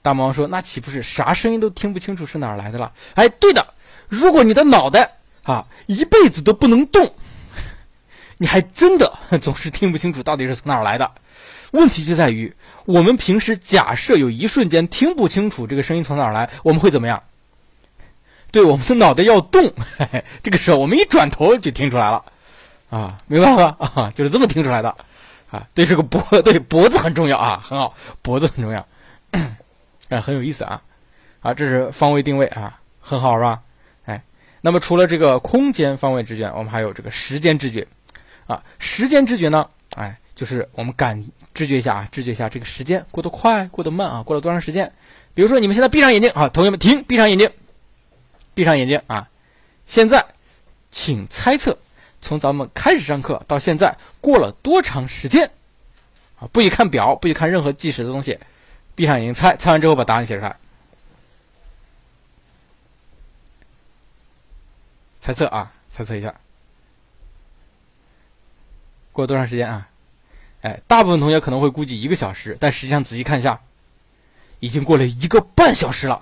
[0.01, 3.75] 大魔王说：“那岂不是啥声音都听不清楚是哪儿来的了？”哎，对的。
[4.09, 5.13] 如果你的脑袋
[5.43, 7.15] 啊一辈子都不能动，
[8.43, 11.09] 你还真的 总是听不清楚到底是从哪儿来的。
[11.71, 12.53] 问题就在于，
[12.87, 17.23] 我们平时假设有一瞬间听不清楚这个声音从哪儿来，我们会怎么样？
[18.51, 19.73] 对，我们的脑袋要动，
[20.43, 22.25] 这个时候我们一转头就听出来了。
[22.91, 23.91] 啊，明白了吧？
[23.95, 24.97] 啊，就是这么听出来的，
[25.53, 28.85] 啊，对，这个脖，对，脖子很重要啊，很好，脖子很重要，
[29.31, 30.83] 哎， 很有意思啊，
[31.41, 33.61] 啊，这是方位定位啊，很好是吧？
[34.05, 34.21] 哎，
[34.61, 37.87] 那么除了这个空间方位知觉，我们还有这个时间知觉，
[38.53, 41.25] 啊，时间知觉呢，哎，就是我们感
[41.55, 44.93] 知觉一下啊，知觉一下这个时间过得快，过得慢啊，过了多长时间？
[45.35, 47.51] 比如说你们现在闭上眼睛啊，同学们停，闭上眼睛，
[48.55, 49.29] 闭上眼睛啊，
[49.87, 50.25] 现在
[50.91, 51.79] 请猜测。
[52.25, 55.51] 从咱们开始上课到现在过了多长时间？
[56.39, 58.39] 啊，不许看表，不许看任何计时的东西，
[58.95, 60.55] 闭上眼睛猜，猜完之后把答案写出来。
[65.21, 66.33] 猜测啊，猜测一下，
[69.13, 69.89] 过多长时间啊？
[70.63, 73.61] 哎，大部分同学可能会估计一个小时，但实际上仔细看一下，
[74.61, 76.21] 已经过了一个半小时了。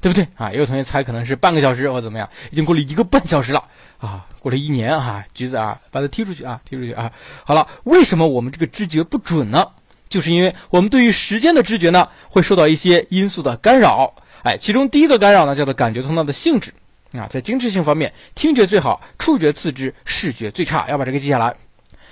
[0.00, 0.52] 对不对啊？
[0.52, 3.64] 也有同学猜可能是半个小时或怎么样，已经过了一个半小时了
[3.98, 7.10] 啊，过了一年啊，橘子啊，把它踢出去啊，踢出去啊。
[7.44, 9.66] 好了，为什么我们这个知觉不准呢？
[10.08, 14.14] 就是因为我们对于时间的知觉呢，会受到一些因素的干扰。
[14.44, 16.72] 哎，其中第一个干扰呢，叫做感觉通道的性质
[17.14, 17.26] 啊。
[17.28, 20.88] 在精致性方面，听觉最好，触觉次之，视觉最差。
[20.88, 21.56] 要把这个记下来，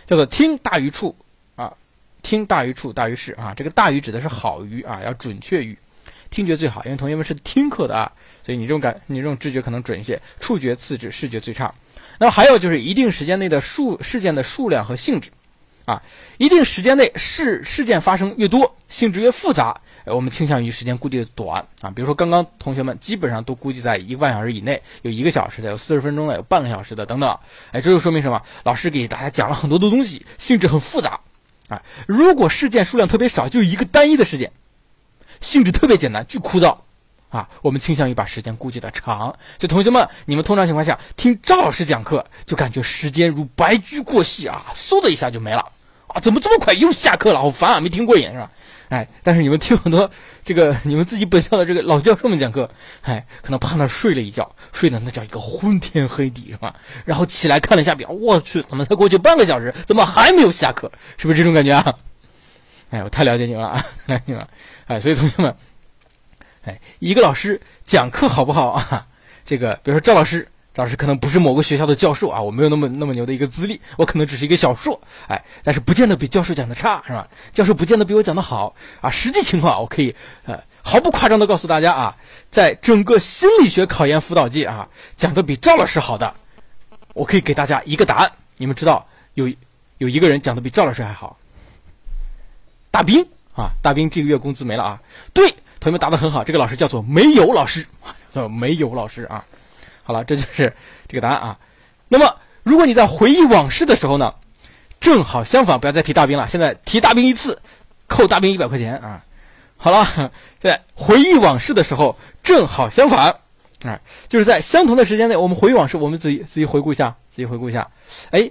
[0.06, 1.16] 叫做听大于处
[1.56, 1.72] 啊，
[2.22, 3.54] 听大于处大于视啊。
[3.56, 5.76] 这个大于指的是好于啊，要准确于。
[6.30, 8.12] 听觉最好，因为同学们是听课的啊，
[8.44, 10.20] 所以你这种感，你这种知觉可能准一些。
[10.40, 11.72] 触觉次之，视觉最差。
[12.18, 15.30] 那么还有就是一定时间内的数事件的数量和性质。
[15.84, 16.02] 啊，
[16.38, 19.80] 一定时间内事事件发生越多，性质越复杂，
[20.14, 21.90] 我们倾向于时间估计的短啊。
[21.90, 27.38] 比如说刚刚同学们基本上都估计在一个半小时以内，有一个小时的，有四十分钟的，有半个小时的等等。
[27.72, 28.40] 哎，这就说明什么？
[28.64, 31.20] 老师给大家讲了很多的东西，性质很复杂
[31.68, 31.82] 啊。
[32.06, 34.52] 如果事件数量特别少，就一个单一的事件，
[35.40, 36.78] 性质特别简单，巨枯燥
[37.28, 39.36] 啊，我们倾向于把时间估计的长。
[39.58, 45.72] 就同学们，你们通常情况下听赵老师讲课，就感觉时间如白驹过隙啊，嗖的一下就没了。
[46.06, 47.40] 啊怎么这么快又下课了？
[47.40, 47.80] 好烦啊！
[47.80, 48.50] 没听过瘾是吧？
[48.88, 50.10] 哎，但是你们听很多
[50.44, 52.70] 这个你们自己本校的这个老教授们讲课，
[53.02, 56.74] 哎，可能趴那睡了一觉，睡的那叫一个昏天黑地是吧？
[57.04, 59.74] 然后起来看了一下表，我去，怎么才过去半个小时？
[59.86, 60.90] 怎么还没有下课？
[61.16, 61.94] 是不是这种感觉啊？
[62.90, 64.48] 哎，我太了解你们了啊， 了解你了。
[64.86, 65.56] 哎，所以同学们，
[66.64, 69.06] 哎，一个老师讲课好不好啊？
[69.44, 70.48] 这个，比如说赵老师。
[70.76, 77.26] 老师可能不是某个学校的教授啊，我没有那么那么牛的一个资历，我可能只是一个小硕，哎，但是不见得比教授讲的差，是吧？
[77.52, 79.10] 教授不见得比我讲的好啊。
[79.10, 82.16] 实际情况，我可以呃毫不夸张的告诉大家啊，
[82.50, 86.34] 在整个心理学考研辅导界啊，讲的比赵老师好的，
[87.14, 89.50] 我可以给大家一个答案，你们知道有
[89.96, 91.38] 有一个人讲的比赵老师还好，
[92.90, 95.00] 大兵啊，大兵这个月工资没了啊。
[95.32, 95.48] 对，
[95.80, 97.86] 同学们答的很好，这个老师叫做没有老师，
[98.30, 99.42] 叫没有老师啊。
[100.06, 100.72] 好了，这就是
[101.08, 101.58] 这个答案啊。
[102.06, 104.36] 那么，如果你在回忆往事的时候呢，
[105.00, 106.48] 正好相反，不要再提大兵了。
[106.48, 107.60] 现在提大兵一次，
[108.06, 109.24] 扣大兵一百块钱啊。
[109.76, 110.30] 好了，
[110.60, 113.40] 在回忆往事的时候，正好相反，
[113.82, 117.90] 啊，就是在相同的时间内，我们回忆往事，我们自己自己回顾一下，自己回顾一下。
[118.30, 118.48] 哎，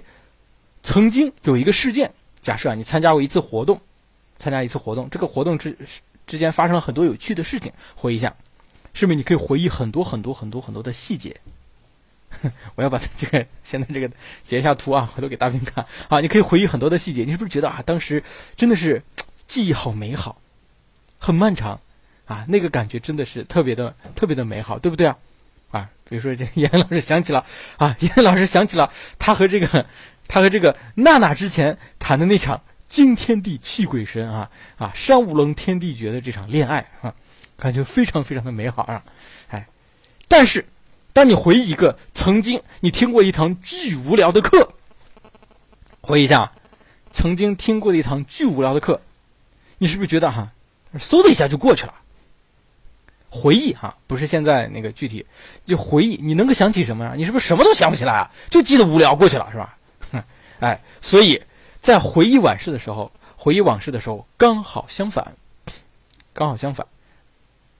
[0.82, 2.12] 曾经有一个事件，
[2.42, 3.80] 假设啊，你参加过一次活动，
[4.38, 5.78] 参加一次活动，这个活动之
[6.26, 8.34] 之间发生了很多有趣的事情，回忆一下。
[8.96, 11.36] 是不是你可以回忆很多很多很多很多的细节？
[12.76, 14.10] 我要把这个现在这个
[14.42, 16.18] 截一下图啊，回头给大兵看啊。
[16.20, 18.24] 你可以回忆很多的细节，你是不是觉得啊，当时
[18.56, 19.02] 真的是
[19.44, 20.40] 记忆好美好，
[21.18, 21.78] 很漫长
[22.24, 22.46] 啊？
[22.48, 25.18] 那个感觉真的是特别的特别的美好，对不对啊？
[25.72, 27.44] 啊，比如说这严老师想起了
[27.76, 29.86] 啊，严老师想起了他和这个
[30.26, 37.14] 他和这个娜娜之前谈的那场惊天地泣鬼神啊啊山无棱天地绝的这场恋爱啊。
[37.58, 39.02] 感觉非常非常的美好啊，
[39.48, 39.66] 哎，
[40.28, 40.66] 但是，
[41.12, 44.72] 当你回忆一个曾经你听过一堂巨无聊的课，
[46.02, 46.52] 回忆一下，
[47.10, 49.00] 曾经听过的一堂巨无聊的课，
[49.78, 50.52] 你是不是觉得哈，
[50.98, 51.94] 嗖的一下就过去了？
[53.30, 55.26] 回忆哈，不是现在那个具体，
[55.66, 57.14] 就回忆，你能够想起什么呀？
[57.16, 58.30] 你是不是什么都想不起来啊？
[58.50, 59.76] 就记得无聊过去了是吧？
[60.60, 61.42] 哎，所以
[61.80, 65.34] 在回忆往事的时候，回忆往事的时候刚好相反，
[66.32, 66.86] 刚好相反。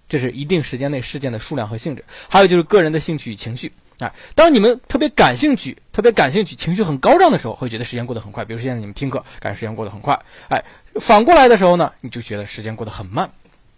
[0.08, 4.14] 这是一定时间内事件的数量和性质，还有就是个人的兴趣与情绪啊。
[4.34, 8.44] 当你们特别感兴趣、特别感兴趣、情绪很高涨的时候，会觉得时间过得很快。
[8.44, 10.18] 比如说现在你们听课，感觉时间过得很快。
[10.48, 10.64] 哎，
[11.00, 13.30] 反过来的时候呢，你就觉得时间过得很慢。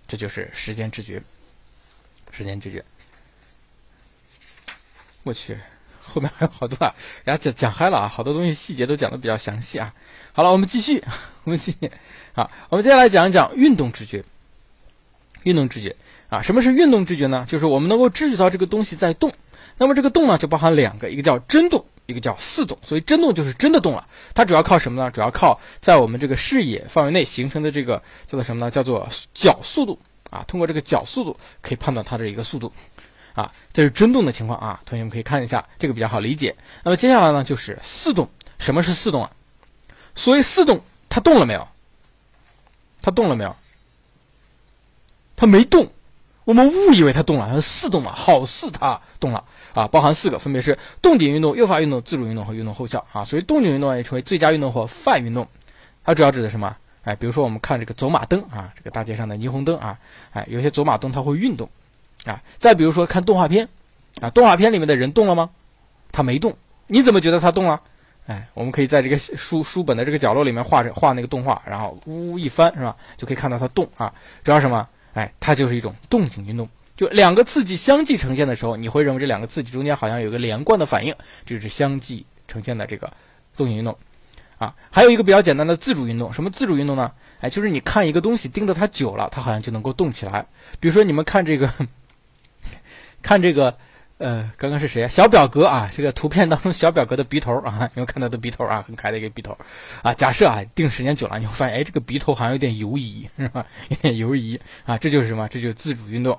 [0.06, 1.22] 这就是时间知觉。
[2.30, 2.84] 时间知觉。
[5.22, 5.58] 我去，
[6.00, 6.94] 后面还有好多啊，
[7.24, 9.94] 人家讲讲嗨了啊，好多东西细节都讲的比较详细啊。
[10.32, 11.02] 好了，我们继续，
[11.44, 11.90] 我们继续
[12.34, 14.24] 啊，我们接下来讲一讲运动知觉。
[15.42, 15.94] 运动知觉。
[16.28, 17.46] 啊，什么是运动知觉呢？
[17.48, 19.32] 就是我们能够知觉到这个东西在动。
[19.78, 22.76] 那么这个动呢，就包含两个，一个叫真动，一个叫似动。
[22.84, 24.06] 所以真动就是真的动了。
[24.34, 25.10] 它主要靠什么呢？
[25.10, 28.70] 主要靠在我们这个视野范围内形成的这个叫做什么呢？
[28.70, 29.98] 叫做角速度
[30.30, 30.44] 啊。
[30.46, 32.72] 通过这个角速度可以判断它的一个速度。
[33.34, 34.80] 啊，这是真动的情况啊。
[34.84, 36.56] 同学们可以看一下，这个比较好理解。
[36.82, 38.28] 那么接下来呢，就是似动。
[38.58, 39.30] 什么是似动啊？
[40.16, 41.68] 所谓似动，它动了没有？
[43.00, 43.54] 它动了没有？
[45.36, 45.92] 它没动。
[46.48, 49.44] 我们误以为它动了，它是似动了，好似它动了
[49.74, 49.86] 啊！
[49.86, 53.22] 包含四个，分别是动点运动、诱发运动、自主运动和运动后效啊。
[53.22, 55.46] 所以动点运动也称为最佳运动或泛运动。
[56.04, 56.74] 它主要指的什么？
[57.02, 59.98] 哎，比如说我们看这个走马灯啊，这个大街上的霓虹灯啊，
[60.32, 61.68] 哎，有些走马灯它会运动
[62.24, 62.42] 啊。
[62.56, 63.68] 再比如说看动画片
[64.22, 65.50] 啊，动画片里面的人动了吗？
[66.12, 66.56] 他没动，
[66.86, 67.82] 你怎么觉得他动了？
[68.26, 74.14] 哎，我们可以在这个书书本的这个角落里面画着画那个动画，然后呜一翻是吧，就可以看到它动啊。
[74.42, 74.88] 主要什么？
[75.18, 81.12] 哎，它就是一种动静运动，就两个刺激相继呈现的时候，你会认为这两个刺激中间好像有个连贯的反应，
[81.44, 83.12] 这就是相继呈现的这个
[83.56, 83.98] 动静运动。
[84.58, 87.10] 啊，还有一个比较简单的自主运动，什么自主运动呢？
[87.40, 90.46] 哎，就是你看一个东西盯着它久了，它好像就能够动起来。
[90.78, 91.72] 比如说你们看这个，
[93.22, 93.76] 看这个，
[94.18, 95.08] 呃，刚刚是谁啊？
[95.08, 99.56] 小表格啊，这个图片当中小表格的鼻头啊， 你们看到的鼻头啊，很可爱的一个鼻头
[100.02, 100.12] 啊。
[100.12, 103.64] 假设啊，定时间久了，你会发现，哎，这个鼻头好像有点游移， 是吧？
[103.88, 105.46] 有点游移啊，这就是什么？
[105.48, 106.36] 这就是自主运动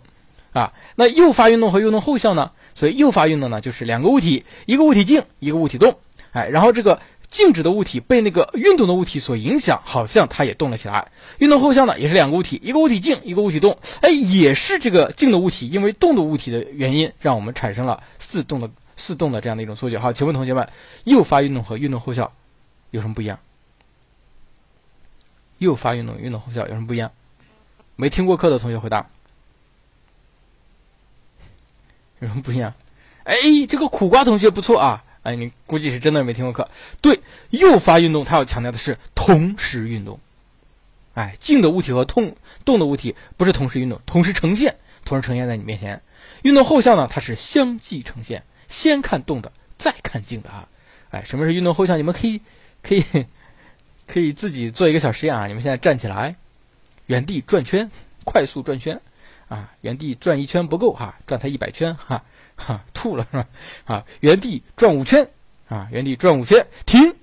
[0.52, 0.74] 啊。
[0.96, 2.52] 那诱发运动和运动后效呢？
[2.76, 5.98] 所以诱发运动呢，就是两个物体，一个物体静，一个物体动，
[6.34, 7.00] 哎，然后这个。
[7.30, 11.12] 静止的物体被那个运动的物体所影响，好像它也动了起来。
[11.38, 13.78] 运动后效呢，也是两个物体，一个物体静，一个物体动。
[14.02, 20.00] 哎，也是这个静的物体因为动的物体的原因，让我们产生了似动的似动的这样的一种错觉。
[20.00, 20.68] 好，请问同学们，
[21.04, 22.34] 诱发运动和运动后效
[22.90, 23.38] 有什么不一样？
[25.60, 27.12] 诱发运动、运动后效有什么不一样？
[27.96, 29.08] 没听过课的同学回答。
[32.20, 32.74] 有什么不一样？
[33.24, 33.36] 哎，
[33.70, 35.04] 这个苦瓜同学不错啊。
[35.30, 36.68] 哎，你估计是真的没听过课。
[37.02, 37.20] 对，
[37.52, 40.20] 诱发运动，它要强调的是同时运动。
[41.14, 42.36] 哎，静的物体和动
[42.66, 46.02] 动的物体不是同时运动，同时呈现，同时呈现在你面前。
[46.42, 50.68] 运动后效呢，它是相继呈现，先看动的，再看静的啊。
[51.12, 51.96] 哎，什么是运动后效？
[51.96, 52.42] 你们可以
[52.82, 53.04] 可以
[54.08, 55.46] 可以自己做一个小实验啊。
[55.46, 56.38] 你们现在站起来，
[57.06, 57.92] 原地转圈，
[58.24, 59.00] 快速转圈
[59.48, 62.24] 啊，原地转一圈不够哈，转它一百圈哈。
[62.60, 63.48] 哈， 吐了是吧？
[63.86, 65.28] 啊，原地转五圈，
[65.70, 67.16] 啊，原地转五圈，停，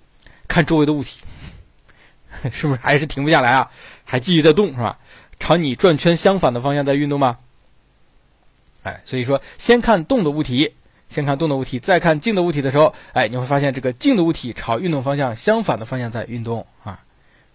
[0.48, 1.20] 看周围的物体，
[2.50, 3.70] 是不是还是停不下来啊？
[4.04, 4.98] 还继续在动是吧？
[5.38, 7.38] 朝你转圈相反的方向在运动吗？
[8.82, 10.74] 哎，所以说先看动的物体，
[11.08, 17.00] 先看动的物体，再看静的物体的时候，哎，你会发现这个静的物体朝运动方向相反的方向在运动啊，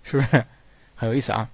[0.03, 0.45] 是不是
[0.95, 1.49] 很有意思啊？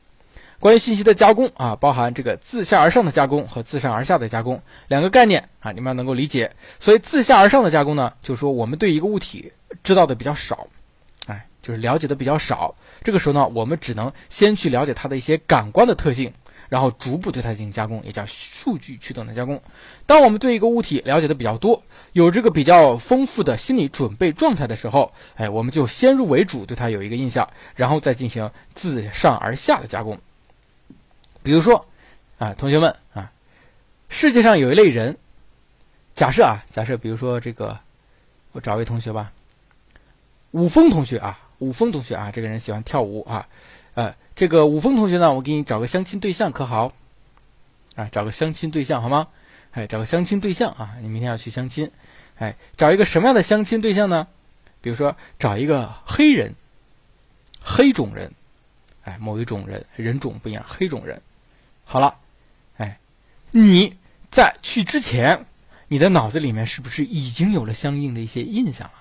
[0.60, 6.52] 关于信息的加工啊，包含这个自下而上的加工和自上而下的加工两个概念啊，你们要能够理解。
[6.80, 9.52] 所以自下而上的加工呢，就是说我们对一个物体
[9.84, 10.68] 知道的比较少，
[11.28, 12.74] 哎，就是了解的比较少。
[13.04, 16.34] 这个时候呢，我们只能先去了解它的一些感官的特性，
[16.70, 19.62] 然后逐步对它进行加工，也叫数据驱动的加工。
[20.08, 30.18] 当我们对一个物体了解的比较多，有这个比较丰富的心理准备状态的时候，哎，我们就先入为主对它有一个印象，然后再进行自上而下的加工。
[31.48, 31.88] 比如说，
[32.40, 33.32] 啊，同学们啊，
[34.10, 35.18] 世界上有一类人，
[36.14, 37.80] 假设啊，假设比如说这个，
[38.52, 39.32] 我找位同学吧，
[40.52, 43.48] 武峰同学啊，武峰同学啊，这个人喜欢跳舞啊，
[43.94, 46.91] 呃，这个武峰同学呢，我给你找个相亲对象可好？
[47.95, 49.30] 啊，找个相亲对象好吗？
[49.72, 51.90] 哎，找个相亲对象啊，你明天要去相亲，
[52.40, 54.28] 哎，找一个什么样的相亲对象呢？
[54.82, 56.56] 比如说找一个黑人，
[57.64, 58.34] 黑种人，
[59.06, 61.22] 哎，某一种人，人种不一样，黑种人。
[61.90, 62.16] 好了，
[62.76, 63.00] 哎，
[63.52, 63.96] 你
[64.30, 65.46] 在去之前，
[65.88, 68.94] 你的脑子里面是不是已经有了相应的一些印象了？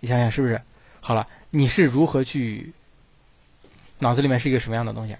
[0.00, 0.60] 你想想是不是？
[1.00, 2.74] 好了，你是如何去
[4.00, 5.16] 脑子里面是一个什么样的东西？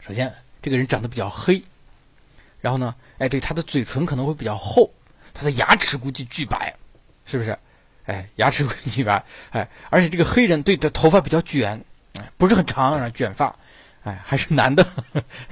[0.00, 1.62] 首先，这个人长得比较黑，
[2.60, 4.92] 然后呢，哎，对，他的嘴唇可能会比较厚，
[5.32, 6.76] 他的牙齿估计巨白，
[7.24, 7.58] 是不是？
[8.04, 11.82] 哎，牙齿巨白，哎，而且这个黑人对的头发比较卷，
[12.18, 13.56] 哎，不是很长，卷发。
[14.04, 14.86] 哎，还是男的，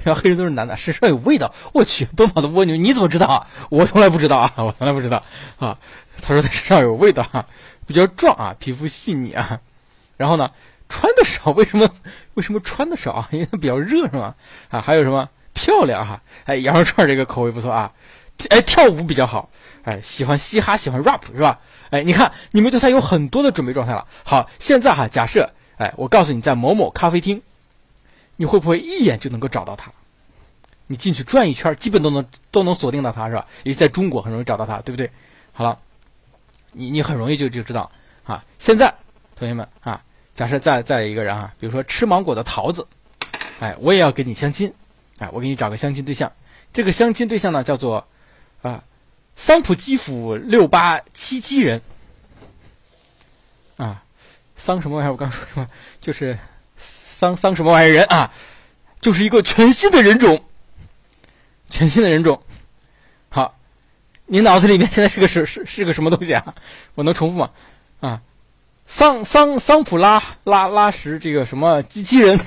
[0.03, 1.51] 然后黑人都是男的，身上有味道。
[1.73, 3.47] 我去，奔跑的蜗牛，你怎么知道啊？
[3.71, 5.23] 我从来不知道啊，我从来不知道
[5.57, 5.75] 啊。
[6.21, 7.45] 他说他身上有味道啊，
[7.87, 9.59] 比较壮啊，皮肤细腻啊。
[10.17, 10.51] 然后呢，
[10.87, 11.89] 穿的少，为什么？
[12.35, 13.27] 为什么穿的少啊？
[13.31, 14.35] 因为他比较热是吗？
[14.69, 16.21] 啊，还有什么漂亮哈？
[16.45, 17.91] 哎，羊肉串这个口味不错啊。
[18.49, 19.49] 哎，跳舞比较好，
[19.83, 21.59] 哎，喜欢嘻哈，喜欢 rap 是吧？
[21.89, 24.05] 哎，你看你们对他有很多的准备状态了。
[24.23, 27.41] 好，现在哈，假设哎，我告诉你，在某某咖啡厅。
[28.43, 29.89] 你会不会一眼就能够找到他？
[30.87, 33.47] 你进去转一圈，基本都能都能锁定到他，是吧？
[33.63, 35.09] 尤其在中国很容易找到他，对不对？
[35.53, 35.79] 好了，
[36.73, 37.89] 你你很容易就就知道
[38.25, 38.43] 啊。
[38.59, 38.93] 现在
[39.37, 40.03] 同学们啊，
[40.35, 42.85] 假设再再一个人啊，比如说吃芒果的桃子，
[43.61, 44.73] 哎，我也要跟你相亲，
[45.19, 46.29] 哎，我给你找个相亲对象。
[46.73, 48.05] 这个相亲对象呢，叫做
[48.61, 48.83] 啊，
[49.37, 51.81] 桑普基辅六八七七人
[53.77, 54.03] 啊，
[54.57, 55.13] 桑什么玩意儿？
[55.13, 55.69] 我刚说什么？
[56.01, 56.37] 就是。
[57.23, 58.33] 桑桑什么玩意儿人啊？
[58.99, 60.43] 就是一个全新的人种，
[61.69, 62.43] 全新的人种。
[63.29, 63.55] 好，
[64.25, 66.53] 你脑子里面现在是个是是是个什么东西啊？
[66.95, 67.51] 我能重复吗？
[68.01, 68.19] 啊，
[68.87, 72.37] 桑桑桑普拉拉拉什这个什么机器人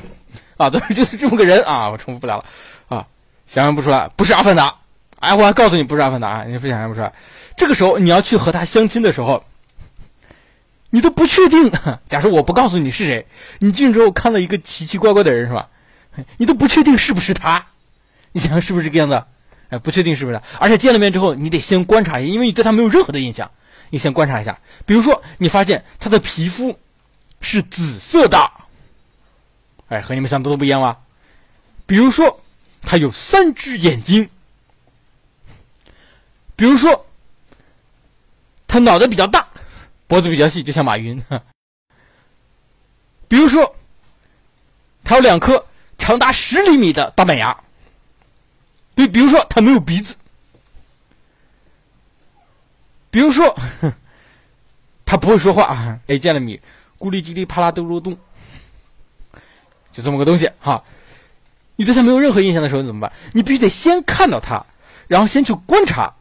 [0.59, 0.69] 啊？
[0.69, 1.89] 对，就是这么个人啊！
[1.89, 2.45] 我重复不了了
[2.95, 3.07] 啊，
[3.47, 4.75] 想象不出来，不是阿凡达。
[5.21, 7.15] 哎，我还告诉你不是阿凡达，你不想象不出来。
[7.57, 9.43] 这个时候你要去和他相亲的时候。
[10.97, 11.71] 你都不确定，
[12.09, 13.27] 假设我不告诉你是谁，
[13.59, 15.69] 你进去之后看到一个奇奇怪怪的人是吧？
[16.39, 17.67] 你都不确定是不是他，
[18.33, 19.23] 你想想是不是这个样子？
[19.69, 20.41] 哎，不确定是不是？
[20.59, 23.51] 而且见了面之后，你得先观察一下，因为你对他没有任何的印象，
[23.91, 24.59] 你先观察一下。
[24.87, 26.79] 比如说，你发现他的皮肤
[27.43, 28.51] 是紫色的，
[29.89, 30.97] 哎，和你们想的都不一样吧？
[31.85, 32.41] 比如说，
[32.81, 34.29] 他有三只眼睛；
[36.57, 37.05] 比如说，
[38.67, 39.46] 他脑袋比较大，
[40.07, 41.19] 脖子比较细，就像马云；
[43.29, 43.75] 比如说，
[45.03, 45.67] 他有两颗
[45.99, 47.57] 长达十厘米的大板牙；
[48.95, 50.15] 对，比如说，他没有鼻子；
[53.11, 53.59] 比如说，
[55.05, 56.01] 他不会说话啊。
[56.07, 56.61] 哎，见了米，
[56.99, 58.17] 咕哩叽哩啪啦嘟噜咚。
[59.93, 60.85] 就这么个东西哈，
[61.77, 63.11] 你对他没有任何印象的时候，你怎么办？
[63.33, 64.65] 你必须得先看到他，
[65.09, 66.13] 然后先去观察，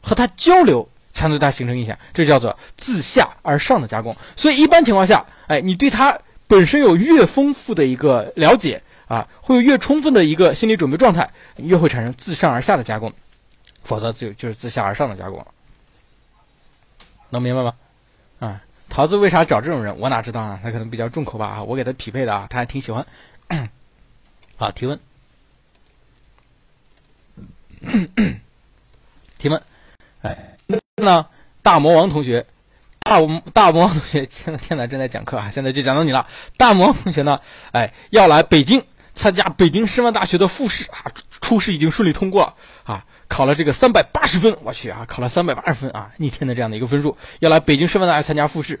[0.00, 0.88] 和他交流，
[1.22, 1.96] 才能对它形成印象。
[2.12, 4.16] 这叫做自下而上的加工。
[4.34, 6.18] 所以一般情况下，哎，你对它
[6.48, 13.12] 本身有越丰富的一个了解啊，会有越充分的一个心理准备状态，越会产生自上而下的加工，
[13.84, 15.46] 否则就就是自下而上的加工。
[17.30, 17.74] 能明白吗？
[18.40, 18.60] 啊。
[18.88, 19.98] 桃子为啥找这种人？
[20.00, 20.60] 我哪知道啊？
[20.62, 21.62] 他可能比较重口吧啊！
[21.62, 23.06] 我给他匹配的啊，他还挺喜欢。
[24.58, 25.00] 好，提问，
[29.38, 29.62] 提问，
[30.20, 30.51] 哎，
[30.96, 31.26] 那
[31.62, 32.44] 大魔王同学，
[33.00, 33.18] 大
[33.54, 36.26] 大魔王同学，现在现在正在讲课啊，现在就讲到你了。
[36.58, 37.40] 大魔王同学呢，
[37.70, 41.10] 哎，要来北京参加北京师范大学的复试啊，
[41.40, 42.54] 初试已经顺利通过了
[42.84, 48.78] 啊，考了这个三百八十分，我去啊，考了三百八十分啊，逆天的这样的一个分数，要来北京师范大学参加复试。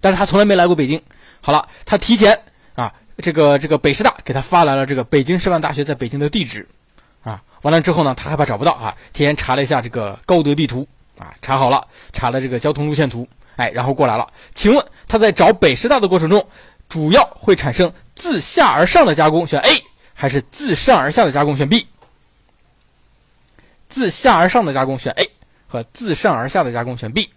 [0.00, 1.00] 但是他从来没来过北京。
[1.40, 2.40] 好了，他提前
[2.74, 6.66] 啊，这个这个北师大给他发来了这个北京师范大学在北京的地址，
[7.22, 14.32] 啊，完了之后呢，他害怕找不到啊，提前查了一下这个高德地图啊，查好了，查了这个交通路线图，哎，然后过来了。
[14.54, 16.48] 请问他在找北师大的过程中，
[16.88, 19.84] 主要会产生自下而上的加工，选 A
[20.14, 21.86] 还是自上而下的加工，选 B？
[23.88, 25.30] 自下而上的加工选 A
[25.68, 27.30] 和自上而下的加工选 B。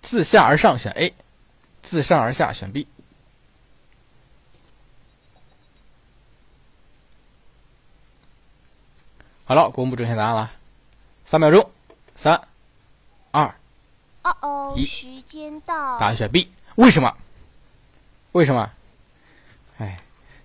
[0.00, 1.14] 自下而上选 A，
[1.82, 2.86] 自上而下选 B。
[9.52, 10.50] 好了，公布正确答案了，
[11.26, 11.70] 三秒钟，
[12.16, 12.40] 三、
[13.32, 13.54] 二、
[14.22, 15.98] 哦哦，时间到。
[16.00, 17.14] 答案选 B，为什么？
[18.32, 18.70] 为什么？
[19.76, 19.98] 哎，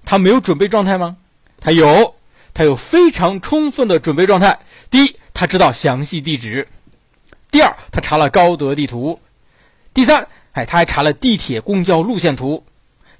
[0.03, 1.15] 他没有准备状态吗？
[1.61, 2.15] 他有，
[2.53, 4.59] 他有非常充分的准备状态。
[4.89, 6.67] 第一，他知道详细地址；
[7.49, 9.21] 第二，他查了高德地图。
[9.93, 12.65] 第三，哎，他还查了地铁、公交路线图。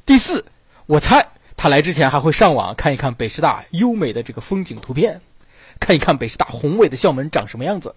[0.06, 0.48] 第四，
[0.86, 5.22] 我猜他来之前还会上网看一看北师大优美的这个风景图片，
[5.80, 7.95] 看一看北师大宏伟的校门长什么样子，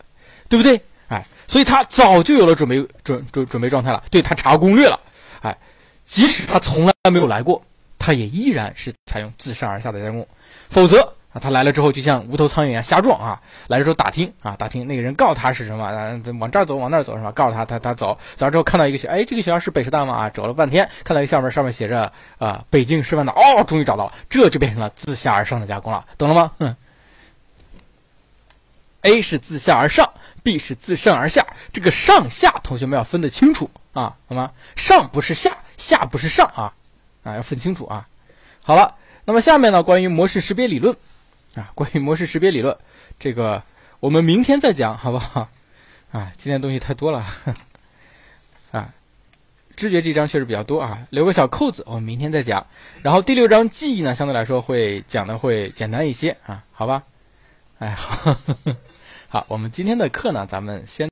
[0.49, 0.81] 对不对？
[1.09, 4.03] 哎，所以他早就有了准备准准准备状态了。
[4.11, 5.01] 对他查攻略了，
[5.43, 5.57] 哎，
[6.05, 7.63] 即使他从来没有来过，
[7.99, 10.27] 他也依然是采用自上而下的加工，
[10.69, 11.15] 否则。
[11.33, 13.41] 啊，他来了之后就像无头苍蝇一样瞎撞啊！
[13.69, 17.31] 来了之后打听啊，打听那个人告诉他是什么，啊，往这儿走，往那儿走是吧？
[17.31, 20.13] 告诉他，他他走，走了之后看到一个学，哎，这个学校是北师大吗？
[20.13, 26.51] 啊，走了半天，看到一个校门，上面写着啊，北京师范大，哦，终于找到了，这就变成了自下而上的加工了，懂了吗？
[26.59, 26.75] 哼
[29.03, 30.13] ，A 是自下而上
[30.43, 34.53] ，B 是自上而下，这个上下同学们要分得清楚啊，好吗？
[34.77, 36.75] 上不是下，下不是上啊，
[37.23, 38.09] 啊，要分清楚啊。
[38.63, 40.97] 好了，那么下面呢，关于模式识别理论。
[41.57, 42.79] 啊，关于模式识别理论，
[43.19, 43.65] 这个
[43.99, 45.49] 我们明天再讲，好不好？
[46.13, 47.27] 啊，今天东西太多了，
[48.71, 48.95] 啊，
[49.75, 52.69] 知觉这章确实比较多啊，留个小扣子，我们明天再讲。
[53.03, 57.03] 然后第六章记忆呢，相对来说会讲的会简单一些啊，好吧？
[57.81, 58.37] 哎，好，
[59.33, 61.09] 好，我们今天的课呢，咱们先。